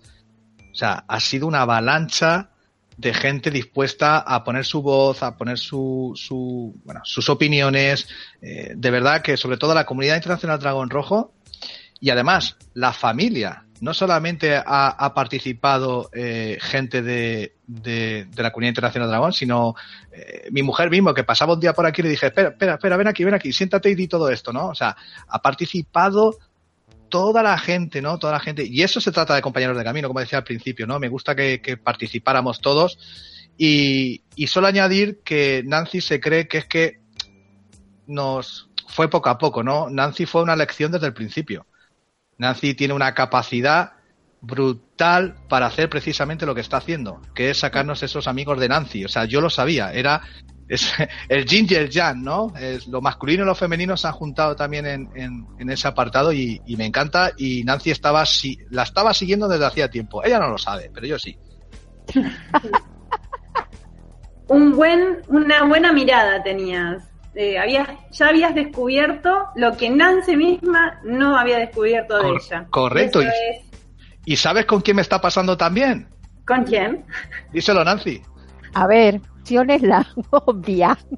o 0.72 0.74
sea, 0.74 1.04
ha 1.06 1.20
sido 1.20 1.46
una 1.46 1.62
avalancha 1.62 2.50
de 2.96 3.12
gente 3.14 3.50
dispuesta 3.50 4.18
a 4.18 4.42
poner 4.44 4.64
su 4.64 4.80
voz, 4.82 5.22
a 5.22 5.36
poner 5.36 5.56
su, 5.58 6.12
su 6.16 6.74
bueno, 6.84 7.00
sus 7.04 7.28
opiniones. 7.28 8.08
eh, 8.42 8.72
de 8.76 8.90
verdad 8.90 9.22
que 9.22 9.36
sobre 9.36 9.56
todo 9.58 9.74
la 9.74 9.84
comunidad 9.86 10.16
internacional 10.16 10.58
Dragón 10.58 10.90
Rojo 10.90 11.32
y 12.00 12.10
además 12.10 12.56
la 12.74 12.92
familia. 12.92 13.64
No 13.80 13.94
solamente 13.94 14.56
ha, 14.56 15.12
participado 15.14 16.10
eh, 16.12 16.58
gente 16.60 17.02
de, 17.02 17.54
de, 17.66 18.26
de 18.26 18.42
la 18.42 18.50
comunidad 18.50 18.70
internacional 18.70 19.08
Dragón, 19.08 19.32
sino 19.32 19.74
eh, 20.12 20.48
mi 20.50 20.62
mujer 20.62 20.90
mismo, 20.90 21.14
que 21.14 21.22
pasaba 21.22 21.54
un 21.54 21.60
día 21.60 21.72
por 21.72 21.86
aquí, 21.86 22.02
le 22.02 22.08
dije, 22.08 22.26
espera, 22.26 22.48
espera, 22.48 22.74
espera, 22.74 22.96
ven 22.96 23.06
aquí, 23.06 23.24
ven 23.24 23.34
aquí, 23.34 23.52
siéntate 23.52 23.90
y 23.90 23.94
di 23.94 24.08
todo 24.08 24.30
esto, 24.30 24.52
¿no? 24.52 24.68
O 24.68 24.74
sea, 24.74 24.96
ha 25.28 25.40
participado 25.40 26.36
toda 27.08 27.42
la 27.42 27.58
gente, 27.58 28.02
¿no? 28.02 28.18
Toda 28.18 28.34
la 28.34 28.40
gente. 28.40 28.64
Y 28.64 28.82
eso 28.82 29.00
se 29.00 29.12
trata 29.12 29.34
de 29.34 29.42
compañeros 29.42 29.76
de 29.76 29.84
camino, 29.84 30.08
como 30.08 30.20
decía 30.20 30.38
al 30.38 30.44
principio, 30.44 30.86
¿no? 30.86 30.98
Me 30.98 31.08
gusta 31.08 31.34
que, 31.34 31.60
que 31.60 31.76
participáramos 31.76 32.60
todos. 32.60 32.98
Y, 33.56 34.22
y 34.36 34.46
solo 34.46 34.66
añadir 34.66 35.20
que 35.24 35.62
Nancy 35.66 36.00
se 36.00 36.20
cree 36.20 36.46
que 36.48 36.58
es 36.58 36.66
que 36.66 37.00
nos 38.06 38.68
fue 38.88 39.08
poco 39.08 39.28
a 39.28 39.38
poco, 39.38 39.62
¿no? 39.62 39.88
Nancy 39.90 40.26
fue 40.26 40.42
una 40.42 40.56
lección 40.56 40.92
desde 40.92 41.06
el 41.06 41.14
principio. 41.14 41.66
Nancy 42.38 42.74
tiene 42.74 42.94
una 42.94 43.14
capacidad 43.14 43.92
brutal 44.40 45.34
para 45.48 45.66
hacer 45.66 45.90
precisamente 45.90 46.46
lo 46.46 46.54
que 46.54 46.60
está 46.60 46.76
haciendo, 46.76 47.20
que 47.34 47.50
es 47.50 47.58
sacarnos 47.58 48.02
esos 48.02 48.28
amigos 48.28 48.60
de 48.60 48.68
Nancy. 48.68 49.04
O 49.04 49.08
sea, 49.08 49.24
yo 49.24 49.40
lo 49.40 49.50
sabía, 49.50 49.92
era 49.92 50.22
es 50.68 50.92
el 51.28 51.46
el 51.50 51.88
yang, 51.90 52.22
¿no? 52.22 52.52
Es, 52.58 52.86
lo 52.86 53.00
masculino 53.00 53.42
y 53.42 53.46
lo 53.46 53.54
femenino 53.54 53.96
se 53.96 54.06
han 54.06 54.12
juntado 54.12 54.54
también 54.54 54.86
en, 54.86 55.10
en, 55.14 55.46
en 55.58 55.70
ese 55.70 55.88
apartado 55.88 56.32
y, 56.32 56.60
y, 56.66 56.76
me 56.76 56.86
encanta. 56.86 57.32
Y 57.36 57.64
Nancy 57.64 57.90
estaba 57.90 58.24
si, 58.26 58.58
la 58.70 58.82
estaba 58.82 59.14
siguiendo 59.14 59.48
desde 59.48 59.66
hacía 59.66 59.90
tiempo. 59.90 60.22
Ella 60.24 60.38
no 60.38 60.50
lo 60.50 60.58
sabe, 60.58 60.90
pero 60.92 61.06
yo 61.06 61.18
sí. 61.18 61.36
Un 64.48 64.72
buen, 64.76 65.22
una 65.28 65.64
buena 65.64 65.92
mirada 65.92 66.42
tenías. 66.42 67.07
Eh, 67.40 67.56
habías, 67.56 67.88
ya 68.10 68.28
habías 68.30 68.52
descubierto 68.52 69.46
lo 69.54 69.76
que 69.76 69.88
Nancy 69.90 70.36
misma 70.36 70.98
no 71.04 71.38
había 71.38 71.58
descubierto 71.58 72.18
de 72.18 72.30
ella. 72.30 72.66
Correcto. 72.68 73.20
Eso 73.20 73.30
Y, 73.30 73.32
es- 73.32 73.64
¿Y 74.24 74.36
sabes 74.36 74.66
con 74.66 74.80
quién 74.80 74.96
me 74.96 75.02
está 75.02 75.20
pasando 75.20 75.56
también? 75.56 76.08
¿Con 76.44 76.64
quién? 76.64 77.04
Díselo, 77.52 77.84
Nancy. 77.84 78.20
A 78.74 78.88
ver, 78.88 79.20
opción 79.40 79.70
es 79.70 79.82
la 79.82 80.04
obvia. 80.30 80.98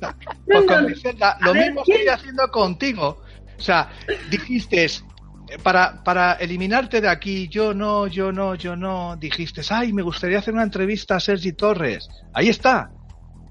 Pues 0.00 0.14
No, 0.46 0.66
con 0.66 0.82
no. 0.82 0.86
Griselda, 0.88 1.30
A 1.40 1.46
lo 1.46 1.52
ver, 1.54 1.66
mismo 1.68 1.82
¿quién? 1.84 1.98
estoy 2.00 2.14
haciendo 2.14 2.48
contigo. 2.50 3.22
O 3.58 3.62
sea, 3.62 3.88
dijiste, 4.30 4.84
eh, 4.84 4.90
para, 5.62 6.02
para 6.04 6.34
eliminarte 6.34 7.00
de 7.00 7.08
aquí, 7.08 7.48
yo 7.48 7.72
no, 7.72 8.06
yo 8.06 8.30
no, 8.30 8.54
yo 8.54 8.76
no, 8.76 9.16
dijiste, 9.16 9.62
ay, 9.70 9.94
me 9.94 10.02
gustaría 10.02 10.38
hacer 10.40 10.52
una 10.52 10.64
entrevista 10.64 11.16
a 11.16 11.20
Sergi 11.20 11.54
Torres. 11.54 12.06
Ahí 12.34 12.50
está. 12.50 12.90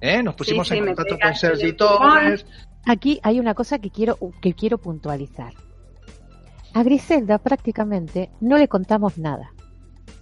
¿Eh? 0.03 0.21
Nos 0.21 0.35
pusimos 0.35 0.67
sí, 0.67 0.75
en 0.75 0.85
contacto 0.87 1.17
con 1.17 1.33
Sergi. 1.33 1.71
Torres. 1.71 2.45
Aquí 2.85 3.21
hay 3.23 3.39
una 3.39 3.53
cosa 3.53 3.79
que 3.79 3.89
quiero, 3.89 4.17
que 4.41 4.53
quiero 4.53 4.77
puntualizar. 4.77 5.53
A 6.73 6.83
Griselda 6.83 7.37
prácticamente 7.37 8.29
no 8.41 8.57
le 8.57 8.67
contamos 8.67 9.17
nada. 9.17 9.53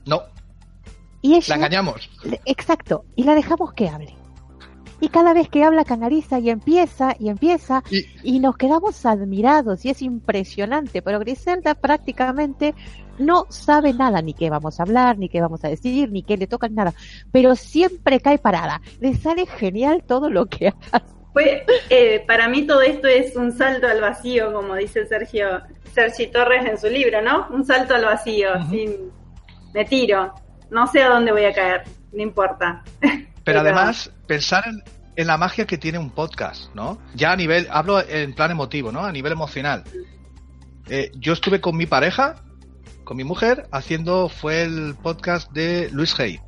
No, 0.05 0.21
Y 1.23 1.33
ella, 1.33 1.45
la 1.49 1.55
engañamos. 1.55 2.09
exacto, 2.45 3.05
y 3.15 3.23
la 3.23 3.33
dejamos 3.33 3.73
que 3.73 3.89
hable. 3.89 4.15
Y 4.99 5.09
cada 5.09 5.33
vez 5.33 5.49
que 5.49 5.63
habla 5.63 5.83
canaliza 5.83 6.37
y 6.37 6.51
empieza 6.51 7.15
y 7.19 7.29
empieza 7.29 7.81
Y, 7.89 8.05
y 8.21 8.39
nos 8.39 8.57
quedamos 8.57 9.03
admirados 9.07 9.83
y 9.83 9.89
es 9.89 10.03
impresionante, 10.03 11.01
pero 11.01 11.19
Griselda 11.19 11.73
prácticamente 11.73 12.75
no 13.21 13.45
sabe 13.49 13.93
nada, 13.93 14.21
ni 14.21 14.33
qué 14.33 14.49
vamos 14.49 14.79
a 14.79 14.83
hablar, 14.83 15.17
ni 15.17 15.29
qué 15.29 15.39
vamos 15.41 15.63
a 15.63 15.69
decir, 15.69 16.11
ni 16.11 16.23
qué 16.23 16.37
le 16.37 16.47
toca, 16.47 16.67
nada, 16.69 16.93
pero 17.31 17.55
siempre 17.55 18.19
cae 18.19 18.37
parada. 18.37 18.81
Le 18.99 19.15
sale 19.15 19.45
genial 19.45 20.03
todo 20.07 20.29
lo 20.29 20.47
que 20.47 20.73
hace. 20.91 21.05
Fue, 21.33 21.65
eh, 21.89 22.25
para 22.27 22.49
mí 22.49 22.67
todo 22.67 22.81
esto 22.81 23.07
es 23.07 23.37
un 23.37 23.53
salto 23.53 23.87
al 23.87 24.01
vacío, 24.01 24.51
como 24.51 24.75
dice 24.75 25.05
Sergio 25.05 25.61
Sergi 25.93 26.27
Torres 26.27 26.65
en 26.69 26.77
su 26.77 26.87
libro, 26.87 27.21
¿no? 27.21 27.47
Un 27.51 27.65
salto 27.65 27.95
al 27.95 28.03
vacío, 28.03 28.49
sin, 28.69 29.11
me 29.73 29.85
tiro, 29.85 30.33
no 30.69 30.87
sé 30.87 31.01
a 31.01 31.07
dónde 31.09 31.31
voy 31.31 31.45
a 31.45 31.53
caer, 31.53 31.83
no 32.11 32.21
importa. 32.21 32.83
pero 32.99 33.15
Pero- 33.45 33.59
además, 33.61 34.11
pensar 34.27 34.65
en, 34.67 34.83
en 35.15 35.27
la 35.27 35.37
magia 35.37 35.65
que 35.65 35.77
tiene 35.77 35.99
un 35.99 36.09
podcast, 36.09 36.73
¿no? 36.75 36.97
Ya 37.15 37.31
a 37.31 37.35
nivel, 37.37 37.65
hablo 37.71 38.01
en 38.05 38.33
plan 38.33 38.51
emotivo, 38.51 38.91
¿no? 38.91 39.05
A 39.05 39.11
nivel 39.13 39.31
emocional. 39.31 39.85
Eh, 40.89 41.11
yo 41.15 41.31
estuve 41.31 41.61
con 41.61 41.77
mi 41.77 41.85
pareja, 41.85 42.35
con 43.03 43.17
mi 43.17 43.23
mujer, 43.23 43.67
haciendo, 43.71 44.29
fue 44.29 44.63
el 44.63 44.95
podcast 45.01 45.51
de 45.51 45.89
Luis 45.91 46.19
Hay, 46.19 46.39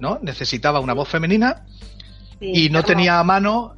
¿no? 0.00 0.18
Necesitaba 0.22 0.80
una 0.80 0.94
voz 0.94 1.08
femenina 1.08 1.64
Sí, 2.38 2.66
y 2.66 2.70
no 2.70 2.82
tenía 2.82 3.18
a 3.18 3.24
mano 3.24 3.74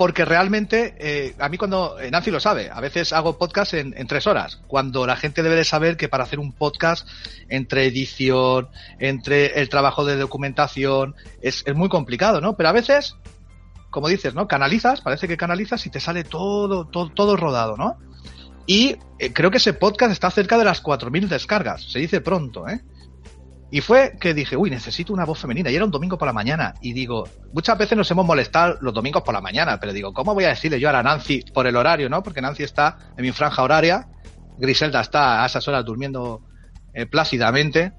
porque 0.00 0.24
realmente 0.24 0.94
eh, 0.98 1.34
a 1.38 1.50
mí 1.50 1.58
cuando 1.58 2.00
eh, 2.00 2.10
Nancy 2.10 2.30
lo 2.30 2.40
sabe 2.40 2.70
a 2.70 2.80
veces 2.80 3.12
hago 3.12 3.36
podcast 3.36 3.74
en, 3.74 3.92
en 3.98 4.06
tres 4.06 4.26
horas 4.26 4.60
cuando 4.66 5.06
la 5.06 5.14
gente 5.14 5.42
debe 5.42 5.56
de 5.56 5.64
saber 5.64 5.98
que 5.98 6.08
para 6.08 6.24
hacer 6.24 6.38
un 6.38 6.52
podcast 6.52 7.06
entre 7.50 7.84
edición 7.84 8.68
entre 8.98 9.60
el 9.60 9.68
trabajo 9.68 10.06
de 10.06 10.16
documentación 10.16 11.16
es, 11.42 11.62
es 11.66 11.74
muy 11.74 11.90
complicado 11.90 12.40
no 12.40 12.56
pero 12.56 12.70
a 12.70 12.72
veces 12.72 13.16
como 13.90 14.08
dices 14.08 14.34
no 14.34 14.48
canalizas 14.48 15.02
parece 15.02 15.28
que 15.28 15.36
canalizas 15.36 15.84
y 15.84 15.90
te 15.90 16.00
sale 16.00 16.24
todo 16.24 16.86
todo, 16.86 17.10
todo 17.10 17.36
rodado 17.36 17.76
no 17.76 17.98
y 18.66 18.96
eh, 19.18 19.32
creo 19.32 19.50
que 19.50 19.58
ese 19.58 19.72
podcast 19.72 20.12
está 20.12 20.30
cerca 20.30 20.56
de 20.58 20.64
las 20.64 20.82
4.000 20.82 21.28
descargas 21.28 21.82
se 21.82 21.98
dice 21.98 22.20
pronto 22.20 22.68
eh 22.68 22.80
y 23.72 23.80
fue 23.80 24.16
que 24.20 24.34
dije, 24.34 24.56
uy, 24.56 24.68
necesito 24.68 25.12
una 25.12 25.24
voz 25.24 25.38
femenina. 25.38 25.70
Y 25.70 25.76
era 25.76 25.84
un 25.84 25.92
domingo 25.92 26.18
por 26.18 26.26
la 26.26 26.32
mañana. 26.32 26.74
Y 26.80 26.92
digo, 26.92 27.28
muchas 27.52 27.78
veces 27.78 27.96
nos 27.96 28.10
hemos 28.10 28.26
molestado 28.26 28.78
los 28.80 28.92
domingos 28.92 29.22
por 29.22 29.32
la 29.32 29.40
mañana, 29.40 29.78
pero 29.78 29.92
digo, 29.92 30.12
¿cómo 30.12 30.34
voy 30.34 30.44
a 30.44 30.48
decirle 30.48 30.80
yo 30.80 30.88
a 30.88 30.92
la 30.92 31.02
Nancy 31.02 31.44
por 31.54 31.66
el 31.66 31.76
horario, 31.76 32.08
no? 32.08 32.22
Porque 32.22 32.40
Nancy 32.40 32.64
está 32.64 32.98
en 33.16 33.22
mi 33.22 33.30
franja 33.30 33.62
horaria, 33.62 34.08
Griselda 34.58 35.00
está 35.00 35.44
a 35.44 35.46
esas 35.46 35.66
horas 35.68 35.84
durmiendo 35.84 36.42
eh, 36.94 37.06
plácidamente. 37.06 37.92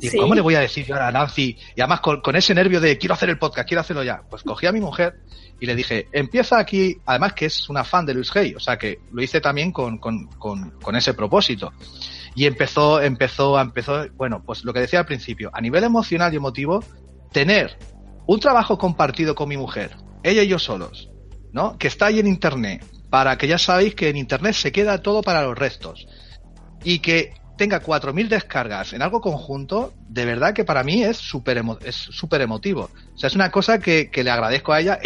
Y 0.00 0.08
Sí. 0.08 0.16
¿cómo 0.18 0.34
le 0.34 0.40
voy 0.40 0.54
a 0.54 0.60
decir 0.60 0.86
yo 0.86 0.94
a 0.94 1.10
Nancy? 1.10 1.56
Y 1.74 1.80
además 1.80 2.00
con, 2.00 2.20
con 2.20 2.36
ese 2.36 2.54
nervio 2.54 2.80
de 2.80 2.96
quiero 2.96 3.14
hacer 3.14 3.28
el 3.28 3.38
podcast, 3.38 3.66
quiero 3.66 3.80
hacerlo 3.80 4.04
ya. 4.04 4.22
Pues 4.30 4.44
cogí 4.44 4.66
a 4.66 4.72
mi 4.72 4.80
mujer 4.80 5.16
y 5.58 5.66
le 5.66 5.74
dije, 5.74 6.08
empieza 6.12 6.58
aquí, 6.58 6.98
además 7.06 7.32
que 7.32 7.46
es 7.46 7.68
una 7.70 7.84
fan 7.84 8.04
de 8.04 8.14
Luis 8.14 8.34
Hay, 8.36 8.54
o 8.54 8.60
sea 8.60 8.76
que 8.76 9.00
lo 9.12 9.22
hice 9.22 9.40
también 9.40 9.72
con, 9.72 9.98
con, 9.98 10.26
con, 10.38 10.70
con 10.82 10.96
ese 10.96 11.14
propósito. 11.14 11.72
y 12.34 12.44
empezó, 12.44 13.00
empezó, 13.00 13.58
empezó, 13.58 14.06
bueno, 14.14 14.42
pues 14.44 14.64
lo 14.64 14.72
que 14.72 14.80
decía 14.80 15.00
al 15.00 15.06
principio, 15.06 15.50
a 15.52 15.60
nivel 15.60 15.84
emocional 15.84 16.32
y 16.32 16.36
emotivo, 16.36 16.84
tener 17.32 17.78
un 18.26 18.40
trabajo 18.40 18.76
compartido 18.76 19.34
con 19.34 19.48
mi 19.48 19.56
mujer, 19.56 19.96
ella 20.22 20.42
y 20.42 20.48
yo 20.48 20.58
solos, 20.58 21.10
¿no? 21.52 21.78
Que 21.78 21.88
está 21.88 22.06
ahí 22.06 22.18
en 22.18 22.26
internet, 22.26 22.84
para 23.08 23.38
que 23.38 23.48
ya 23.48 23.56
sabéis 23.56 23.94
que 23.94 24.10
en 24.10 24.16
internet 24.16 24.54
se 24.54 24.72
queda 24.72 25.00
todo 25.00 25.22
para 25.22 25.42
los 25.42 25.56
restos. 25.56 26.06
Y 26.84 26.98
que 26.98 27.32
tenga 27.56 27.82
4.000 27.82 28.28
descargas 28.28 28.92
en 28.92 29.02
algo 29.02 29.20
conjunto, 29.20 29.92
de 30.08 30.24
verdad 30.24 30.54
que 30.54 30.64
para 30.64 30.82
mí 30.82 31.02
es 31.02 31.16
súper 31.16 31.62
es 31.84 31.96
super 31.96 32.40
emotivo. 32.40 32.90
O 33.14 33.18
sea, 33.18 33.28
es 33.28 33.34
una 33.34 33.50
cosa 33.50 33.78
que, 33.78 34.10
le 34.12 34.30
agradezco 34.30 34.72
a 34.72 34.80
ella. 34.80 34.98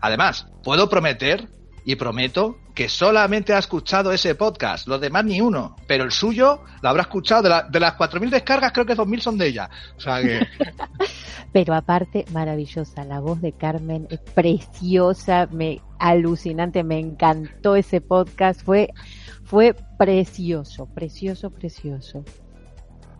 además, 0.00 0.46
puedo 0.62 0.88
prometer 0.88 1.48
y 1.84 1.96
prometo 1.96 2.58
que 2.74 2.88
solamente 2.88 3.52
ha 3.52 3.58
escuchado 3.58 4.12
ese 4.12 4.34
podcast, 4.34 4.86
los 4.86 5.00
demás 5.00 5.24
ni 5.24 5.40
uno, 5.40 5.76
pero 5.86 6.04
el 6.04 6.12
suyo 6.12 6.62
lo 6.80 6.88
habrá 6.88 7.02
escuchado. 7.02 7.42
De, 7.42 7.62
de 7.70 7.80
las 7.80 7.94
4.000 7.94 8.30
descargas, 8.30 8.72
creo 8.72 8.86
que 8.86 8.96
2.000 8.96 9.20
son 9.20 9.38
de 9.38 9.48
ella. 9.48 9.68
O 9.96 10.00
sea 10.00 10.22
que... 10.22 10.40
pero 11.52 11.74
aparte, 11.74 12.24
maravillosa, 12.32 13.04
la 13.04 13.20
voz 13.20 13.40
de 13.42 13.52
Carmen 13.52 14.06
es 14.10 14.20
preciosa, 14.20 15.48
me 15.50 15.80
alucinante, 15.98 16.82
me 16.82 16.98
encantó 16.98 17.76
ese 17.76 18.00
podcast, 18.00 18.62
fue, 18.64 18.88
fue 19.44 19.74
precioso, 19.98 20.86
precioso, 20.86 21.50
precioso. 21.50 22.24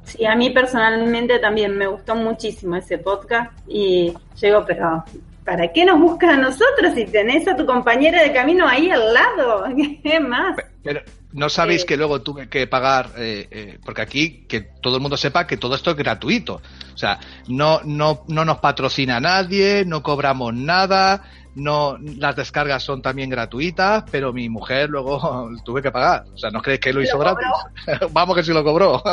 Sí, 0.04 0.24
a 0.24 0.34
mí 0.34 0.50
personalmente 0.50 1.38
también 1.38 1.76
me 1.76 1.86
gustó 1.86 2.14
muchísimo 2.16 2.76
ese 2.76 2.98
podcast 2.98 3.52
y 3.68 4.12
llego, 4.40 4.64
pero 4.66 5.04
¿para 5.44 5.72
qué 5.72 5.84
nos 5.84 6.00
buscas 6.00 6.30
a 6.30 6.36
nosotros 6.38 6.94
si 6.94 7.04
tenés 7.04 7.46
a 7.46 7.54
tu 7.54 7.66
compañera 7.66 8.22
de 8.22 8.32
camino 8.32 8.66
ahí 8.66 8.90
al 8.90 9.12
lado? 9.12 9.64
¿Qué 10.02 10.18
más? 10.18 10.56
Pero 10.82 11.02
no 11.32 11.48
sabéis 11.48 11.84
que 11.84 11.96
luego 11.96 12.20
tuve 12.20 12.48
que 12.48 12.66
pagar, 12.66 13.10
eh, 13.16 13.48
eh, 13.50 13.78
porque 13.84 14.02
aquí 14.02 14.44
que 14.48 14.60
todo 14.60 14.96
el 14.96 15.02
mundo 15.02 15.16
sepa 15.16 15.46
que 15.46 15.56
todo 15.56 15.74
esto 15.74 15.90
es 15.90 15.96
gratuito. 15.96 16.60
O 16.94 16.98
sea, 16.98 17.18
no, 17.48 17.80
no, 17.84 18.24
no 18.28 18.44
nos 18.44 18.58
patrocina 18.58 19.18
nadie, 19.20 19.84
no 19.86 20.02
cobramos 20.02 20.52
nada, 20.54 21.24
no, 21.54 21.96
las 21.98 22.36
descargas 22.36 22.82
son 22.82 23.02
también 23.02 23.30
gratuitas, 23.30 24.04
pero 24.10 24.32
mi 24.32 24.48
mujer 24.48 24.90
luego 24.90 25.50
tuve 25.64 25.82
que 25.82 25.90
pagar. 25.90 26.24
O 26.32 26.38
sea, 26.38 26.50
¿no 26.50 26.60
creéis 26.60 26.80
que 26.80 26.92
lo 26.92 27.02
hizo 27.02 27.18
gratis? 27.18 27.46
Vamos 28.10 28.36
que 28.36 28.42
sí 28.42 28.52
lo 28.52 28.64
cobró. 28.64 29.02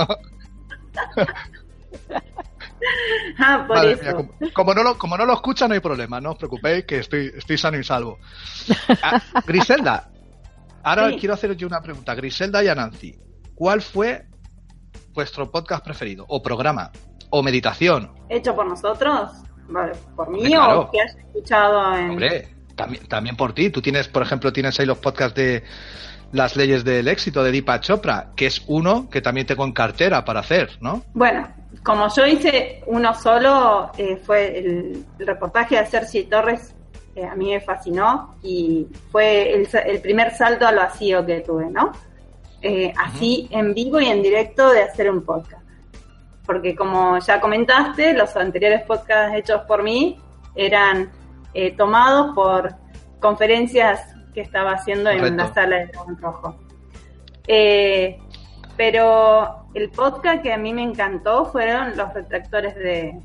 Ah, 3.37 3.65
por 3.67 3.85
eso. 3.85 4.29
como, 4.53 4.73
no 4.73 4.83
lo, 4.83 4.97
como 4.97 5.17
no 5.17 5.25
lo 5.25 5.33
escucha, 5.33 5.67
no 5.67 5.73
hay 5.73 5.81
problema, 5.81 6.21
no 6.21 6.31
os 6.31 6.37
preocupéis, 6.37 6.85
que 6.85 6.99
estoy, 6.99 7.31
estoy 7.35 7.57
sano 7.57 7.77
y 7.77 7.83
salvo. 7.83 8.19
Ah, 9.03 9.21
Griselda, 9.45 10.09
ahora 10.83 11.11
quiero 11.17 11.33
hacer 11.33 11.55
yo 11.55 11.67
una 11.67 11.81
pregunta. 11.81 12.15
Griselda 12.15 12.63
y 12.63 12.67
a 12.67 12.75
Nancy, 12.75 13.15
¿cuál 13.55 13.81
fue 13.81 14.25
vuestro 15.13 15.51
podcast 15.51 15.83
preferido? 15.83 16.25
¿O 16.27 16.41
programa? 16.41 16.91
¿O 17.29 17.43
meditación? 17.43 18.11
¿Hecho 18.29 18.55
por 18.55 18.67
nosotros? 18.67 19.31
¿Por 20.15 20.29
mí 20.29 20.55
o 20.55 20.89
que 20.91 21.01
has 21.01 21.15
escuchado 21.15 21.95
en.? 21.95 22.11
Hombre, 22.11 22.47
también, 22.75 23.07
también 23.07 23.35
por 23.35 23.53
ti. 23.53 23.69
Tú 23.69 23.81
tienes, 23.81 24.07
por 24.07 24.23
ejemplo, 24.23 24.51
tienes 24.51 24.79
ahí 24.79 24.85
los 24.85 24.97
podcasts 24.97 25.35
de 25.35 25.63
las 26.31 26.55
leyes 26.55 26.83
del 26.83 27.07
éxito 27.07 27.43
de 27.43 27.51
Deepak 27.51 27.81
Chopra, 27.81 28.31
que 28.35 28.45
es 28.45 28.63
uno 28.67 29.09
que 29.09 29.21
también 29.21 29.47
tengo 29.47 29.65
en 29.65 29.71
cartera 29.71 30.23
para 30.25 30.41
hacer, 30.41 30.77
¿no? 30.79 31.03
Bueno, 31.13 31.47
como 31.83 32.07
yo 32.15 32.25
hice 32.25 32.83
uno 32.87 33.13
solo, 33.13 33.91
eh, 33.97 34.17
fue 34.17 34.59
el, 34.59 35.05
reportaje 35.19 35.77
de 35.77 35.85
Cersei 35.85 36.25
Torres, 36.25 36.75
eh, 37.15 37.25
a 37.25 37.35
mí 37.35 37.51
me 37.51 37.61
fascinó 37.61 38.35
y 38.43 38.87
fue 39.11 39.53
el, 39.53 40.01
primer 40.01 40.31
salto 40.31 40.67
al 40.67 40.75
vacío 40.75 41.25
que 41.25 41.41
tuve, 41.41 41.69
¿no? 41.69 41.91
Eh, 42.61 42.93
así 42.97 43.47
en 43.51 43.73
vivo 43.73 43.99
y 43.99 44.07
en 44.07 44.21
directo 44.21 44.69
de 44.71 44.83
hacer 44.83 45.09
un 45.09 45.23
podcast. 45.23 45.63
Porque 46.45 46.75
como 46.75 47.19
ya 47.19 47.39
comentaste, 47.39 48.13
los 48.13 48.35
anteriores 48.35 48.83
podcasts 48.83 49.35
hechos 49.37 49.61
por 49.67 49.83
mí 49.83 50.19
eran 50.55 51.11
tomados 51.77 52.33
por 52.35 52.75
conferencias 53.19 54.15
que 54.33 54.41
estaba 54.41 54.73
haciendo 54.73 55.09
en 55.09 55.37
la 55.37 55.53
sala 55.53 55.77
de 55.77 55.87
Dragón 55.87 56.17
Rojo. 56.17 56.55
Eh, 57.47 58.19
pero 58.77 59.65
el 59.73 59.89
podcast 59.89 60.43
que 60.43 60.53
a 60.53 60.57
mí 60.57 60.73
me 60.73 60.83
encantó 60.83 61.45
fueron 61.45 61.97
los 61.97 62.13
retractores 62.13 62.75
de, 62.75 63.19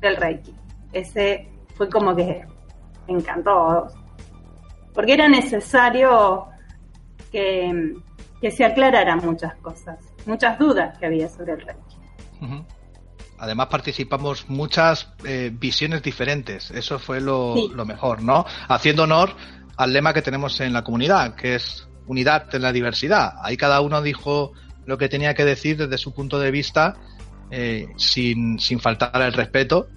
del 0.00 0.16
Reiki. 0.16 0.54
Ese 0.92 1.48
fue 1.74 1.90
como 1.90 2.14
que 2.14 2.46
encantó. 3.08 3.86
Porque 4.92 5.14
era 5.14 5.28
necesario 5.28 6.46
que, 7.30 7.94
que 8.40 8.50
se 8.50 8.64
aclararan 8.64 9.20
muchas 9.24 9.54
cosas, 9.56 9.98
muchas 10.26 10.58
dudas 10.58 10.96
que 10.98 11.06
había 11.06 11.28
sobre 11.28 11.52
el 11.52 11.60
Reiki. 11.60 12.64
Además 13.38 13.66
participamos 13.66 14.48
muchas 14.48 15.12
eh, 15.24 15.50
visiones 15.52 16.02
diferentes, 16.02 16.70
eso 16.70 16.98
fue 16.98 17.20
lo, 17.20 17.68
lo, 17.74 17.84
mejor, 17.84 18.22
¿no? 18.22 18.46
Haciendo 18.68 19.02
honor 19.02 19.34
al 19.76 19.92
lema 19.92 20.14
que 20.14 20.22
tenemos 20.22 20.60
en 20.60 20.72
la 20.72 20.82
comunidad, 20.82 21.34
que 21.34 21.56
es 21.56 21.88
unidad 22.06 22.54
en 22.54 22.62
la 22.62 22.72
diversidad. 22.72 23.34
Ahí 23.42 23.56
cada 23.56 23.80
uno 23.80 24.02
dijo 24.02 24.52
lo 24.86 24.98
que 24.98 25.08
tenía 25.08 25.34
que 25.34 25.44
decir 25.44 25.76
desde 25.76 25.98
su 25.98 26.14
punto 26.14 26.38
de 26.38 26.50
vista, 26.50 26.94
eh, 27.50 27.88
sin, 27.96 28.58
sin 28.58 28.78
faltar 28.78 29.20
el 29.20 29.32
respeto, 29.32 29.88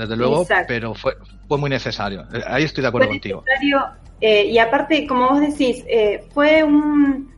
desde 0.00 0.16
luego, 0.16 0.46
pero 0.66 0.94
fue, 0.94 1.16
fue 1.46 1.58
muy 1.58 1.70
necesario. 1.70 2.22
Eh, 2.32 2.42
ahí 2.46 2.64
estoy 2.64 2.82
de 2.82 2.88
acuerdo 2.88 3.08
contigo. 3.08 3.44
Eh, 4.20 4.46
y 4.46 4.58
aparte, 4.58 5.06
como 5.06 5.30
vos 5.30 5.40
decís, 5.40 5.84
fue 6.34 6.62
un, 6.62 7.32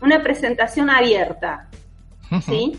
una 0.00 0.22
presentación 0.22 0.90
abierta, 0.90 1.68
¿sí? 2.42 2.78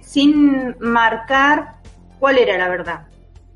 sin 0.00 0.76
marcar 0.80 1.76
cuál 2.18 2.38
era 2.38 2.58
la 2.58 2.68
verdad, 2.68 3.06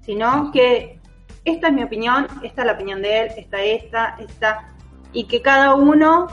sino 0.01 0.51
que 0.53 1.01
esta 1.45 1.69
es 1.69 1.75
mi 1.75 1.83
opinión, 1.83 2.27
esta 2.43 2.63
es 2.63 2.67
la 2.67 2.73
opinión 2.73 3.03
de 3.03 3.21
él, 3.21 3.29
esta, 3.37 3.63
esta, 3.63 4.17
esta, 4.19 4.73
y 5.13 5.25
que 5.25 5.43
cada 5.43 5.75
uno 5.75 6.27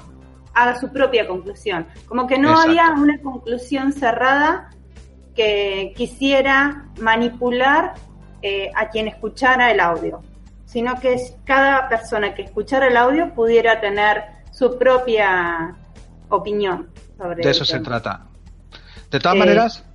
haga 0.53 0.79
su 0.79 0.91
propia 0.91 1.27
conclusión. 1.27 1.85
Como 2.07 2.27
que 2.27 2.37
no 2.37 2.57
había 2.57 2.91
una 2.91 3.21
conclusión 3.21 3.91
cerrada 3.91 4.69
que 5.35 5.93
quisiera 5.95 6.85
manipular 6.99 7.93
eh, 8.41 8.71
a 8.75 8.89
quien 8.89 9.07
escuchara 9.07 9.71
el 9.71 9.79
audio, 9.79 10.21
sino 10.65 10.99
que 10.99 11.17
cada 11.43 11.89
persona 11.89 12.33
que 12.33 12.43
escuchara 12.43 12.87
el 12.87 12.97
audio 12.97 13.33
pudiera 13.33 13.79
tener 13.79 14.23
su 14.51 14.77
propia 14.77 15.75
opinión 16.29 16.89
sobre 17.17 17.43
De 17.43 17.49
eso 17.49 17.65
se 17.65 17.79
trata. 17.79 18.27
De 19.09 19.19
todas 19.19 19.37
maneras, 19.37 19.85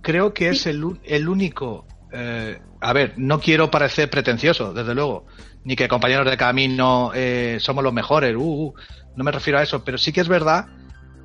creo 0.00 0.32
que 0.32 0.50
es 0.50 0.66
el, 0.66 1.00
el 1.04 1.28
único 1.28 1.86
eh, 2.16 2.60
a 2.80 2.92
ver, 2.92 3.14
no 3.16 3.40
quiero 3.40 3.70
parecer 3.70 4.08
pretencioso, 4.08 4.72
desde 4.72 4.94
luego, 4.94 5.26
ni 5.64 5.74
que 5.74 5.88
compañeros 5.88 6.30
de 6.30 6.36
camino 6.36 7.10
eh, 7.12 7.56
somos 7.58 7.82
los 7.82 7.92
mejores, 7.92 8.36
uh, 8.36 8.40
uh, 8.40 8.74
no 9.16 9.24
me 9.24 9.32
refiero 9.32 9.58
a 9.58 9.64
eso, 9.64 9.82
pero 9.84 9.98
sí 9.98 10.12
que 10.12 10.20
es 10.20 10.28
verdad 10.28 10.66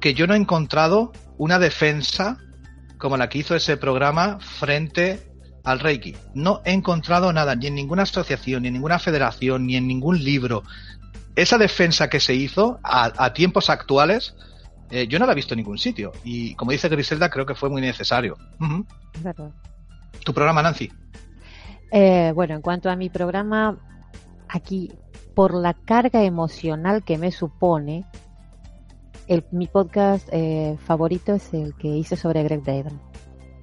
que 0.02 0.16
yo 0.16 0.26
no 0.26 0.34
he 0.34 0.38
encontrado 0.38 1.12
una 1.38 1.60
defensa 1.60 2.38
como 2.98 3.18
la 3.18 3.30
que 3.30 3.38
hizo 3.38 3.56
ese 3.56 3.78
programa 3.78 4.40
frente 4.40 5.29
al 5.64 5.80
Reiki. 5.80 6.16
No 6.34 6.62
he 6.66 6.72
encontrado 6.72 7.32
nada, 7.34 7.56
ni 7.56 7.68
en 7.68 7.76
ninguna 7.76 8.04
asociación, 8.04 8.64
ni 8.64 8.68
en 8.70 8.76
ninguna 8.76 9.00
federación, 9.00 9.66
ni 9.66 9.76
en 9.76 9.88
ningún 9.88 10.24
libro. 10.24 10.64
Esa 11.36 11.58
defensa 11.58 12.10
que 12.10 12.20
se 12.20 12.34
hizo 12.34 12.80
a, 12.84 13.34
tiempos 13.34 13.70
actuales, 13.70 14.36
eh, 14.90 15.08
yo 15.08 15.20
no 15.20 15.26
la 15.26 15.34
he 15.34 15.36
visto 15.36 15.54
en 15.54 15.60
ningún 15.60 15.78
sitio. 15.78 16.12
Y 16.24 16.56
como 16.56 16.72
dice 16.72 16.90
Griselda, 16.90 17.30
creo 17.30 17.46
que 17.46 17.56
fue 17.56 17.70
muy 17.70 17.82
necesario. 17.82 18.38
¿Tu 20.24 20.34
programa, 20.34 20.62
Nancy? 20.62 20.92
Eh, 21.92 22.32
bueno, 22.36 22.56
en 22.56 22.62
cuanto 22.62 22.90
a 22.90 22.96
mi 22.96 23.10
programa, 23.10 23.78
aquí, 24.48 24.92
por 25.34 25.54
la 25.54 25.74
carga 25.74 26.24
emocional 26.24 27.04
que 27.04 27.18
me 27.18 27.32
supone, 27.32 28.06
el, 29.28 29.46
mi 29.52 29.68
podcast 29.68 30.28
eh, 30.32 30.78
favorito 30.86 31.34
es 31.34 31.54
el 31.54 31.76
que 31.76 31.88
hice 31.88 32.16
sobre 32.16 32.44
Greg 32.44 32.64
David. 32.64 32.94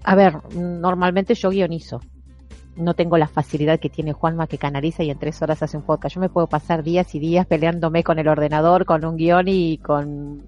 A 0.07 0.15
ver, 0.15 0.35
normalmente 0.55 1.35
yo 1.35 1.51
guionizo. 1.51 2.01
No 2.77 2.95
tengo 2.95 3.19
la 3.19 3.27
facilidad 3.27 3.81
que 3.81 3.91
tiene 3.91 4.13
Juanma 4.13 4.47
que 4.47 4.57
canaliza 4.57 5.03
y 5.03 5.11
en 5.11 5.19
tres 5.19 5.43
horas 5.43 5.65
hace 5.65 5.77
un 5.77 5.83
podcast. 5.83 6.15
Yo 6.15 6.21
me 6.21 6.29
puedo 6.29 6.47
pasar 6.47 6.85
días 6.85 7.13
y 7.17 7.19
días 7.19 7.45
peleándome 7.45 8.05
con 8.05 8.21
el 8.21 8.29
ordenador, 8.29 8.85
con 8.85 9.05
un 9.05 9.17
guion 9.17 9.49
y 9.49 9.79
con 9.79 10.45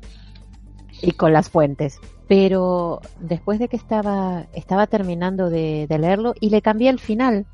y 1.03 1.11
con 1.11 1.33
las 1.33 1.51
fuentes. 1.51 1.99
Pero 2.29 3.01
después 3.19 3.59
de 3.59 3.67
que 3.69 3.77
estaba, 3.77 4.47
estaba 4.53 4.87
terminando 4.87 5.51
de, 5.51 5.89
leerlo 5.89 6.35
y 6.41 6.51
le 6.51 6.63
cambié 6.63 6.91
el 6.91 7.01
final. 7.01 7.45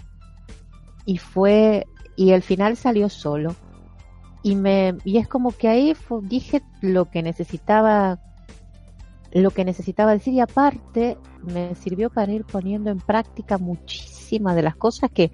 Y 1.07 1.17
fue, 1.17 1.87
y 2.17 2.33
el 2.33 2.43
final 2.43 2.77
salió 2.77 3.09
solo. 3.09 3.57
Y 4.43 4.57
me, 4.57 4.95
y 5.05 5.17
es 5.17 5.27
como 5.27 5.53
que 5.53 5.69
ahí 5.69 5.97
dije 6.25 6.61
lo 6.83 7.07
que 7.07 7.23
necesitaba, 7.23 8.19
lo 9.35 9.51
que 9.51 9.65
necesitaba 9.65 10.13
decir 10.13 10.33
y 10.33 10.41
aparte 10.41 11.19
me 11.43 11.75
sirvió 11.75 12.09
para 12.09 12.33
ir 12.33 12.45
poniendo 12.45 12.91
en 12.91 12.99
práctica 12.99 13.59
muchísimas 13.59 14.55
de 14.55 14.63
las 14.63 14.77
cosas 14.77 15.11
que, 15.11 15.33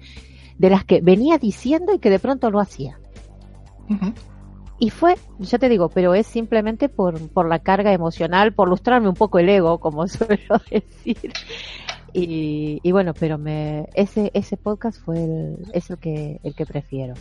de 0.57 0.69
las 0.69 0.83
que 0.83 1.01
venía 1.01 1.37
diciendo 1.37 1.93
y 1.93 1.99
que 1.99 2.09
de 2.09 2.19
pronto 2.19 2.49
lo 2.49 2.59
hacía 2.59 2.99
Y 4.79 4.89
fue, 4.89 5.15
ya 5.37 5.59
te 5.59 5.69
digo, 5.69 5.89
pero 5.89 6.15
es 6.15 6.25
simplemente 6.25 6.89
por, 6.89 7.29
por 7.29 7.47
la 7.47 7.59
carga 7.59 7.93
emocional, 7.93 8.53
por 8.53 8.67
lustrarme 8.67 9.07
un 9.07 9.15
poco 9.15 9.37
el 9.37 9.49
ego, 9.49 9.79
como 9.79 10.07
suelo 10.07 10.59
decir. 10.71 11.31
Y, 12.11 12.79
y 12.81 12.91
bueno, 12.91 13.13
pero 13.13 13.37
me, 13.37 13.87
ese, 13.93 14.31
ese 14.33 14.57
podcast 14.57 14.99
fue 14.99 15.23
el, 15.23 15.57
es 15.73 15.91
el 15.91 15.99
que, 15.99 16.39
el 16.43 16.55
que 16.55 16.65
prefiero. 16.65 17.13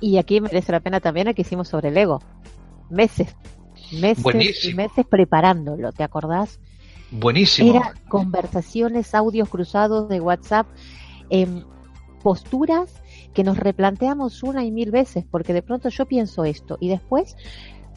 Y 0.00 0.16
aquí 0.16 0.40
merece 0.40 0.72
la 0.72 0.80
pena 0.80 1.00
también 1.00 1.26
el 1.26 1.34
que 1.34 1.42
hicimos 1.42 1.68
sobre 1.68 1.88
el 1.88 1.96
ego. 1.96 2.20
Meses, 2.88 3.36
meses 3.92 4.22
Buenísimo. 4.22 4.72
y 4.72 4.74
meses 4.74 5.06
preparándolo, 5.06 5.92
¿te 5.92 6.02
acordás? 6.02 6.60
Buenísimo. 7.10 7.70
Era 7.70 7.94
conversaciones, 8.08 9.14
audios 9.14 9.48
cruzados 9.48 10.08
de 10.08 10.20
WhatsApp, 10.20 10.66
em, 11.28 11.64
posturas 12.22 12.92
que 13.34 13.44
nos 13.44 13.58
replanteamos 13.58 14.42
una 14.42 14.64
y 14.64 14.70
mil 14.70 14.90
veces, 14.90 15.24
porque 15.30 15.52
de 15.52 15.62
pronto 15.62 15.88
yo 15.88 16.06
pienso 16.06 16.44
esto 16.44 16.76
y 16.80 16.88
después 16.88 17.36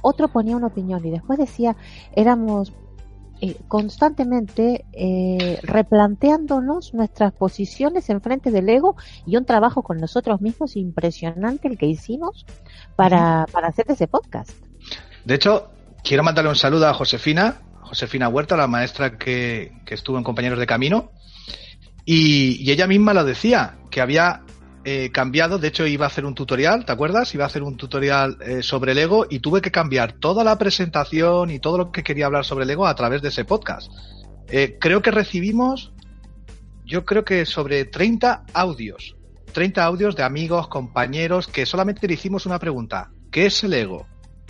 otro 0.02 0.28
ponía 0.28 0.56
una 0.56 0.68
opinión 0.68 1.06
y 1.06 1.12
después 1.12 1.40
decía, 1.40 1.76
éramos 2.16 2.74
eh, 3.42 3.58
constantemente 3.68 4.86
eh, 4.94 5.60
replanteándonos 5.64 6.94
nuestras 6.94 7.34
posiciones 7.34 8.10
en 8.10 8.22
frente 8.22 8.52
del 8.52 8.70
ego 8.70 8.96
y 9.26 9.38
un 9.38 9.46
trabajo 9.46 9.82
con 9.82 9.98
nosotros 9.98 10.40
mismos 10.42 10.76
impresionante 10.76 11.68
el 11.68 11.78
que 11.78 11.88
hicimos 11.88 12.46
para, 12.96 13.48
para 13.52 13.68
hacer 13.68 13.86
ese 13.90 14.08
podcast. 14.08 14.52
De 15.26 15.36
hecho, 15.36 15.71
quiero 16.03 16.24
mandarle 16.24 16.49
un 16.49 16.55
saludo 16.55 16.88
a 16.88 16.93
Josefina, 16.93 17.61
Josefina 17.82 18.28
Huerta, 18.28 18.57
la 18.57 18.67
maestra 18.67 19.17
que, 19.17 19.71
estuvo 19.88 20.17
en 20.17 20.24
Compañeros 20.24 20.59
de 20.59 20.67
Camino, 20.67 21.11
y, 22.05 22.61
y 22.61 22.71
ella 22.71 22.88
misma 22.88 23.13
lo 23.13 23.24
decía, 23.24 23.78
que 23.89 24.01
había 24.01 24.43
eh, 24.86 25.11
cambiado, 25.13 25.59
de 25.59 25.69
hecho 25.69 25.88
iba 25.88 26.05
a 26.05 26.07
hacer 26.07 26.26
un 26.26 26.36
tutorial, 26.36 26.84
¿te 26.84 26.91
acuerdas? 26.91 27.34
Iba 27.34 27.45
a 27.45 27.47
hacer 27.47 27.63
un 27.63 27.78
tutorial 27.78 28.38
eh, 28.41 28.61
sobre 28.61 28.91
el 28.91 28.97
ego 28.97 29.26
y 29.30 29.39
tuve 29.39 29.61
que 29.61 29.71
cambiar 29.71 30.11
toda 30.11 30.43
la 30.43 30.57
presentación 30.57 31.51
y 31.51 31.59
todo 31.59 31.78
lo 31.78 31.91
que 31.91 32.03
quería 32.03 32.26
hablar 32.26 32.43
sobre 32.43 32.65
el 32.65 32.69
ego 32.71 32.86
a 32.86 32.93
través 32.93 33.21
de 33.21 33.30
ese 33.30 33.45
podcast. 33.45 33.89
Eh, 34.49 34.78
creo 34.82 35.01
que 35.01 35.11
recibimos, 35.11 35.93
yo 36.84 37.05
creo 37.05 37.24
que 37.24 37.45
sobre 37.45 37.86
30 37.86 38.43
audios, 38.53 39.15
30 39.53 39.86
audios 39.86 40.17
de 40.17 40.24
amigos, 40.24 40.67
compañeros, 40.67 41.47
que 41.47 41.65
solamente 41.65 42.05
le 42.05 42.15
hicimos 42.15 42.45
una 42.45 42.59
pregunta, 42.59 43.09
¿qué 43.32 43.45
es 43.45 43.63
el 43.63 43.74
ego? 43.74 44.05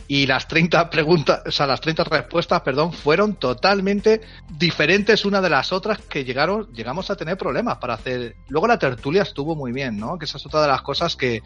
Y 0.08 0.26
las 0.28 0.47
30 0.47 0.89
preguntas, 0.89 1.41
o 1.45 1.51
sea, 1.51 1.66
las 1.66 1.80
30 1.80 2.04
respuestas, 2.04 2.62
perdón, 2.62 2.91
fueron 2.91 3.36
totalmente 3.36 4.22
diferentes 4.49 5.24
una 5.24 5.41
de 5.41 5.49
las 5.49 5.72
otras 5.72 5.99
que 5.99 6.26
llegaron, 6.26 6.72
llegamos 6.74 7.10
a 7.10 7.16
tener 7.16 7.38
problemas 7.38 7.78
para 7.78 7.93
hacer. 7.93 8.36
Luego 8.49 8.68
la 8.68 8.78
tertulia 8.78 9.22
estuvo 9.22 9.56
muy 9.56 9.72
bien, 9.72 9.97
¿no? 9.97 10.18
Que 10.18 10.26
esa 10.26 10.38
es 10.38 10.45
otra 10.45 10.62
de 10.62 10.68
las 10.68 10.82
cosas 10.82 11.16
que, 11.16 11.41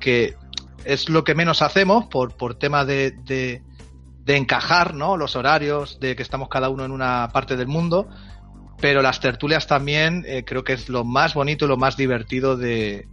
que 0.00 0.34
es 0.84 1.08
lo 1.08 1.24
que 1.24 1.34
menos 1.34 1.60
hacemos 1.60 2.06
por, 2.06 2.34
por 2.36 2.54
tema 2.54 2.84
de, 2.84 3.10
de, 3.10 3.62
de 4.24 4.36
encajar, 4.36 4.94
¿no? 4.94 5.16
Los 5.16 5.36
horarios, 5.36 6.00
de 6.00 6.16
que 6.16 6.22
estamos 6.22 6.48
cada 6.48 6.70
uno 6.70 6.84
en 6.84 6.90
una 6.90 7.28
parte 7.32 7.56
del 7.56 7.68
mundo. 7.68 8.08
Pero 8.80 9.02
las 9.02 9.20
tertulias 9.20 9.66
también 9.66 10.24
eh, 10.26 10.44
creo 10.44 10.64
que 10.64 10.72
es 10.72 10.88
lo 10.88 11.04
más 11.04 11.34
bonito 11.34 11.66
y 11.66 11.68
lo 11.68 11.76
más 11.76 11.96
divertido 11.96 12.56
de, 12.56 13.06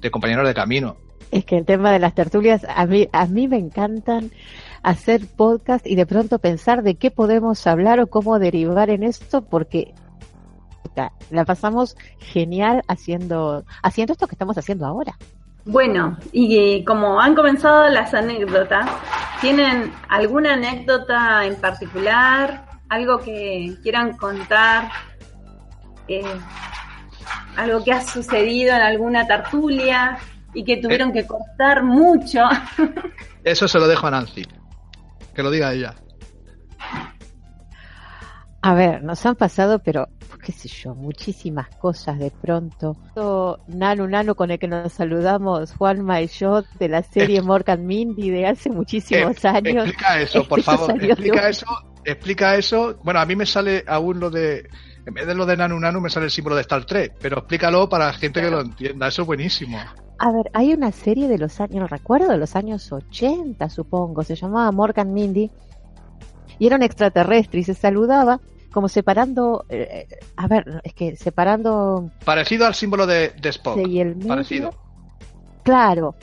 de 0.00 0.10
compañeros 0.10 0.46
de 0.46 0.54
camino. 0.54 0.96
Es 1.30 1.44
que 1.44 1.58
el 1.58 1.64
tema 1.64 1.90
de 1.90 1.98
las 1.98 2.14
tertulias, 2.14 2.64
a 2.68 2.86
mí, 2.86 3.08
a 3.12 3.26
mí 3.26 3.48
me 3.48 3.58
encantan 3.58 4.30
hacer 4.82 5.26
podcast 5.26 5.86
y 5.86 5.96
de 5.96 6.06
pronto 6.06 6.38
pensar 6.38 6.82
de 6.82 6.94
qué 6.94 7.10
podemos 7.10 7.66
hablar 7.66 8.00
o 8.00 8.06
cómo 8.06 8.38
derivar 8.38 8.90
en 8.90 9.02
esto, 9.02 9.42
porque 9.42 9.94
la 11.30 11.44
pasamos 11.44 11.96
genial 12.18 12.82
haciendo, 12.88 13.64
haciendo 13.82 14.12
esto 14.12 14.26
que 14.26 14.34
estamos 14.34 14.56
haciendo 14.56 14.86
ahora. 14.86 15.16
Bueno, 15.64 16.16
y 16.30 16.84
como 16.84 17.20
han 17.20 17.34
comenzado 17.34 17.88
las 17.88 18.14
anécdotas, 18.14 18.88
¿tienen 19.40 19.92
alguna 20.08 20.54
anécdota 20.54 21.44
en 21.44 21.56
particular? 21.56 22.64
¿Algo 22.88 23.18
que 23.18 23.76
quieran 23.82 24.16
contar? 24.16 24.88
Eh, 26.06 26.22
¿Algo 27.56 27.82
que 27.82 27.92
ha 27.92 28.00
sucedido 28.00 28.76
en 28.76 28.82
alguna 28.82 29.26
tertulia? 29.26 30.18
Y 30.56 30.64
que 30.64 30.78
tuvieron 30.78 31.12
que 31.12 31.26
cortar 31.26 31.84
mucho. 31.84 32.40
Eso 33.44 33.68
se 33.68 33.78
lo 33.78 33.86
dejo 33.86 34.06
a 34.06 34.10
Nancy. 34.10 34.42
Que 35.34 35.42
lo 35.42 35.50
diga 35.50 35.72
ella. 35.74 35.94
A 38.62 38.74
ver, 38.74 39.02
nos 39.04 39.24
han 39.26 39.36
pasado, 39.36 39.80
pero 39.80 40.08
qué 40.42 40.52
sé 40.52 40.68
yo, 40.68 40.94
muchísimas 40.94 41.68
cosas 41.76 42.18
de 42.18 42.30
pronto. 42.30 42.96
Nano 43.68 44.08
Nano 44.08 44.34
con 44.34 44.50
el 44.50 44.58
que 44.58 44.66
nos 44.66 44.92
saludamos, 44.94 45.74
Juanma 45.74 46.22
y 46.22 46.28
yo, 46.28 46.62
de 46.78 46.88
la 46.88 47.02
serie 47.02 47.42
Morgan 47.42 47.84
Mindy 47.84 48.30
de 48.30 48.46
hace 48.46 48.70
muchísimos 48.70 49.44
eh, 49.44 49.48
años. 49.48 49.88
Explica 49.88 50.20
eso, 50.20 50.48
por 50.48 50.62
favor. 50.62 51.04
Explica 51.04 51.48
eso, 51.50 51.66
explica 52.02 52.56
eso. 52.56 52.98
Bueno, 53.04 53.20
a 53.20 53.26
mí 53.26 53.36
me 53.36 53.44
sale 53.44 53.84
aún 53.86 54.18
lo 54.18 54.30
de 54.30 54.68
en 55.06 55.14
vez 55.14 55.26
de 55.26 55.34
lo 55.34 55.46
de 55.46 55.56
Nanu 55.56 55.78
Nanu 55.78 56.00
me 56.00 56.10
sale 56.10 56.26
el 56.26 56.32
símbolo 56.32 56.56
de 56.56 56.62
Star 56.62 56.84
Trek, 56.84 57.14
pero 57.20 57.38
explícalo 57.38 57.88
para 57.88 58.06
la 58.06 58.12
gente 58.12 58.40
claro. 58.40 58.58
que 58.58 58.62
lo 58.62 58.68
entienda, 58.70 59.08
eso 59.08 59.22
es 59.22 59.26
buenísimo. 59.26 59.78
A 60.18 60.32
ver, 60.32 60.50
hay 60.52 60.72
una 60.72 60.92
serie 60.92 61.28
de 61.28 61.38
los 61.38 61.60
años, 61.60 61.76
no 61.76 61.86
recuerdo, 61.86 62.28
de 62.28 62.38
los 62.38 62.56
años 62.56 62.90
80 62.90 63.68
supongo, 63.68 64.22
se 64.24 64.34
llamaba 64.34 64.70
Morgan 64.72 65.12
Mindy, 65.12 65.50
y 66.58 66.66
era 66.66 66.76
un 66.76 66.82
extraterrestre 66.82 67.60
y 67.60 67.64
se 67.64 67.74
saludaba 67.74 68.40
como 68.72 68.88
separando, 68.88 69.64
eh, 69.68 70.06
a 70.36 70.48
ver, 70.48 70.82
es 70.84 70.92
que 70.92 71.16
separando... 71.16 72.10
Parecido 72.24 72.66
al 72.66 72.74
símbolo 72.74 73.06
de, 73.06 73.32
de 73.40 73.48
Spock. 73.48 73.78
Y 73.86 74.00
el 74.00 74.16
medio, 74.16 74.28
Parecido. 74.28 74.70
Claro, 75.62 76.14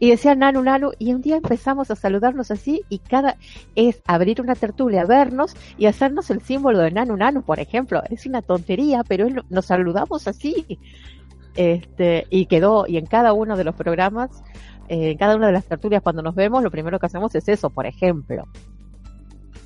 y 0.00 0.10
decía 0.10 0.34
Nanu 0.34 0.62
Nanu 0.62 0.92
y 0.98 1.12
un 1.12 1.20
día 1.20 1.36
empezamos 1.36 1.90
a 1.90 1.94
saludarnos 1.94 2.50
así 2.50 2.82
y 2.88 2.98
cada 2.98 3.36
es 3.76 4.00
abrir 4.06 4.40
una 4.40 4.54
tertulia, 4.54 5.04
vernos 5.04 5.54
y 5.76 5.86
hacernos 5.86 6.30
el 6.30 6.40
símbolo 6.40 6.78
de 6.78 6.90
Nanu 6.90 7.16
Nanu, 7.16 7.42
por 7.42 7.60
ejemplo. 7.60 8.02
Es 8.08 8.24
una 8.24 8.40
tontería, 8.40 9.04
pero 9.06 9.28
nos 9.50 9.66
saludamos 9.66 10.26
así. 10.26 10.78
Este, 11.54 12.26
y 12.30 12.46
quedó, 12.46 12.86
y 12.88 12.96
en 12.96 13.06
cada 13.06 13.34
uno 13.34 13.56
de 13.56 13.64
los 13.64 13.74
programas, 13.74 14.30
eh, 14.88 15.10
en 15.10 15.18
cada 15.18 15.36
una 15.36 15.48
de 15.48 15.52
las 15.52 15.66
tertulias 15.66 16.02
cuando 16.02 16.22
nos 16.22 16.34
vemos, 16.34 16.62
lo 16.62 16.70
primero 16.70 16.98
que 16.98 17.06
hacemos 17.06 17.34
es 17.34 17.46
eso, 17.48 17.68
por 17.68 17.86
ejemplo. 17.86 18.48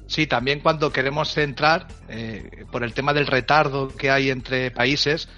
Sí, 0.06 0.26
también 0.26 0.60
cuando 0.60 0.92
queremos 0.92 1.36
entrar, 1.38 1.86
eh, 2.08 2.64
por 2.72 2.82
el 2.82 2.92
tema 2.92 3.12
del 3.12 3.26
retardo 3.26 3.88
que 3.88 4.10
hay 4.10 4.30
entre 4.30 4.70
países, 4.70 5.28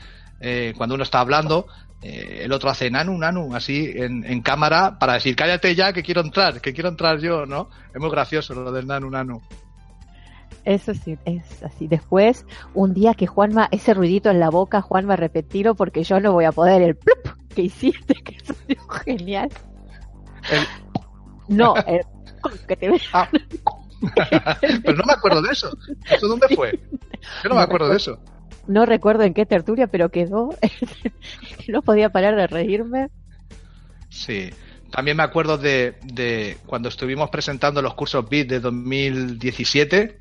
eh, 0.40 0.72
cuando 0.76 0.94
uno 0.94 1.04
está 1.04 1.20
hablando, 1.20 1.66
eh, 2.02 2.42
el 2.44 2.52
otro 2.52 2.70
hace 2.70 2.90
nanu, 2.90 3.16
nanu, 3.16 3.54
así 3.54 3.92
en, 3.94 4.24
en, 4.24 4.42
cámara 4.42 4.98
para 4.98 5.14
decir 5.14 5.34
cállate 5.34 5.74
ya 5.74 5.92
que 5.92 6.02
quiero 6.02 6.20
entrar, 6.20 6.60
que 6.60 6.72
quiero 6.72 6.90
entrar 6.90 7.18
yo, 7.18 7.46
¿no? 7.46 7.70
Es 7.94 8.00
muy 8.00 8.10
gracioso 8.10 8.54
lo 8.54 8.70
del 8.70 8.86
nanu, 8.86 9.10
nanu. 9.10 9.40
Eso 10.64 10.92
sí, 10.94 11.16
es 11.24 11.62
así. 11.62 11.86
Después, 11.86 12.44
un 12.74 12.92
día 12.92 13.14
que 13.14 13.26
Juanma, 13.26 13.68
ese 13.70 13.94
ruidito 13.94 14.30
en 14.30 14.40
la 14.40 14.50
boca, 14.50 14.82
Juanma, 14.82 15.16
repetirlo 15.16 15.74
porque 15.74 16.02
yo 16.02 16.20
no 16.20 16.32
voy 16.32 16.44
a 16.44 16.52
poder, 16.52 16.82
el 16.82 16.96
plup 16.96 17.54
que 17.54 17.62
hiciste, 17.62 18.14
que 18.24 18.36
salió 18.40 18.88
genial. 19.04 19.48
El... 20.50 21.56
No, 21.56 21.76
el 21.76 22.02
que 22.68 22.76
te 22.76 22.90
ah. 23.12 23.28
Pero 24.60 24.98
no 24.98 25.04
me 25.04 25.12
acuerdo 25.12 25.40
de 25.40 25.52
eso. 25.52 25.76
¿Eso 26.10 26.28
dónde 26.28 26.48
fue? 26.54 26.78
Yo 27.42 27.48
no 27.48 27.54
me 27.54 27.62
acuerdo 27.62 27.88
de 27.88 27.96
eso 27.96 28.20
no 28.66 28.86
recuerdo 28.86 29.24
en 29.24 29.34
qué 29.34 29.46
tertulia, 29.46 29.86
pero 29.86 30.10
quedó. 30.10 30.50
no 31.68 31.82
podía 31.82 32.10
parar 32.10 32.36
de 32.36 32.46
reírme. 32.46 33.08
Sí. 34.08 34.50
También 34.90 35.16
me 35.16 35.24
acuerdo 35.24 35.58
de, 35.58 35.96
de 36.04 36.58
cuando 36.66 36.88
estuvimos 36.88 37.28
presentando 37.30 37.82
los 37.82 37.94
cursos 37.94 38.28
BIT 38.28 38.48
de 38.48 38.60
2017 38.60 40.18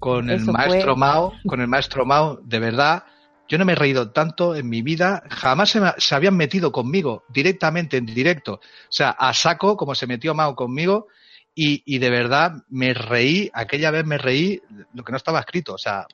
con 0.00 0.30
el 0.30 0.44
maestro 0.44 0.94
fue... 0.94 1.00
Mao, 1.00 1.32
con 1.46 1.60
el 1.60 1.68
maestro 1.68 2.04
Mao, 2.04 2.40
de 2.42 2.58
verdad, 2.58 3.04
yo 3.48 3.58
no 3.58 3.64
me 3.64 3.72
he 3.72 3.76
reído 3.76 4.10
tanto 4.10 4.56
en 4.56 4.68
mi 4.68 4.82
vida, 4.82 5.22
jamás 5.28 5.70
se, 5.70 5.80
me, 5.80 5.92
se, 5.98 6.14
habían 6.14 6.36
metido 6.36 6.72
conmigo 6.72 7.24
directamente 7.28 7.98
en 7.98 8.06
directo, 8.06 8.54
o 8.54 8.60
sea, 8.88 9.10
a 9.10 9.32
saco 9.34 9.76
como 9.76 9.94
se 9.94 10.06
metió 10.06 10.34
Mao 10.34 10.56
conmigo 10.56 11.06
y, 11.54 11.82
y 11.84 11.98
de 11.98 12.10
verdad 12.10 12.52
me 12.68 12.94
reí, 12.94 13.50
aquella 13.52 13.90
vez 13.90 14.06
me 14.06 14.16
reí 14.16 14.60
lo 14.94 15.04
que 15.04 15.12
no 15.12 15.18
estaba 15.18 15.40
escrito, 15.40 15.74
o 15.74 15.78
sea, 15.78 16.06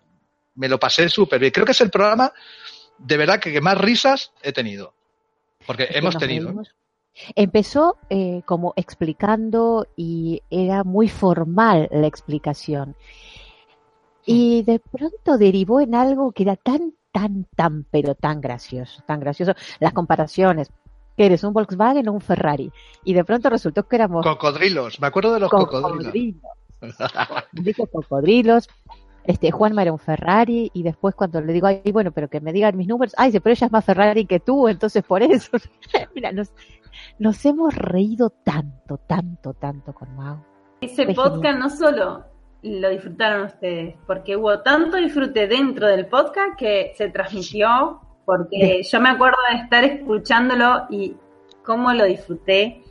me 0.57 0.69
lo 0.69 0.79
pasé 0.79 1.09
súper 1.09 1.41
bien. 1.41 1.53
Creo 1.53 1.65
que 1.65 1.73
es 1.73 1.81
el 1.81 1.91
programa 1.91 2.33
de 2.99 3.17
verdad 3.17 3.41
que, 3.41 3.53
que 3.53 3.61
más 3.61 3.79
risas 3.79 4.33
he 4.43 4.53
tenido. 4.53 4.95
Porque 5.67 5.85
es 5.85 5.97
hemos 5.97 6.17
tenido. 6.19 6.49
Reímos. 6.49 6.75
Empezó 7.35 7.97
eh, 8.11 8.43
como 8.45 8.75
explicando 8.77 9.87
y 9.97 10.43
era 10.51 10.85
muy 10.85 11.09
formal 11.09 11.89
la 11.91 12.07
explicación. 12.07 12.95
Y 14.27 14.63
de 14.65 14.81
pronto 14.81 15.39
derivó 15.39 15.81
en 15.81 15.95
algo 15.95 16.33
que 16.33 16.43
era 16.43 16.57
tan, 16.57 16.93
tan, 17.13 17.47
tan, 17.57 17.85
pero 17.91 18.15
tan 18.15 18.41
gracioso, 18.41 19.03
tan 19.07 19.21
gracioso. 19.21 19.55
Las 19.81 19.93
comparaciones. 19.93 20.71
que 21.17 21.25
eres 21.25 21.43
un 21.45 21.55
Volkswagen 21.55 22.09
o 22.09 22.13
un 22.13 22.21
Ferrari? 22.21 22.71
Y 23.05 23.15
de 23.15 23.25
pronto 23.25 23.49
resultó 23.49 23.89
que 23.89 23.97
éramos... 23.97 24.27
Cocodrilos, 24.27 25.01
me 25.01 25.07
acuerdo 25.07 25.33
de 25.33 25.41
los 25.41 25.51
cocodrilos. 25.51 26.05
cocodrilos. 26.05 26.43
Dijo 27.53 27.87
cocodrilos, 27.87 28.69
este 29.27 29.51
Juanma 29.51 29.83
era 29.83 29.93
un 29.93 29.99
Ferrari 29.99 30.70
y 30.72 30.83
después 30.83 31.14
cuando 31.14 31.41
le 31.41 31.53
digo, 31.53 31.66
ay, 31.66 31.83
bueno, 31.93 32.12
pero 32.12 32.29
que 32.29 32.41
me 32.41 32.53
digan 32.53 32.77
mis 32.77 32.89
números, 32.89 33.14
ay, 33.16 33.33
pero 33.41 33.53
ella 33.53 33.66
es 33.66 33.72
más 33.72 33.85
Ferrari 33.85 34.27
que 34.27 34.41
tú, 34.41 34.68
entonces 34.68 35.03
por 35.03 35.22
eso, 35.22 35.59
mira, 36.14 36.33
nos, 36.33 36.53
Nos 37.18 37.45
hemos 37.45 37.74
reído 37.74 38.31
tanto, 38.31 38.99
tanto, 38.99 39.55
tanto 39.55 39.93
con 39.93 40.14
Mau. 40.16 40.39
Ese 40.81 41.05
Fue 41.07 41.14
podcast 41.14 41.43
genial. 41.43 41.59
no 41.59 41.70
solo 41.70 42.24
lo 42.62 42.89
disfrutaron 42.91 43.47
ustedes, 43.47 43.95
porque 44.07 44.37
hubo 44.37 44.61
tanto 44.61 44.97
disfrute 44.97 45.47
dentro 45.47 45.87
del 45.87 46.07
podcast 46.07 46.59
que 46.59 46.93
se 46.97 47.09
transmitió, 47.11 48.01
porque 48.24 48.83
yo 48.83 49.01
me 49.01 49.11
acuerdo 49.11 49.39
de 49.51 49.59
estar 49.59 49.85
escuchándolo 49.85 50.87
y 50.91 51.16
cómo 51.64 51.93
lo 51.93 52.05
disfruté. 52.05 52.83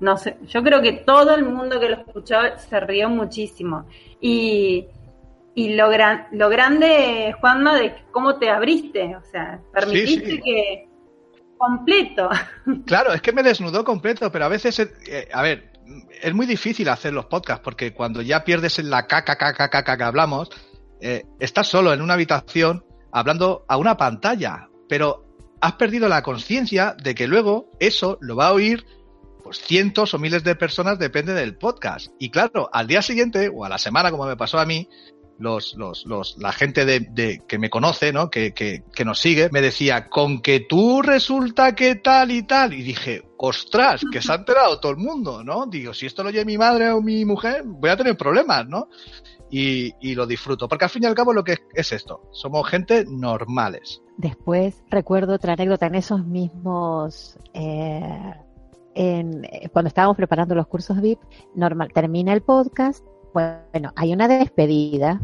No 0.00 0.16
sé, 0.16 0.38
yo 0.46 0.62
creo 0.62 0.80
que 0.80 0.92
todo 0.92 1.34
el 1.34 1.44
mundo 1.44 1.78
que 1.78 1.90
lo 1.90 1.96
escuchó 1.96 2.36
se 2.56 2.80
rió 2.80 3.10
muchísimo. 3.10 3.84
Y, 4.20 4.86
y 5.54 5.74
lo, 5.74 5.88
gran, 5.88 6.26
lo 6.32 6.48
grande, 6.48 7.34
Juanma, 7.40 7.76
de 7.76 7.94
cómo 8.10 8.38
te 8.38 8.50
abriste, 8.50 9.16
o 9.16 9.22
sea, 9.30 9.60
permitiste 9.72 10.30
sí. 10.30 10.40
que 10.40 10.88
completo. 11.56 12.30
Claro, 12.86 13.12
es 13.12 13.20
que 13.20 13.32
me 13.32 13.42
desnudó 13.42 13.84
completo, 13.84 14.30
pero 14.32 14.46
a 14.46 14.48
veces, 14.48 14.78
eh, 14.80 15.28
a 15.32 15.42
ver, 15.42 15.72
es 16.22 16.34
muy 16.34 16.46
difícil 16.46 16.88
hacer 16.88 17.12
los 17.12 17.26
podcasts 17.26 17.62
porque 17.62 17.92
cuando 17.92 18.22
ya 18.22 18.44
pierdes 18.44 18.78
en 18.78 18.90
la 18.90 19.06
caca, 19.06 19.36
caca, 19.36 19.68
caca 19.68 19.96
que 19.96 20.02
hablamos, 20.02 20.50
eh, 21.00 21.24
estás 21.38 21.68
solo 21.68 21.92
en 21.92 22.00
una 22.00 22.14
habitación 22.14 22.84
hablando 23.12 23.64
a 23.68 23.76
una 23.76 23.96
pantalla, 23.96 24.68
pero 24.88 25.24
has 25.60 25.72
perdido 25.74 26.08
la 26.08 26.22
conciencia 26.22 26.94
de 27.02 27.14
que 27.14 27.26
luego 27.26 27.70
eso 27.78 28.18
lo 28.20 28.36
va 28.36 28.48
a 28.48 28.52
oír 28.52 28.84
pues 29.42 29.58
cientos 29.58 30.12
o 30.14 30.18
miles 30.18 30.44
de 30.44 30.54
personas, 30.54 30.98
depende 30.98 31.32
del 31.32 31.56
podcast. 31.56 32.08
Y 32.18 32.30
claro, 32.30 32.68
al 32.72 32.86
día 32.86 33.02
siguiente 33.02 33.50
o 33.52 33.64
a 33.64 33.68
la 33.68 33.78
semana, 33.78 34.10
como 34.10 34.26
me 34.26 34.36
pasó 34.36 34.58
a 34.58 34.66
mí, 34.66 34.88
los, 35.40 35.74
los, 35.74 36.06
los, 36.06 36.36
la 36.38 36.52
gente 36.52 36.84
de, 36.84 37.42
que 37.48 37.58
me 37.58 37.70
conoce, 37.70 38.12
¿no? 38.12 38.30
Que, 38.30 38.52
que, 38.52 38.84
que, 38.94 39.04
nos 39.04 39.18
sigue, 39.18 39.48
me 39.50 39.60
decía, 39.60 40.08
con 40.08 40.42
que 40.42 40.60
tú 40.60 41.02
resulta 41.02 41.74
que 41.74 41.96
tal 41.96 42.30
y 42.30 42.42
tal. 42.42 42.74
Y 42.74 42.82
dije, 42.82 43.22
ostras, 43.38 44.02
que 44.12 44.20
se 44.20 44.30
ha 44.30 44.36
enterado 44.36 44.78
todo 44.78 44.92
el 44.92 44.98
mundo, 44.98 45.42
¿no? 45.42 45.66
Digo, 45.66 45.94
si 45.94 46.06
esto 46.06 46.22
lo 46.22 46.28
oye 46.28 46.44
mi 46.44 46.58
madre 46.58 46.90
o 46.90 47.00
mi 47.00 47.24
mujer, 47.24 47.62
voy 47.64 47.90
a 47.90 47.96
tener 47.96 48.16
problemas, 48.16 48.68
¿no? 48.68 48.88
Y, 49.50 49.94
y 50.00 50.14
lo 50.14 50.26
disfruto, 50.26 50.68
porque 50.68 50.84
al 50.84 50.90
fin 50.90 51.02
y 51.02 51.06
al 51.06 51.14
cabo 51.14 51.32
lo 51.32 51.42
que 51.42 51.52
es, 51.52 51.60
es 51.74 51.92
esto, 51.92 52.28
somos 52.32 52.68
gente 52.68 53.04
normales. 53.08 54.02
Después 54.18 54.84
recuerdo 54.90 55.34
otra 55.34 55.54
anécdota 55.54 55.86
en 55.86 55.96
esos 55.96 56.24
mismos... 56.24 57.38
Eh, 57.54 58.34
en, 58.94 59.46
cuando 59.72 59.88
estábamos 59.88 60.16
preparando 60.16 60.54
los 60.54 60.66
cursos 60.66 61.00
VIP, 61.00 61.20
normal, 61.54 61.90
termina 61.94 62.32
el 62.32 62.42
podcast, 62.42 63.04
bueno, 63.32 63.92
hay 63.96 64.12
una 64.12 64.28
despedida 64.28 65.20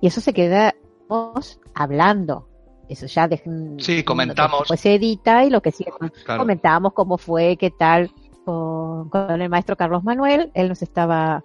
y 0.00 0.06
eso 0.06 0.20
se 0.20 0.32
queda 0.32 0.74
hablando. 1.74 2.46
Eso 2.88 3.06
ya 3.06 3.28
de, 3.28 3.40
sí, 3.78 4.02
comentamos. 4.02 4.64
Pues 4.66 4.80
se 4.80 4.94
edita 4.94 5.44
y 5.44 5.50
lo 5.50 5.62
que 5.62 5.70
sigue. 5.70 5.92
Claro. 6.24 6.40
Comentábamos 6.40 6.92
cómo 6.92 7.18
fue, 7.18 7.56
qué 7.56 7.70
tal 7.70 8.10
con, 8.44 9.08
con, 9.08 9.40
el 9.40 9.48
maestro 9.48 9.76
Carlos 9.76 10.02
Manuel. 10.02 10.50
Él 10.54 10.68
nos 10.68 10.82
estaba 10.82 11.44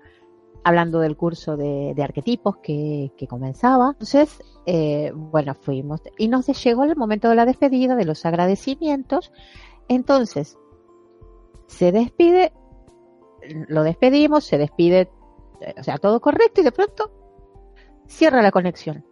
hablando 0.63 0.99
del 0.99 1.15
curso 1.15 1.55
de, 1.55 1.93
de 1.95 2.03
arquetipos 2.03 2.57
que, 2.57 3.11
que, 3.15 3.27
comenzaba. 3.27 3.89
Entonces, 3.91 4.41
eh, 4.65 5.11
bueno, 5.13 5.53
fuimos 5.53 6.01
y 6.17 6.27
nos 6.27 6.47
llegó 6.63 6.83
el 6.85 6.95
momento 6.95 7.29
de 7.29 7.35
la 7.35 7.45
despedida, 7.45 7.95
de 7.95 8.05
los 8.05 8.25
agradecimientos. 8.25 9.31
Entonces, 9.87 10.57
se 11.67 11.91
despide, 11.91 12.51
lo 13.67 13.83
despedimos, 13.83 14.45
se 14.45 14.57
despide 14.57 15.07
o 15.77 15.83
sea, 15.83 15.97
todo 15.97 16.19
correcto 16.19 16.61
y 16.61 16.63
de 16.63 16.71
pronto 16.71 17.11
cierra 18.07 18.41
la 18.41 18.51
conexión. 18.51 19.05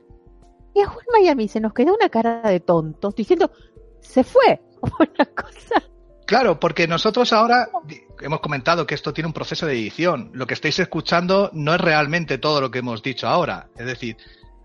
Y 0.74 0.82
a 0.82 0.88
Juan 0.88 1.06
Miami 1.12 1.48
se 1.48 1.60
nos 1.60 1.74
quedó 1.74 1.94
una 1.94 2.10
cara 2.10 2.42
de 2.42 2.60
tontos 2.60 3.16
diciendo, 3.16 3.52
se 4.02 4.24
fue. 4.24 4.62
Una 4.82 5.26
cosa. 5.26 5.82
Claro, 6.26 6.60
porque 6.60 6.88
nosotros 6.88 7.32
ahora 7.34 7.70
hemos 8.22 8.40
comentado 8.40 8.88
que 8.88 8.96
esto 8.96 9.14
tiene 9.14 9.28
un 9.28 9.34
proceso 9.34 9.66
de 9.66 9.74
edición. 9.74 10.32
Lo 10.34 10.48
que 10.48 10.54
estáis 10.54 10.80
escuchando 10.80 11.50
no 11.54 11.76
es 11.76 11.82
realmente 11.82 12.38
todo 12.38 12.62
lo 12.62 12.72
que 12.72 12.80
hemos 12.80 13.04
dicho 13.04 13.28
ahora. 13.28 13.70
Es 13.78 13.86
decir, 13.86 14.18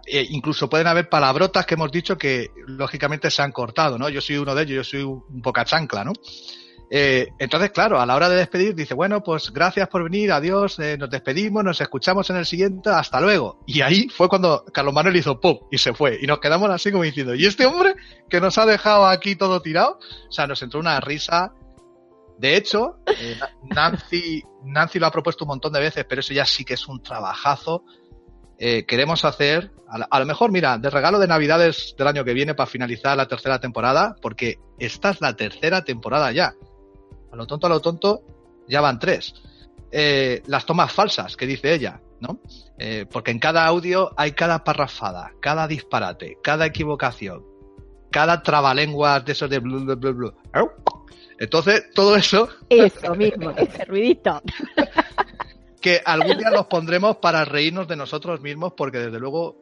eh, 0.07 0.27
incluso 0.31 0.71
pueden 0.71 0.87
haber 0.87 1.09
palabrotas 1.09 1.67
que 1.67 1.75
hemos 1.75 1.91
dicho 1.91 2.17
que 2.17 2.51
lógicamente 2.67 3.31
se 3.31 3.43
han 3.43 3.53
cortado, 3.53 3.99
¿no? 3.99 4.09
Yo 4.09 4.21
soy 4.21 4.39
uno 4.39 4.55
de 4.55 4.63
ellos, 4.63 4.77
yo 4.77 4.85
soy 4.85 5.03
un 5.03 5.43
poca 5.43 5.65
chancla, 5.65 6.05
¿no? 6.05 6.13
Eh, 6.91 7.29
entonces, 7.39 7.71
claro, 7.71 8.01
a 8.01 8.07
la 8.07 8.17
hora 8.17 8.29
de 8.29 8.37
despedir, 8.37 8.75
dice, 8.75 8.95
bueno, 8.95 9.23
pues 9.23 9.53
gracias 9.53 9.89
por 9.89 10.05
venir, 10.05 10.33
adiós, 10.33 10.79
eh, 10.79 10.97
nos 10.97 11.11
despedimos, 11.11 11.63
nos 11.63 11.81
escuchamos 11.81 12.31
en 12.31 12.37
el 12.37 12.47
siguiente, 12.47 12.89
hasta 12.91 13.21
luego. 13.21 13.59
Y 13.67 13.83
ahí 13.83 14.09
fue 14.09 14.29
cuando 14.29 14.65
Carlos 14.73 14.95
Manuel 14.95 15.17
hizo 15.17 15.39
pop 15.39 15.69
y 15.71 15.79
se 15.79 15.93
fue. 15.93 16.19
Y 16.21 16.27
nos 16.27 16.41
quedamos 16.41 16.71
así 16.71 16.91
como 16.91 17.05
diciendo, 17.05 17.35
¿y 17.35 17.45
este 17.45 17.67
hombre 17.67 17.95
que 18.29 18.41
nos 18.41 18.57
ha 18.57 18.65
dejado 18.65 19.07
aquí 19.07 19.37
todo 19.37 19.61
tirado? 19.61 19.99
O 20.29 20.33
sea, 20.33 20.47
nos 20.47 20.63
entró 20.63 20.81
una 20.81 20.99
risa. 21.01 21.53
De 22.39 22.57
hecho, 22.57 22.97
eh, 23.07 23.37
Nancy, 23.65 24.43
Nancy 24.65 24.99
lo 24.99 25.07
ha 25.07 25.11
propuesto 25.11 25.45
un 25.45 25.49
montón 25.49 25.73
de 25.73 25.81
veces, 25.81 26.07
pero 26.09 26.21
eso 26.21 26.33
ya 26.33 26.47
sí 26.47 26.65
que 26.65 26.75
es 26.75 26.89
un 26.89 27.03
trabajazo. 27.03 27.85
queremos 28.59 29.25
hacer, 29.25 29.71
a, 29.89 30.19
lo 30.19 30.27
mejor, 30.27 30.51
mira, 30.51 30.79
de 30.79 30.91
regalo 30.91 31.19
de 31.19 31.29
Navidades 31.29 31.95
del 31.99 32.09
año 32.09 32.25
que 32.25 32.33
viene 32.33 32.55
para 32.55 32.67
finalizar 32.67 33.17
la 33.17 33.29
tercera 33.29 33.61
temporada, 33.61 34.17
porque 34.23 34.59
esta 34.79 35.11
es 35.11 35.21
la 35.21 35.37
tercera 35.37 35.85
temporada 35.85 36.33
ya 36.33 36.55
lo 37.39 37.47
tonto, 37.47 37.67
a 37.67 37.71
lo 37.71 37.81
tonto, 37.81 38.23
ya 38.69 38.81
van 38.81 38.99
tres. 38.99 39.35
Eh, 39.91 40.43
las 40.47 40.67
tomas 40.67 40.93
falsas, 40.93 41.37
que 41.37 41.47
dice 41.47 41.73
ella, 41.73 42.01
¿no? 42.21 42.41
Eh, 42.79 43.07
porque 43.11 43.31
en 43.31 43.39
cada 43.39 43.65
audio 43.67 44.13
hay 44.17 44.33
cada 44.33 44.65
parrafada, 44.65 45.33
cada 45.41 45.67
disparate, 45.67 46.37
cada 46.43 46.67
equivocación, 46.67 47.45
cada 48.11 48.43
trabalenguas 48.43 49.25
de 49.25 49.33
esos 49.33 49.49
de 49.49 49.59
blu, 49.61 49.81
blu, 49.85 49.97
blu, 49.97 50.15
blu. 50.15 50.35
Entonces, 51.39 51.85
todo 51.95 52.17
eso. 52.17 52.49
Eso 52.69 53.15
mismo, 53.15 53.51
ese 53.51 53.85
ruidito. 53.85 54.43
que 55.81 56.03
algún 56.05 56.37
día 56.37 56.51
los 56.51 56.67
pondremos 56.67 57.17
para 57.19 57.45
reírnos 57.45 57.87
de 57.89 57.97
nosotros 57.97 58.41
mismos, 58.41 58.73
porque 58.77 58.99
desde 58.99 59.19
luego 59.19 59.57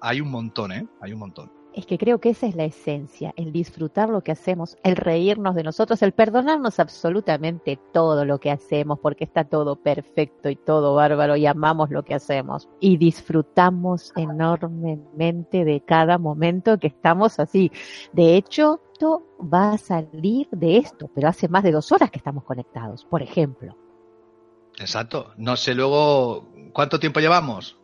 hay 0.00 0.20
un 0.20 0.30
montón, 0.30 0.72
¿eh? 0.72 0.86
Hay 1.00 1.12
un 1.12 1.20
montón 1.20 1.61
es 1.74 1.86
que 1.86 1.98
creo 1.98 2.20
que 2.20 2.30
esa 2.30 2.46
es 2.46 2.54
la 2.54 2.64
esencia, 2.64 3.32
el 3.36 3.52
disfrutar 3.52 4.08
lo 4.08 4.22
que 4.22 4.32
hacemos, 4.32 4.76
el 4.82 4.96
reírnos 4.96 5.54
de 5.54 5.62
nosotros, 5.62 6.02
el 6.02 6.12
perdonarnos 6.12 6.78
absolutamente 6.78 7.78
todo 7.92 8.24
lo 8.24 8.38
que 8.38 8.50
hacemos, 8.50 8.98
porque 9.00 9.24
está 9.24 9.44
todo 9.44 9.76
perfecto 9.76 10.48
y 10.50 10.56
todo 10.56 10.94
bárbaro 10.94 11.36
y 11.36 11.46
amamos 11.46 11.90
lo 11.90 12.02
que 12.02 12.14
hacemos 12.14 12.68
y 12.80 12.96
disfrutamos 12.96 14.12
enormemente 14.16 15.64
de 15.64 15.80
cada 15.80 16.18
momento 16.18 16.78
que 16.78 16.88
estamos 16.88 17.38
así. 17.38 17.70
De 18.12 18.36
hecho, 18.36 18.80
esto 18.92 19.22
va 19.40 19.72
a 19.72 19.78
salir 19.78 20.48
de 20.50 20.76
esto, 20.76 21.10
pero 21.14 21.28
hace 21.28 21.48
más 21.48 21.64
de 21.64 21.72
dos 21.72 21.90
horas 21.90 22.10
que 22.10 22.18
estamos 22.18 22.44
conectados, 22.44 23.04
por 23.04 23.22
ejemplo. 23.22 23.76
Exacto. 24.78 25.32
No 25.36 25.56
sé 25.56 25.74
luego 25.74 26.48
cuánto 26.72 26.98
tiempo 26.98 27.20
llevamos. 27.20 27.78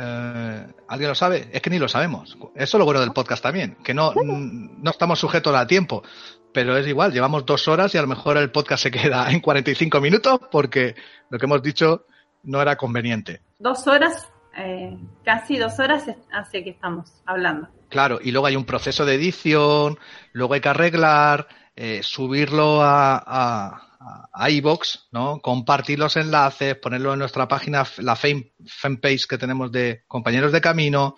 Eh, 0.00 0.66
¿Alguien 0.86 1.08
lo 1.08 1.14
sabe? 1.16 1.48
Es 1.52 1.60
que 1.60 1.70
ni 1.70 1.78
lo 1.78 1.88
sabemos. 1.88 2.38
Eso 2.54 2.76
es 2.76 2.78
lo 2.78 2.84
bueno 2.84 3.00
del 3.00 3.12
podcast 3.12 3.42
también, 3.42 3.76
que 3.82 3.94
no, 3.94 4.12
no 4.14 4.90
estamos 4.90 5.18
sujetos 5.18 5.54
a 5.54 5.66
tiempo. 5.66 6.04
Pero 6.52 6.76
es 6.76 6.86
igual, 6.86 7.12
llevamos 7.12 7.44
dos 7.44 7.66
horas 7.68 7.94
y 7.94 7.98
a 7.98 8.02
lo 8.02 8.08
mejor 8.08 8.36
el 8.36 8.50
podcast 8.50 8.84
se 8.84 8.90
queda 8.90 9.30
en 9.30 9.40
45 9.40 10.00
minutos 10.00 10.40
porque 10.50 10.94
lo 11.30 11.38
que 11.38 11.46
hemos 11.46 11.62
dicho 11.62 12.06
no 12.44 12.62
era 12.62 12.76
conveniente. 12.76 13.42
Dos 13.58 13.86
horas, 13.88 14.28
eh, 14.56 14.96
casi 15.24 15.58
dos 15.58 15.78
horas 15.80 16.04
hace 16.32 16.62
que 16.62 16.70
estamos 16.70 17.20
hablando. 17.26 17.68
Claro, 17.88 18.20
y 18.22 18.30
luego 18.30 18.46
hay 18.46 18.56
un 18.56 18.64
proceso 18.64 19.04
de 19.04 19.14
edición, 19.14 19.98
luego 20.32 20.54
hay 20.54 20.60
que 20.60 20.68
arreglar, 20.68 21.48
eh, 21.74 22.00
subirlo 22.02 22.82
a, 22.82 23.22
a 23.26 23.87
a 24.00 24.50
iBox, 24.50 25.08
¿no? 25.12 25.40
Compartir 25.40 25.98
los 25.98 26.16
enlaces, 26.16 26.76
ponerlo 26.76 27.12
en 27.12 27.18
nuestra 27.18 27.48
página, 27.48 27.84
la 27.98 28.16
fan, 28.16 28.50
fanpage 28.66 29.26
que 29.26 29.38
tenemos 29.38 29.72
de 29.72 30.02
compañeros 30.06 30.52
de 30.52 30.60
camino. 30.60 31.16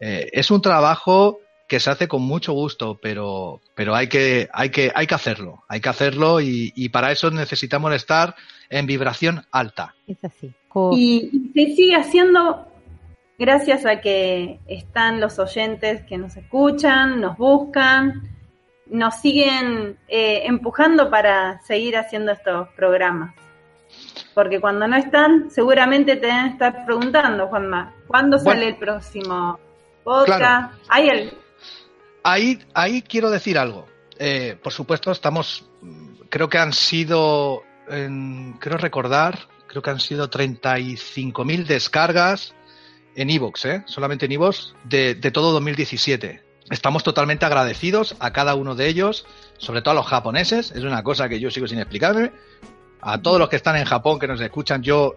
Eh, 0.00 0.28
es 0.32 0.50
un 0.50 0.62
trabajo 0.62 1.40
que 1.68 1.80
se 1.80 1.90
hace 1.90 2.08
con 2.08 2.22
mucho 2.22 2.52
gusto, 2.52 2.98
pero, 3.00 3.60
pero 3.74 3.94
hay 3.94 4.08
que, 4.08 4.48
hay 4.52 4.70
que, 4.70 4.90
hay 4.94 5.06
que 5.06 5.14
hacerlo, 5.14 5.64
hay 5.68 5.80
que 5.80 5.88
hacerlo 5.88 6.40
y, 6.40 6.72
y 6.74 6.88
para 6.88 7.12
eso 7.12 7.30
necesitamos 7.30 7.94
estar 7.94 8.34
en 8.68 8.86
vibración 8.86 9.44
alta. 9.50 9.94
Es 10.06 10.24
así. 10.24 10.52
Y 10.92 11.50
se 11.54 11.74
sigue 11.74 11.96
haciendo 11.96 12.66
gracias 13.38 13.86
a 13.86 14.00
que 14.00 14.60
están 14.66 15.20
los 15.20 15.38
oyentes 15.38 16.02
que 16.02 16.18
nos 16.18 16.36
escuchan, 16.36 17.20
nos 17.20 17.36
buscan, 17.36 18.28
nos 18.90 19.20
siguen 19.20 19.98
eh, 20.08 20.42
empujando 20.44 21.10
para 21.10 21.60
seguir 21.62 21.96
haciendo 21.96 22.32
estos 22.32 22.68
programas. 22.70 23.34
Porque 24.34 24.60
cuando 24.60 24.86
no 24.86 24.96
están, 24.96 25.50
seguramente 25.50 26.16
te 26.16 26.26
deben 26.26 26.46
estar 26.46 26.84
preguntando, 26.84 27.48
Juanma, 27.48 27.94
¿cuándo 28.06 28.36
bueno, 28.38 28.50
sale 28.52 28.68
el 28.68 28.76
próximo 28.76 29.58
podcast? 30.04 30.38
Claro. 30.38 30.70
¿Hay 30.88 31.08
el... 31.08 31.38
ahí, 32.22 32.58
ahí 32.74 33.02
quiero 33.02 33.30
decir 33.30 33.58
algo. 33.58 33.86
Eh, 34.18 34.56
por 34.62 34.72
supuesto, 34.72 35.10
estamos, 35.10 35.68
creo 36.28 36.48
que 36.48 36.58
han 36.58 36.72
sido, 36.72 37.62
en, 37.88 38.54
creo 38.60 38.76
recordar, 38.76 39.38
creo 39.66 39.82
que 39.82 39.90
han 39.90 40.00
sido 40.00 40.30
35.000 40.30 41.66
descargas 41.66 42.54
en 43.16 43.30
Evox, 43.30 43.64
¿eh? 43.64 43.82
solamente 43.86 44.26
en 44.26 44.32
Evox, 44.32 44.74
de, 44.84 45.14
de 45.14 45.30
todo 45.30 45.52
2017 45.52 46.49
estamos 46.70 47.02
totalmente 47.02 47.44
agradecidos 47.44 48.16
a 48.20 48.32
cada 48.32 48.54
uno 48.54 48.74
de 48.74 48.88
ellos, 48.88 49.26
sobre 49.58 49.82
todo 49.82 49.92
a 49.92 49.94
los 49.96 50.06
japoneses, 50.06 50.70
es 50.72 50.84
una 50.84 51.02
cosa 51.02 51.28
que 51.28 51.40
yo 51.40 51.50
sigo 51.50 51.66
sin 51.66 51.78
explicarme. 51.78 52.32
A 53.02 53.20
todos 53.20 53.38
los 53.38 53.48
que 53.48 53.56
están 53.56 53.76
en 53.76 53.84
Japón, 53.84 54.18
que 54.18 54.26
nos 54.28 54.40
escuchan, 54.40 54.82
yo 54.82 55.14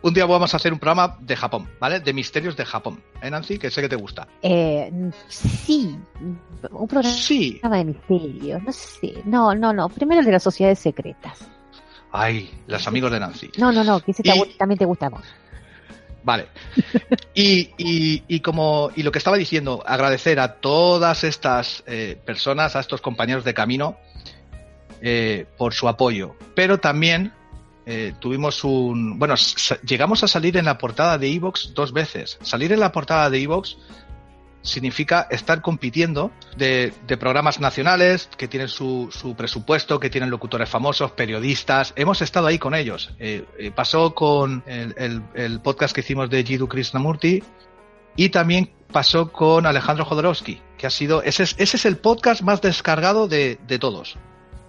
un 0.00 0.14
día 0.14 0.26
vamos 0.26 0.54
a 0.54 0.58
hacer 0.58 0.72
un 0.72 0.78
programa 0.78 1.16
de 1.20 1.34
Japón, 1.34 1.68
¿vale? 1.80 1.98
De 1.98 2.12
misterios 2.12 2.56
de 2.56 2.64
Japón. 2.64 3.02
¿Eh, 3.20 3.28
Nancy? 3.30 3.58
Que 3.58 3.68
sé 3.68 3.80
que 3.82 3.88
te 3.88 3.96
gusta. 3.96 4.28
Eh, 4.42 4.92
sí, 5.26 5.98
un 6.70 6.86
programa 6.88 7.02
Sí. 7.02 7.60
de 7.62 7.84
misterios, 7.84 8.62
no 8.62 8.72
sé. 8.72 9.22
No, 9.24 9.54
no, 9.56 9.72
no. 9.72 9.88
Primero 9.88 10.20
el 10.20 10.26
de 10.26 10.32
las 10.32 10.42
sociedades 10.44 10.78
secretas. 10.78 11.48
Ay, 12.12 12.48
los 12.68 12.86
amigos 12.86 13.10
de 13.10 13.18
Nancy. 13.20 13.50
No, 13.58 13.72
no, 13.72 13.82
no, 13.82 13.98
que 14.00 14.12
ese 14.12 14.22
Y- 14.24 14.56
también 14.56 14.78
te 14.78 14.84
gusta. 14.84 15.10
Vale. 16.22 16.48
Y, 17.34 17.70
y, 17.78 18.24
y 18.26 18.40
como 18.40 18.90
y 18.96 19.02
lo 19.02 19.12
que 19.12 19.18
estaba 19.18 19.36
diciendo, 19.36 19.82
agradecer 19.86 20.40
a 20.40 20.54
todas 20.54 21.24
estas 21.24 21.84
eh, 21.86 22.20
personas, 22.24 22.74
a 22.76 22.80
estos 22.80 23.00
compañeros 23.00 23.44
de 23.44 23.54
camino, 23.54 23.96
eh, 25.00 25.46
por 25.56 25.74
su 25.74 25.88
apoyo. 25.88 26.34
Pero 26.54 26.78
también 26.78 27.32
eh, 27.86 28.12
tuvimos 28.18 28.64
un. 28.64 29.18
Bueno, 29.18 29.34
llegamos 29.86 30.24
a 30.24 30.28
salir 30.28 30.56
en 30.56 30.64
la 30.64 30.76
portada 30.76 31.16
de 31.16 31.32
Evox 31.32 31.72
dos 31.74 31.92
veces. 31.92 32.38
Salir 32.42 32.72
en 32.72 32.80
la 32.80 32.92
portada 32.92 33.30
de 33.30 33.40
Evox 33.40 33.78
significa 34.62 35.26
estar 35.30 35.62
compitiendo 35.62 36.30
de, 36.56 36.92
programas 37.18 37.60
nacionales 37.60 38.28
que 38.36 38.48
tienen 38.48 38.68
su, 38.68 39.08
su 39.10 39.34
presupuesto, 39.34 40.00
que 40.00 40.10
tienen 40.10 40.30
locutores 40.30 40.68
famosos, 40.68 41.12
periodistas. 41.12 41.92
Hemos 41.96 42.22
estado 42.22 42.46
ahí 42.46 42.58
con 42.58 42.74
ellos. 42.74 43.14
Eh, 43.18 43.44
eh, 43.58 43.70
pasó 43.70 44.14
con 44.14 44.62
el, 44.66 45.60
podcast 45.60 45.94
que 45.94 46.00
hicimos 46.00 46.30
de 46.30 46.44
Jiddu 46.44 46.68
Krishnamurti 46.68 47.42
y 48.16 48.28
también 48.30 48.72
pasó 48.92 49.30
con 49.30 49.66
Alejandro 49.66 50.04
Jodorowsky, 50.04 50.60
que 50.76 50.86
ha 50.86 50.90
sido, 50.90 51.22
ese 51.22 51.44
es, 51.44 51.54
ese 51.58 51.76
es 51.76 51.84
el 51.84 51.96
podcast 51.96 52.42
más 52.42 52.60
descargado 52.60 53.28
de, 53.28 53.58
de 53.66 53.78
todos. 53.78 54.16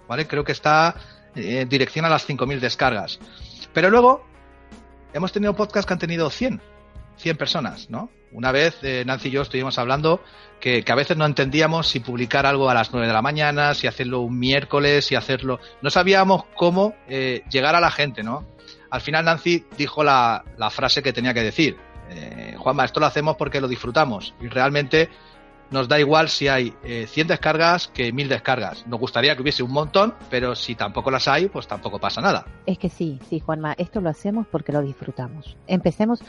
¿Vale? 0.07 0.27
Creo 0.27 0.43
que 0.43 0.51
está 0.51 0.95
eh, 1.35 1.61
en 1.61 1.69
dirección 1.69 2.05
a 2.05 2.09
las 2.09 2.27
5.000 2.27 2.59
descargas. 2.59 3.19
Pero 3.73 3.89
luego 3.89 4.25
hemos 5.13 5.31
tenido 5.31 5.55
podcasts 5.55 5.87
que 5.87 5.93
han 5.93 5.99
tenido 5.99 6.29
100, 6.29 6.61
100 7.17 7.37
personas, 7.37 7.89
¿no? 7.89 8.09
Una 8.31 8.51
vez 8.51 8.77
eh, 8.83 9.03
Nancy 9.05 9.29
y 9.29 9.31
yo 9.31 9.41
estuvimos 9.41 9.77
hablando 9.79 10.21
que, 10.59 10.83
a 10.87 10.95
veces 10.95 11.17
no 11.17 11.25
entendíamos 11.25 11.87
si 11.87 11.99
publicar 11.99 12.45
algo 12.45 12.69
a 12.69 12.73
las 12.73 12.91
9 12.91 13.07
de 13.07 13.13
la 13.13 13.21
mañana, 13.21 13.73
si 13.73 13.87
hacerlo 13.87 14.21
un 14.21 14.37
miércoles, 14.37 15.05
si 15.05 15.15
hacerlo... 15.15 15.59
No 15.81 15.89
sabíamos 15.89 16.43
cómo 16.55 16.95
eh, 17.07 17.43
llegar 17.49 17.75
a 17.75 17.79
la 17.79 17.91
gente, 17.91 18.23
¿no? 18.23 18.45
Al 18.91 19.01
final 19.01 19.25
Nancy 19.25 19.65
dijo 19.77 20.03
la, 20.03 20.43
la 20.57 20.69
frase 20.69 21.01
que 21.01 21.13
tenía 21.13 21.33
que 21.33 21.43
decir. 21.43 21.77
Eh, 22.09 22.55
Juanma, 22.57 22.85
esto 22.85 22.99
lo 22.99 23.05
hacemos 23.05 23.35
porque 23.35 23.61
lo 23.61 23.67
disfrutamos 23.67 24.33
y 24.41 24.47
realmente 24.47 25.09
nos 25.71 25.87
da 25.87 25.99
igual 25.99 26.29
si 26.29 26.47
hay 26.47 26.73
eh, 26.83 27.05
100 27.07 27.27
descargas 27.27 27.87
que 27.87 28.11
1000 28.11 28.29
descargas. 28.29 28.87
Nos 28.87 28.99
gustaría 28.99 29.35
que 29.35 29.41
hubiese 29.41 29.63
un 29.63 29.71
montón, 29.71 30.15
pero 30.29 30.55
si 30.55 30.75
tampoco 30.75 31.11
las 31.11 31.27
hay, 31.27 31.47
pues 31.47 31.67
tampoco 31.67 31.99
pasa 31.99 32.21
nada. 32.21 32.45
Es 32.65 32.77
que 32.77 32.89
sí, 32.89 33.19
sí, 33.29 33.39
Juanma, 33.39 33.73
esto 33.77 34.01
lo 34.01 34.09
hacemos 34.09 34.47
porque 34.47 34.71
lo 34.71 34.81
disfrutamos. 34.81 35.57
Empecemos, 35.67 36.21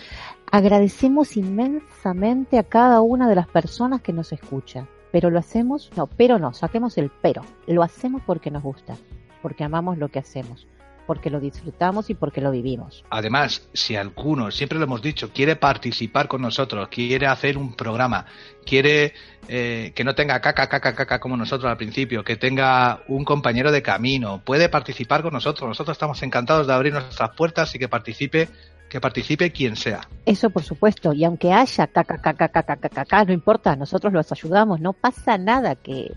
agradecemos 0.51 1.37
inmensamente 1.37 2.59
a 2.59 2.65
cada 2.65 3.01
una 3.01 3.29
de 3.29 3.35
las 3.35 3.49
personas 3.49 4.03
que 4.03 4.13
nos 4.13 4.33
escucha, 4.33 4.87
pero 5.13 5.31
lo 5.31 5.39
hacemos, 5.39 5.91
no, 5.97 6.07
pero 6.07 6.39
no, 6.39 6.53
saquemos 6.53 6.99
el 6.99 7.11
pero, 7.23 7.45
lo 7.67 7.83
hacemos 7.83 8.23
porque 8.27 8.51
nos 8.51 8.63
gusta, 8.63 8.97
porque 9.43 9.65
amamos 9.65 9.99
lo 9.99 10.09
que 10.09 10.19
hacemos, 10.19 10.67
porque 11.11 11.29
lo 11.29 11.41
disfrutamos 11.41 12.09
y 12.09 12.15
porque 12.15 12.41
lo 12.41 12.53
vivimos. 12.53 13.05
Además, 13.11 13.69
si 13.73 13.97
alguno, 13.97 14.53
siempre 14.53 14.79
lo 14.79 14.85
hemos 14.85 15.03
dicho, 15.03 15.33
quiere 15.33 15.57
participar 15.57 16.29
con 16.29 16.41
nosotros, 16.41 16.87
quiere 16.89 17.27
hacer 17.27 17.59
un 17.59 17.75
programa, 17.75 18.27
quiere 18.65 19.13
eh, 19.49 19.91
que 19.97 20.05
no 20.05 20.15
tenga 20.15 20.41
caca, 20.41 20.69
caca, 20.69 20.95
caca 20.95 21.19
como 21.19 21.37
nosotros 21.37 21.69
al 21.69 21.77
principio, 21.77 22.23
que 22.23 22.37
tenga 22.37 23.03
un 23.09 23.25
compañero 23.25 23.73
de 23.73 23.83
camino, 23.83 24.41
puede 24.45 24.69
participar 24.69 25.23
con 25.23 25.33
nosotros. 25.33 25.67
Nosotros 25.67 25.97
estamos 25.97 26.23
encantados 26.23 26.69
de 26.69 26.75
abrir 26.75 26.93
nuestras 26.93 27.31
puertas 27.31 27.75
y 27.75 27.81
que 27.81 27.89
participe, 27.89 28.49
que 28.89 29.01
participe 29.01 29.51
quien 29.51 29.75
sea. 29.75 30.03
Eso 30.25 30.51
por 30.51 30.63
supuesto, 30.63 31.13
y 31.13 31.25
aunque 31.25 31.53
haya 31.53 31.89
caca, 31.89 32.19
caca, 32.19 32.51
caca, 32.51 32.77
caca, 32.77 32.89
caca, 32.89 33.25
no 33.25 33.33
importa, 33.33 33.75
nosotros 33.75 34.13
los 34.13 34.31
ayudamos, 34.31 34.81
no 34.81 34.93
pasa 34.93 35.39
nada 35.39 35.75
que, 35.75 36.13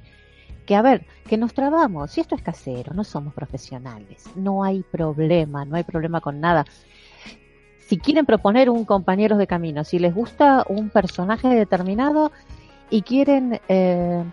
que 0.65 0.75
a 0.75 0.81
ver, 0.81 1.05
que 1.27 1.37
nos 1.37 1.53
trabamos, 1.53 2.11
si 2.11 2.21
esto 2.21 2.35
es 2.35 2.41
casero, 2.41 2.93
no 2.93 3.03
somos 3.03 3.33
profesionales, 3.33 4.25
no 4.35 4.63
hay 4.63 4.83
problema, 4.83 5.65
no 5.65 5.75
hay 5.75 5.83
problema 5.83 6.21
con 6.21 6.39
nada. 6.39 6.65
Si 7.79 7.97
quieren 7.97 8.25
proponer 8.25 8.69
un 8.69 8.85
compañeros 8.85 9.37
de 9.37 9.47
camino, 9.47 9.83
si 9.83 9.99
les 9.99 10.13
gusta 10.13 10.65
un 10.67 10.89
personaje 10.89 11.49
determinado 11.49 12.31
y 12.89 13.01
quieren 13.01 13.59
eh, 13.67 14.23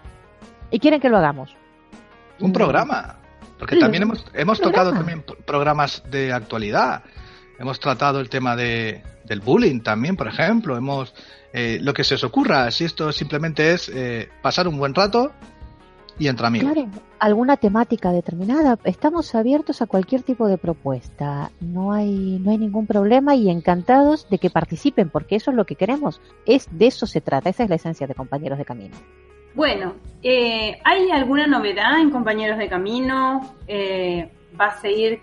y 0.70 0.78
quieren 0.78 1.00
que 1.00 1.08
lo 1.08 1.18
hagamos. 1.18 1.54
Un 2.38 2.52
programa. 2.52 3.16
Porque 3.58 3.76
también 3.76 4.04
hemos, 4.04 4.24
hemos 4.32 4.58
tocado 4.58 4.90
también 4.92 5.22
programas 5.44 6.02
de 6.10 6.32
actualidad. 6.32 7.02
Hemos 7.58 7.78
tratado 7.78 8.20
el 8.20 8.30
tema 8.30 8.56
de, 8.56 9.02
del 9.24 9.40
bullying 9.40 9.80
también, 9.80 10.16
por 10.16 10.28
ejemplo. 10.28 10.78
Hemos 10.78 11.14
eh, 11.52 11.78
lo 11.82 11.92
que 11.92 12.02
se 12.02 12.14
os 12.14 12.24
ocurra. 12.24 12.70
Si 12.70 12.84
esto 12.84 13.12
simplemente 13.12 13.72
es 13.72 13.90
eh, 13.90 14.30
pasar 14.40 14.66
un 14.66 14.78
buen 14.78 14.94
rato 14.94 15.32
y 16.20 16.28
entre 16.28 16.46
amigos. 16.46 16.72
Claro, 16.72 16.88
alguna 17.18 17.56
temática 17.56 18.12
determinada. 18.12 18.78
Estamos 18.84 19.34
abiertos 19.34 19.80
a 19.80 19.86
cualquier 19.86 20.22
tipo 20.22 20.46
de 20.46 20.58
propuesta. 20.58 21.50
No 21.60 21.92
hay, 21.92 22.38
no 22.40 22.50
hay 22.50 22.58
ningún 22.58 22.86
problema 22.86 23.34
y 23.34 23.48
encantados 23.48 24.28
de 24.28 24.38
que 24.38 24.50
participen, 24.50 25.08
porque 25.08 25.36
eso 25.36 25.50
es 25.50 25.56
lo 25.56 25.64
que 25.64 25.76
queremos. 25.76 26.20
Es 26.44 26.68
de 26.70 26.88
eso 26.88 27.06
se 27.06 27.22
trata. 27.22 27.48
Esa 27.48 27.64
es 27.64 27.70
la 27.70 27.76
esencia 27.76 28.06
de 28.06 28.14
compañeros 28.14 28.58
de 28.58 28.66
camino. 28.66 28.96
Bueno, 29.54 29.94
eh, 30.22 30.78
¿hay 30.84 31.10
alguna 31.10 31.46
novedad 31.46 31.98
en 31.98 32.10
Compañeros 32.10 32.58
de 32.58 32.68
Camino? 32.68 33.56
Eh, 33.66 34.30
¿Va 34.60 34.66
a 34.66 34.80
seguir 34.80 35.20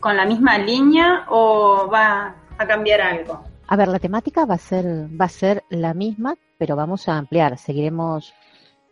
con 0.00 0.16
la 0.16 0.26
misma 0.26 0.58
línea 0.58 1.24
o 1.30 1.88
va 1.90 2.36
a 2.58 2.66
cambiar 2.66 3.00
algo? 3.00 3.42
A 3.66 3.76
ver, 3.76 3.88
la 3.88 3.98
temática 3.98 4.44
va 4.44 4.54
a 4.54 4.58
ser, 4.58 4.84
va 5.18 5.24
a 5.24 5.30
ser 5.30 5.64
la 5.70 5.94
misma, 5.94 6.36
pero 6.58 6.76
vamos 6.76 7.08
a 7.08 7.16
ampliar. 7.16 7.56
Seguiremos, 7.56 8.34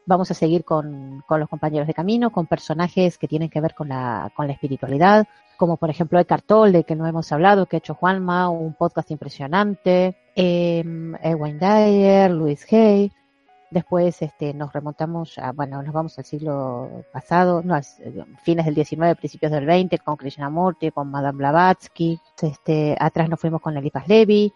vamos 0.06 0.30
a 0.30 0.34
seguir 0.34 0.64
con, 0.64 1.22
con 1.26 1.40
los 1.40 1.48
compañeros 1.48 1.86
de 1.86 1.94
camino, 1.94 2.30
con 2.30 2.46
personajes 2.46 3.18
que 3.18 3.28
tienen 3.28 3.48
que 3.48 3.60
ver 3.60 3.74
con 3.74 3.88
la, 3.88 4.32
con 4.34 4.46
la 4.46 4.52
espiritualidad, 4.52 5.26
como 5.56 5.76
por 5.76 5.90
ejemplo 5.90 6.18
Eckhart 6.18 6.44
Tolle, 6.44 6.78
de 6.78 6.84
que 6.84 6.96
no 6.96 7.06
hemos 7.06 7.30
hablado, 7.32 7.66
que 7.66 7.76
ha 7.76 7.78
hecho 7.78 7.94
Juanma, 7.94 8.48
un 8.48 8.74
podcast 8.74 9.10
impresionante, 9.10 10.16
eh, 10.34 10.82
Dyer, 10.84 12.30
Louis 12.30 12.66
Hay. 12.72 13.12
Después 13.70 14.20
este, 14.20 14.52
nos 14.52 14.70
remontamos, 14.70 15.38
a, 15.38 15.52
bueno, 15.52 15.82
nos 15.82 15.94
vamos 15.94 16.18
al 16.18 16.26
siglo 16.26 17.04
pasado, 17.10 17.62
no, 17.62 17.74
a 17.74 17.80
fines 18.42 18.66
del 18.66 18.74
19, 18.74 19.16
principios 19.16 19.50
del 19.50 19.64
20, 19.64 19.98
con 19.98 20.16
Krishnamurti, 20.16 20.90
con 20.90 21.10
Madame 21.10 21.38
Blavatsky. 21.38 22.18
Este, 22.42 22.94
atrás 23.00 23.30
nos 23.30 23.40
fuimos 23.40 23.62
con 23.62 23.74
Elipas 23.74 24.06
Levy, 24.08 24.52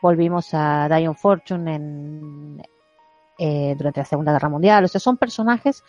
volvimos 0.00 0.54
a 0.54 0.88
Dion 0.88 1.16
Fortune 1.16 1.74
en, 1.74 2.62
eh, 3.44 3.74
durante 3.76 4.00
la 4.00 4.06
Segunda 4.06 4.32
Guerra 4.32 4.48
Mundial. 4.48 4.84
O 4.84 4.88
sea, 4.88 5.00
son 5.00 5.16
personajes 5.16 5.82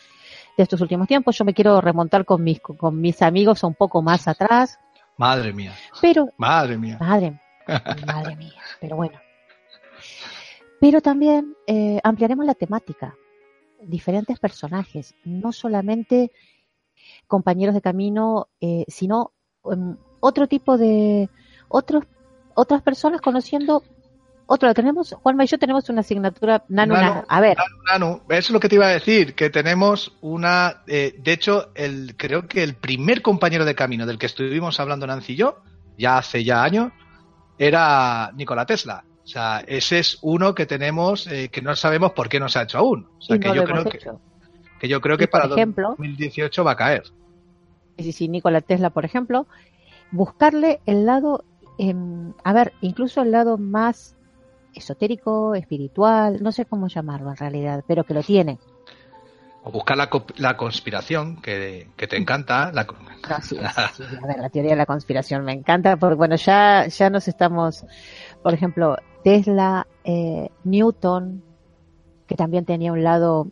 de 0.57 0.63
estos 0.63 0.81
últimos 0.81 1.07
tiempos. 1.07 1.37
Yo 1.37 1.45
me 1.45 1.53
quiero 1.53 1.79
remontar 1.81 2.25
con 2.25 2.43
mis, 2.43 2.59
con 2.59 2.99
mis 2.99 3.21
amigos 3.21 3.63
un 3.63 3.75
poco 3.75 4.01
más 4.01 4.27
atrás, 4.27 4.79
Madre 5.17 5.53
mía, 5.53 5.73
pero 6.01 6.29
madre 6.37 6.77
mía. 6.77 6.97
Madre, 6.99 7.39
madre 8.07 8.35
mía, 8.35 8.53
pero 8.81 8.95
bueno. 8.95 9.19
Pero 10.79 11.01
también 11.01 11.55
eh, 11.67 11.99
ampliaremos 12.03 12.45
la 12.45 12.55
temática, 12.55 13.15
diferentes 13.79 14.39
personajes, 14.39 15.13
no 15.23 15.51
solamente 15.51 16.31
compañeros 17.27 17.75
de 17.75 17.81
camino, 17.81 18.47
eh, 18.59 18.85
sino 18.87 19.33
um, 19.61 19.97
otro 20.19 20.47
tipo 20.47 20.77
de 20.77 21.29
otros 21.67 22.05
otras 22.55 22.81
personas 22.81 23.21
conociendo 23.21 23.83
otro. 24.45 24.73
Tenemos 24.73 25.13
Juanma 25.21 25.43
y 25.43 25.47
yo 25.47 25.57
tenemos 25.57 25.89
una 25.89 26.01
asignatura 26.01 26.63
nano, 26.69 26.95
Nano, 26.95 27.07
nano. 27.15 27.25
a 27.27 27.41
ver, 27.41 27.57
Nanu, 27.91 28.21
eso 28.29 28.37
es 28.37 28.49
lo 28.51 28.59
que 28.59 28.69
te 28.69 28.75
iba 28.75 28.85
a 28.87 28.89
decir, 28.89 29.35
que 29.35 29.49
tenemos 29.49 30.15
una, 30.21 30.83
eh, 30.87 31.15
de 31.17 31.31
hecho, 31.33 31.71
el, 31.75 32.15
creo 32.17 32.47
que 32.47 32.63
el 32.63 32.75
primer 32.75 33.21
compañero 33.21 33.65
de 33.65 33.75
camino 33.75 34.05
del 34.05 34.17
que 34.17 34.25
estuvimos 34.27 34.79
hablando 34.79 35.07
Nancy 35.07 35.33
y 35.33 35.37
yo, 35.37 35.57
ya 35.97 36.17
hace 36.17 36.43
ya 36.43 36.63
años, 36.63 36.91
era 37.57 38.31
Nikola 38.35 38.65
Tesla. 38.65 39.03
O 39.23 39.27
sea, 39.27 39.63
ese 39.67 39.99
es 39.99 40.17
uno 40.21 40.53
que 40.53 40.65
tenemos 40.65 41.27
eh, 41.27 41.49
que 41.49 41.61
no 41.61 41.75
sabemos 41.75 42.11
por 42.11 42.27
qué 42.27 42.39
no 42.39 42.49
se 42.49 42.59
ha 42.59 42.63
hecho 42.63 42.77
aún. 42.79 43.07
O 43.17 43.21
sea, 43.21 43.37
y 43.37 43.39
que, 43.39 43.47
no 43.47 43.55
yo 43.55 43.61
lo 43.61 43.67
creo 43.67 43.85
que, 43.85 43.99
que 44.79 44.87
yo 44.89 44.99
creo 44.99 45.17
que 45.17 45.23
Y, 45.25 45.27
por 45.27 45.41
para 45.41 45.53
ejemplo, 45.53 45.89
2018 45.97 46.63
va 46.63 46.71
a 46.71 46.75
caer. 46.75 47.03
sí, 47.97 48.11
sí, 48.11 48.27
Nikola 48.27 48.59
Tesla, 48.61 48.89
por 48.89 49.05
ejemplo, 49.05 49.47
buscarle 50.11 50.81
el 50.85 51.05
lado, 51.05 51.45
em, 51.77 52.33
a 52.43 52.51
ver, 52.53 52.73
incluso 52.81 53.21
el 53.21 53.31
lado 53.31 53.57
más 53.57 54.17
esotérico, 54.75 55.55
espiritual, 55.55 56.41
no 56.41 56.51
sé 56.51 56.65
cómo 56.65 56.87
llamarlo 56.87 57.29
en 57.29 57.37
realidad, 57.37 57.83
pero 57.87 58.03
que 58.03 58.13
lo 58.13 58.21
tiene. 58.23 58.59
O 59.63 59.71
buscar 59.71 59.95
la, 59.95 60.09
la 60.37 60.57
conspiración 60.57 61.41
que, 61.41 61.87
que 61.95 62.07
te 62.07 62.17
encanta. 62.17 62.71
La, 62.73 62.85
co- 62.85 62.97
No, 63.29 63.41
sí, 63.41 63.55
sí, 63.57 63.57
sí, 63.97 64.03
a 64.21 64.27
ver, 64.27 64.39
la 64.39 64.49
teoría 64.49 64.71
de 64.71 64.77
la 64.77 64.85
conspiración 64.85 65.45
me 65.45 65.53
encanta, 65.53 65.95
porque 65.95 66.15
bueno, 66.15 66.35
ya, 66.35 66.87
ya 66.87 67.09
nos 67.09 67.27
estamos, 67.27 67.85
por 68.41 68.53
ejemplo, 68.53 68.97
Tesla, 69.23 69.87
eh, 70.03 70.49
Newton, 70.65 71.41
que 72.27 72.35
también 72.35 72.65
tenía 72.65 72.91
un 72.91 73.03
lado 73.03 73.47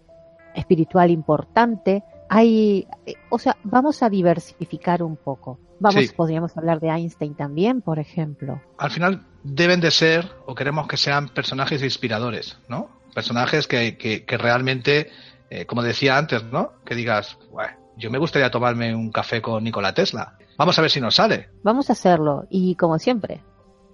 espiritual 0.54 1.12
importante. 1.12 2.04
Hay, 2.28 2.88
eh, 3.06 3.14
o 3.30 3.40
sea, 3.40 3.56
vamos 3.64 4.04
a 4.04 4.10
diversificar 4.10 5.04
un 5.04 5.16
poco. 5.16 5.60
Vamos, 5.80 6.12
podríamos 6.14 6.56
hablar 6.58 6.80
de 6.82 6.90
Einstein 6.90 7.36
también, 7.36 7.82
por 7.82 8.00
ejemplo. 8.00 8.62
Al 8.78 8.92
final 8.92 9.22
deben 9.44 9.82
de 9.82 9.92
ser, 9.92 10.32
o 10.46 10.56
queremos 10.56 10.88
que 10.88 10.98
sean 10.98 11.30
personajes 11.30 11.84
inspiradores, 11.84 12.58
¿no? 12.68 12.90
Personajes 13.14 13.68
que, 13.68 13.98
que, 13.98 14.26
que 14.26 14.38
realmente, 14.38 15.12
eh, 15.50 15.66
como 15.66 15.84
decía 15.84 16.18
antes, 16.18 16.44
¿no? 16.44 16.74
Que 16.86 16.96
digas, 16.96 17.38
"Buah, 17.50 17.76
yo 17.98 18.10
me 18.10 18.18
gustaría 18.18 18.50
tomarme 18.50 18.96
un 18.96 19.12
café 19.12 19.42
con 19.42 19.64
Nikola 19.64 19.94
Tesla. 19.94 20.38
Vamos 20.58 20.78
a 20.78 20.82
ver 20.82 20.92
si 20.92 21.02
nos 21.02 21.16
sale. 21.16 21.50
Vamos 21.64 21.90
a 21.90 21.94
hacerlo 21.94 22.46
y 22.50 22.76
como 22.76 23.00
siempre, 23.00 23.44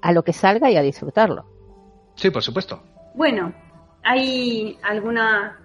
a 0.02 0.12
lo 0.12 0.24
que 0.24 0.34
salga 0.34 0.70
y 0.70 0.78
a 0.78 0.82
disfrutarlo. 0.82 1.46
Sí, 2.16 2.30
por 2.30 2.44
supuesto. 2.44 2.84
Bueno, 3.16 3.54
¿hay 4.04 4.78
alguna 4.84 5.60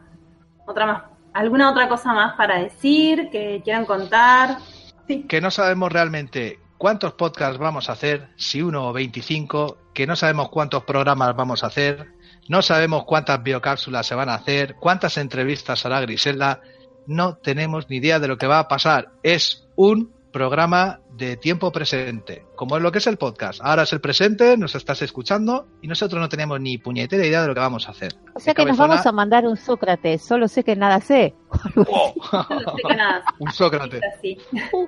otra 0.67 0.87
más, 0.87 1.03
alguna 1.35 1.71
otra 1.71 1.89
cosa 1.89 2.13
más 2.13 2.37
para 2.37 2.59
decir 2.61 3.29
que 3.31 3.61
quieran 3.65 3.85
contar? 3.85 4.59
Sí. 5.07 5.25
Que 5.25 5.41
no 5.41 5.51
sabemos 5.51 5.93
realmente 5.93 6.59
cuántos 6.83 7.13
podcasts 7.13 7.59
vamos 7.59 7.89
a 7.89 7.93
hacer, 7.93 8.31
si 8.35 8.61
uno 8.61 8.89
o 8.89 8.93
25, 8.93 9.79
que 9.95 10.05
no 10.05 10.17
sabemos 10.17 10.49
cuántos 10.49 10.83
programas 10.83 11.37
vamos 11.37 11.63
a 11.63 11.69
hacer, 11.69 12.09
no 12.49 12.61
sabemos 12.61 13.05
cuántas 13.05 13.41
biocápsulas 13.41 14.05
se 14.05 14.17
van 14.17 14.29
a 14.29 14.35
hacer, 14.35 14.75
cuántas 14.81 15.17
entrevistas 15.17 15.87
hará 15.87 16.01
Griselda, 16.01 16.61
no 17.07 17.37
tenemos 17.37 17.89
ni 17.89 17.99
idea 17.99 18.19
de 18.19 18.27
lo 18.27 18.37
que 18.37 18.49
va 18.49 18.59
a 18.59 18.67
pasar. 18.67 19.13
Es 19.23 19.65
un 19.77 20.13
programa 20.33 21.01
de 21.11 21.37
tiempo 21.37 21.71
presente, 21.71 22.47
como 22.57 22.77
es 22.77 22.83
lo 22.83 22.91
que 22.91 22.99
es 22.99 23.07
el 23.07 23.19
podcast. 23.19 23.61
Ahora 23.63 23.83
es 23.83 23.93
el 23.93 24.01
presente, 24.01 24.57
nos 24.57 24.75
estás 24.75 25.03
escuchando 25.03 25.69
y 25.83 25.87
nosotros 25.87 26.21
no 26.21 26.29
tenemos 26.29 26.61
ni 26.61 26.79
puñetera 26.79 27.25
idea 27.25 27.43
de 27.43 27.49
lo 27.49 27.55
que 27.55 27.61
vamos 27.61 27.87
a 27.87 27.93
hacer. 27.93 28.15
O 28.35 28.41
sea 28.41 28.55
¿Qué 28.55 28.63
que 28.63 28.69
nos 28.69 28.79
vamos 28.79 29.07
a 29.07 29.13
mandar 29.13 29.47
un 29.47 29.57
Sócrates, 29.57 30.23
solo 30.23 30.49
sé 30.49 30.65
que 30.65 30.75
nada 30.75 31.01
sé. 31.01 31.35
Nada. 32.97 33.23
un 33.39 33.53
Sócrates. 33.53 34.01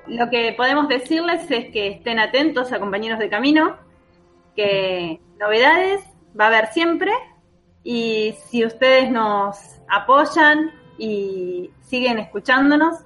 Lo 0.07 0.29
que 0.29 0.53
podemos 0.57 0.89
decirles 0.89 1.49
es 1.49 1.71
que 1.71 1.87
estén 1.87 2.19
atentos 2.19 2.71
a 2.73 2.79
compañeros 2.79 3.19
de 3.19 3.29
camino, 3.29 3.77
que 4.55 5.21
novedades 5.39 6.01
va 6.37 6.45
a 6.45 6.47
haber 6.47 6.67
siempre 6.73 7.11
y 7.83 8.33
si 8.49 8.65
ustedes 8.65 9.11
nos 9.11 9.57
apoyan 9.87 10.71
y 10.97 11.69
siguen 11.81 12.17
escuchándonos, 12.17 13.05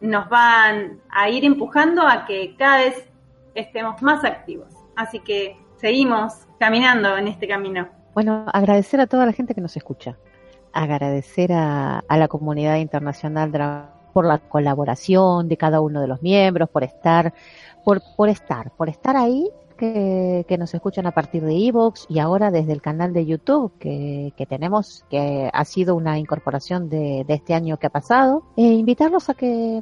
nos 0.00 0.28
van 0.28 1.00
a 1.10 1.28
ir 1.28 1.44
empujando 1.44 2.02
a 2.02 2.24
que 2.26 2.54
cada 2.56 2.78
vez 2.78 3.08
estemos 3.54 4.00
más 4.02 4.24
activos. 4.24 4.68
Así 4.96 5.20
que 5.20 5.56
seguimos 5.76 6.46
caminando 6.58 7.16
en 7.16 7.28
este 7.28 7.48
camino. 7.48 7.88
Bueno, 8.14 8.44
agradecer 8.52 9.00
a 9.00 9.06
toda 9.06 9.26
la 9.26 9.32
gente 9.32 9.54
que 9.54 9.60
nos 9.60 9.76
escucha. 9.76 10.16
Agradecer 10.72 11.52
a, 11.52 12.02
la 12.08 12.28
comunidad 12.28 12.76
internacional 12.76 13.50
por 14.12 14.24
la 14.24 14.38
colaboración 14.38 15.48
de 15.48 15.56
cada 15.56 15.80
uno 15.80 16.00
de 16.00 16.08
los 16.08 16.22
miembros, 16.22 16.68
por 16.68 16.84
estar, 16.84 17.32
por, 17.84 18.02
por 18.16 18.28
estar, 18.28 18.70
por 18.72 18.88
estar 18.88 19.16
ahí, 19.16 19.48
que, 19.78 20.44
que 20.46 20.58
nos 20.58 20.74
escuchan 20.74 21.06
a 21.06 21.12
partir 21.12 21.42
de 21.42 21.54
Evox 21.54 22.04
y 22.10 22.18
ahora 22.18 22.50
desde 22.50 22.72
el 22.72 22.82
canal 22.82 23.14
de 23.14 23.24
YouTube 23.24 23.72
que, 23.78 24.34
que 24.36 24.44
tenemos, 24.44 25.06
que 25.08 25.48
ha 25.50 25.64
sido 25.64 25.94
una 25.94 26.18
incorporación 26.18 26.90
de, 26.90 27.24
de 27.26 27.34
este 27.34 27.54
año 27.54 27.78
que 27.78 27.86
ha 27.86 27.90
pasado. 27.90 28.42
E 28.56 28.62
invitarlos 28.62 29.30
a 29.30 29.34
que, 29.34 29.80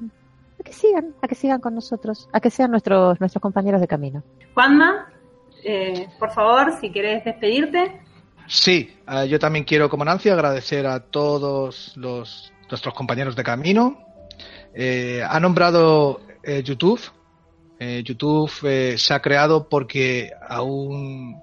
a 0.61 0.63
que 0.63 0.73
sigan, 0.73 1.15
a 1.21 1.27
que 1.27 1.35
sigan 1.35 1.61
con 1.61 1.75
nosotros, 1.75 2.29
a 2.33 2.39
que 2.39 2.51
sean 2.51 2.71
nuestros, 2.71 3.19
nuestros 3.19 3.43
compañeros 3.43 3.81
de 3.81 3.89
camino. 3.89 4.23
Juanma, 4.55 5.09
eh, 5.65 6.07
por 6.21 6.31
favor, 6.31 6.73
si 6.81 6.93
querés 6.93 7.25
despedirte. 7.25 8.01
Sí, 8.47 8.97
eh, 9.09 9.29
yo 9.29 9.39
también 9.41 9.65
quiero, 9.65 9.91
como 9.91 10.05
Nancy, 10.05 10.29
agradecer 10.29 10.87
a 10.87 11.01
todos 11.01 11.97
los, 11.97 12.53
nuestros 12.71 12.95
compañeros 12.95 13.35
de 13.35 13.43
camino. 13.43 13.99
Eh, 14.75 15.23
ha 15.29 15.41
nombrado 15.41 16.21
eh, 16.43 16.63
YouTube. 16.63 17.01
Eh, 17.79 18.03
YouTube 18.05 18.51
eh, 18.63 18.97
se 18.99 19.15
ha 19.15 19.21
creado 19.21 19.69
porque 19.69 20.31
aún 20.49 21.43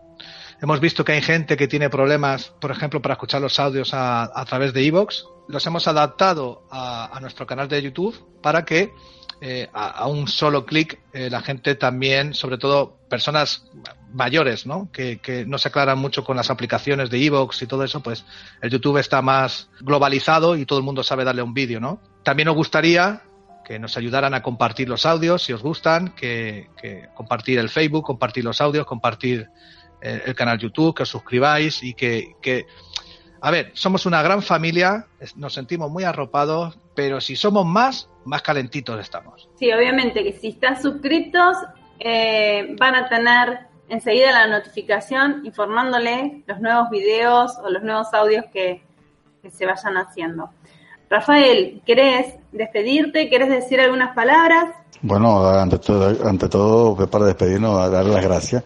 hemos 0.63 0.79
visto 0.79 1.03
que 1.03 1.11
hay 1.11 1.21
gente 1.21 1.57
que 1.57 1.67
tiene 1.67 1.89
problemas, 1.89 2.53
por 2.61 2.71
ejemplo, 2.71 3.01
para 3.01 3.13
escuchar 3.13 3.41
los 3.41 3.59
audios 3.59 3.91
a, 3.93 4.45
través 4.47 4.73
de 4.73 4.85
Evox. 4.85 5.25
Los 5.49 5.65
hemos 5.67 5.87
adaptado 5.87 6.63
a, 6.71 7.17
nuestro 7.21 7.45
canal 7.45 7.67
de 7.67 7.81
YouTube 7.81 8.15
para 8.41 8.63
que 8.63 8.93
eh, 9.41 9.67
a, 9.73 9.89
a 9.89 10.07
un 10.07 10.27
solo 10.29 10.65
clic 10.65 11.01
eh, 11.11 11.29
la 11.29 11.41
gente 11.41 11.75
también, 11.75 12.33
sobre 12.33 12.57
todo 12.57 12.97
personas 13.09 13.65
mayores, 14.13 14.65
¿no? 14.65 14.89
Que, 14.93 15.19
que 15.19 15.45
no 15.45 15.57
se 15.57 15.67
aclaran 15.67 15.99
mucho 15.99 16.23
con 16.23 16.37
las 16.37 16.49
aplicaciones 16.49 17.09
de 17.09 17.25
Evox 17.25 17.61
y 17.61 17.67
todo 17.67 17.83
eso, 17.83 18.01
pues 18.01 18.23
el 18.61 18.69
YouTube 18.69 18.99
está 18.99 19.21
más 19.21 19.69
globalizado 19.81 20.55
y 20.55 20.65
todo 20.65 20.79
el 20.79 20.85
mundo 20.85 21.03
sabe 21.03 21.25
darle 21.25 21.41
un 21.41 21.53
vídeo, 21.53 21.81
¿no? 21.81 21.99
También 22.23 22.47
nos 22.47 22.55
gustaría 22.55 23.23
que 23.63 23.79
nos 23.79 23.97
ayudaran 23.97 24.33
a 24.33 24.41
compartir 24.41 24.89
los 24.89 25.05
audios 25.05 25.43
si 25.43 25.53
os 25.53 25.63
gustan, 25.63 26.09
que, 26.09 26.69
que 26.79 27.07
compartir 27.13 27.59
el 27.59 27.69
Facebook, 27.69 28.05
compartir 28.05 28.43
los 28.43 28.61
audios, 28.61 28.85
compartir 28.85 29.49
eh, 30.01 30.21
el 30.25 30.35
canal 30.35 30.59
YouTube, 30.59 30.93
que 30.93 31.03
os 31.03 31.09
suscribáis 31.09 31.81
y 31.81 31.93
que, 31.93 32.35
que, 32.41 32.67
a 33.39 33.51
ver, 33.51 33.71
somos 33.73 34.05
una 34.05 34.21
gran 34.21 34.41
familia, 34.41 35.07
nos 35.37 35.53
sentimos 35.53 35.89
muy 35.89 36.03
arropados, 36.03 36.77
pero 36.93 37.21
si 37.21 37.35
somos 37.35 37.65
más, 37.65 38.09
más 38.25 38.41
calentitos 38.41 38.99
estamos. 38.99 39.49
Sí, 39.55 39.71
obviamente 39.71 40.23
que 40.23 40.33
si 40.33 40.49
están 40.49 40.81
suscritos 40.81 41.57
eh, 41.99 42.75
van 42.77 42.95
a 42.95 43.07
tener 43.07 43.59
enseguida 43.87 44.31
la 44.31 44.47
notificación 44.47 45.45
informándole 45.45 46.43
los 46.47 46.59
nuevos 46.59 46.89
videos 46.89 47.57
o 47.63 47.69
los 47.69 47.83
nuevos 47.83 48.13
audios 48.13 48.45
que 48.51 48.83
se 49.49 49.65
vayan 49.65 49.95
haciendo. 49.97 50.49
Rafael, 51.13 51.79
¿querés 51.85 52.33
despedirte? 52.51 53.29
¿Querés 53.29 53.47
decir 53.47 53.79
algunas 53.79 54.15
palabras? 54.15 54.73
Bueno, 55.03 55.47
ante 55.47 55.77
todo, 55.77 56.27
ante 56.27 56.49
todo 56.49 56.95
para 57.07 57.25
despedirnos, 57.25 57.91
dar 57.91 58.03
las 58.03 58.23
gracias 58.23 58.63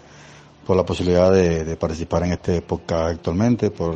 por 0.66 0.78
la 0.78 0.86
posibilidad 0.86 1.30
de, 1.30 1.76
participar 1.76 2.24
en 2.24 2.32
este 2.32 2.62
podcast 2.62 3.16
actualmente, 3.16 3.70
por, 3.70 3.96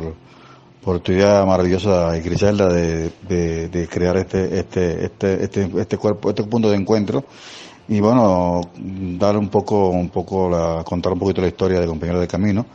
por 0.84 1.00
tu 1.00 1.12
idea 1.12 1.46
maravillosa, 1.46 2.14
Griselda, 2.18 2.68
de, 2.68 3.10
de, 3.26 3.88
crear 3.88 4.18
este, 4.18 4.58
este, 4.58 5.02
este, 5.06 5.44
este, 5.44 5.70
este 5.80 5.96
cuerpo, 5.96 6.28
este 6.28 6.42
punto 6.42 6.68
de 6.68 6.76
encuentro. 6.76 7.24
Y 7.88 8.00
bueno, 8.00 8.60
dar 8.76 9.38
un 9.38 9.48
poco, 9.48 9.88
un 9.88 10.10
poco 10.10 10.50
la, 10.50 10.84
contar 10.84 11.14
un 11.14 11.18
poquito 11.18 11.40
la 11.40 11.48
historia 11.48 11.80
de 11.80 11.86
compañeros 11.86 12.20
de 12.20 12.28
camino, 12.28 12.66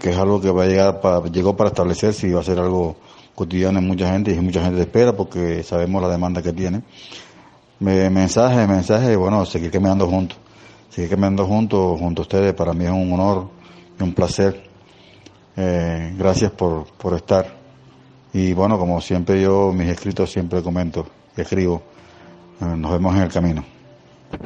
que 0.00 0.08
es 0.08 0.16
algo 0.16 0.40
que 0.40 0.50
va 0.50 0.62
a 0.62 0.66
llegar 0.66 1.02
para, 1.02 1.22
llegó 1.26 1.54
para 1.54 1.68
establecerse 1.68 2.28
y 2.28 2.32
va 2.32 2.40
a 2.40 2.44
ser 2.44 2.58
algo 2.58 2.96
cotidiano 3.38 3.78
en 3.78 3.86
mucha 3.86 4.10
gente 4.10 4.32
y 4.32 4.40
mucha 4.40 4.62
gente 4.64 4.80
espera 4.80 5.12
porque 5.12 5.62
sabemos 5.62 6.02
la 6.02 6.08
demanda 6.08 6.42
que 6.42 6.52
tiene. 6.52 6.82
Me- 7.78 8.10
mensaje, 8.10 8.66
mensaje, 8.66 9.14
bueno, 9.14 9.46
seguir 9.46 9.70
caminando 9.70 10.08
juntos. 10.08 10.36
Seguir 10.90 11.10
caminando 11.10 11.46
juntos, 11.46 11.98
junto 12.00 12.22
a 12.22 12.24
ustedes, 12.24 12.52
para 12.54 12.72
mí 12.72 12.84
es 12.84 12.90
un 12.90 13.12
honor 13.12 13.48
y 13.98 14.02
un 14.02 14.12
placer. 14.12 14.64
Eh, 15.56 16.14
gracias 16.18 16.50
por, 16.50 16.86
por 16.96 17.14
estar. 17.14 17.46
Y 18.32 18.52
bueno, 18.52 18.76
como 18.78 19.00
siempre 19.00 19.40
yo, 19.40 19.72
mis 19.72 19.88
escritos 19.88 20.30
siempre 20.32 20.60
comento, 20.62 21.06
escribo. 21.36 21.82
Eh, 22.60 22.64
nos 22.76 22.90
vemos 22.90 23.14
en 23.14 23.22
el 23.22 23.28
camino. 23.32 23.64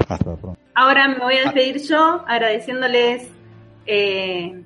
Hasta 0.09 0.37
pronto. 0.37 0.57
Ahora 0.75 1.09
me 1.09 1.19
voy 1.19 1.35
a 1.37 1.45
despedir 1.45 1.83
yo 1.89 2.23
agradeciéndoles 2.27 3.29
eh, 3.87 4.63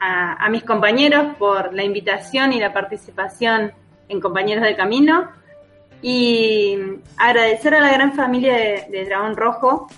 a, 0.00 0.48
mis 0.48 0.64
compañeros 0.64 1.36
por 1.38 1.74
la 1.74 1.84
invitación 1.84 2.52
y 2.52 2.60
la 2.60 2.72
participación 2.72 3.72
en 4.08 4.20
Compañeros 4.20 4.64
de 4.64 4.74
Camino 4.74 5.30
y 6.02 6.76
agradecer 7.18 7.74
a 7.74 7.80
la 7.80 7.92
gran 7.92 8.14
familia 8.14 8.54
de, 8.90 9.04
Dragón 9.04 9.36
Rojo 9.36 9.88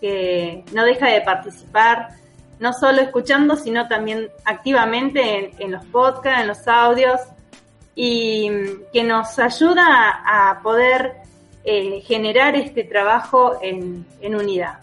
que 0.00 0.64
no 0.72 0.84
deja 0.84 1.08
de 1.08 1.20
participar, 1.20 2.08
no 2.58 2.72
solo 2.72 3.00
escuchando, 3.02 3.54
sino 3.54 3.86
también 3.86 4.28
activamente 4.44 5.52
en, 5.58 5.70
los 5.70 5.84
podcasts, 5.86 6.40
en 6.40 6.48
los 6.48 6.66
audios 6.66 7.20
y 7.94 8.50
que 8.92 9.04
nos 9.04 9.38
ayuda 9.38 10.22
a, 10.26 10.60
poder 10.60 11.18
eh, 11.62 12.00
generar 12.04 12.56
este 12.56 12.82
trabajo 12.82 13.58
en 13.62 14.34
unidad. 14.34 14.80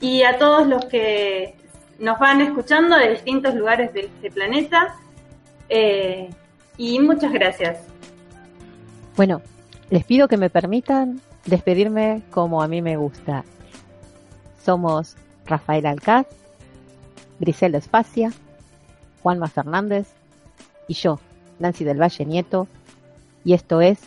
Y 0.00 0.22
a 0.24 0.36
todos 0.36 0.66
los 0.66 0.84
que 0.84 1.54
nos 2.02 2.18
van 2.18 2.40
escuchando 2.40 2.96
de 2.96 3.10
distintos 3.10 3.54
lugares 3.54 3.94
de 3.94 4.00
este 4.00 4.30
planeta, 4.32 4.96
eh, 5.68 6.28
y 6.76 6.98
muchas 6.98 7.32
gracias. 7.32 7.78
Bueno, 9.16 9.40
les 9.88 10.04
pido 10.04 10.26
que 10.26 10.36
me 10.36 10.50
permitan 10.50 11.20
despedirme 11.46 12.22
como 12.32 12.60
a 12.60 12.66
mí 12.66 12.82
me 12.82 12.96
gusta. 12.96 13.44
Somos 14.64 15.16
Rafael 15.46 15.86
Alcaz, 15.86 16.26
Griselda 17.38 17.78
Espacia, 17.78 18.32
Juanma 19.22 19.46
Fernández 19.46 20.08
y 20.88 20.94
yo, 20.94 21.20
Nancy 21.60 21.84
del 21.84 22.02
Valle 22.02 22.26
Nieto, 22.26 22.66
y 23.44 23.52
esto 23.52 23.80
es 23.80 24.00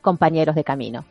Compañeros 0.00 0.54
de 0.54 0.64
Camino. 0.64 1.04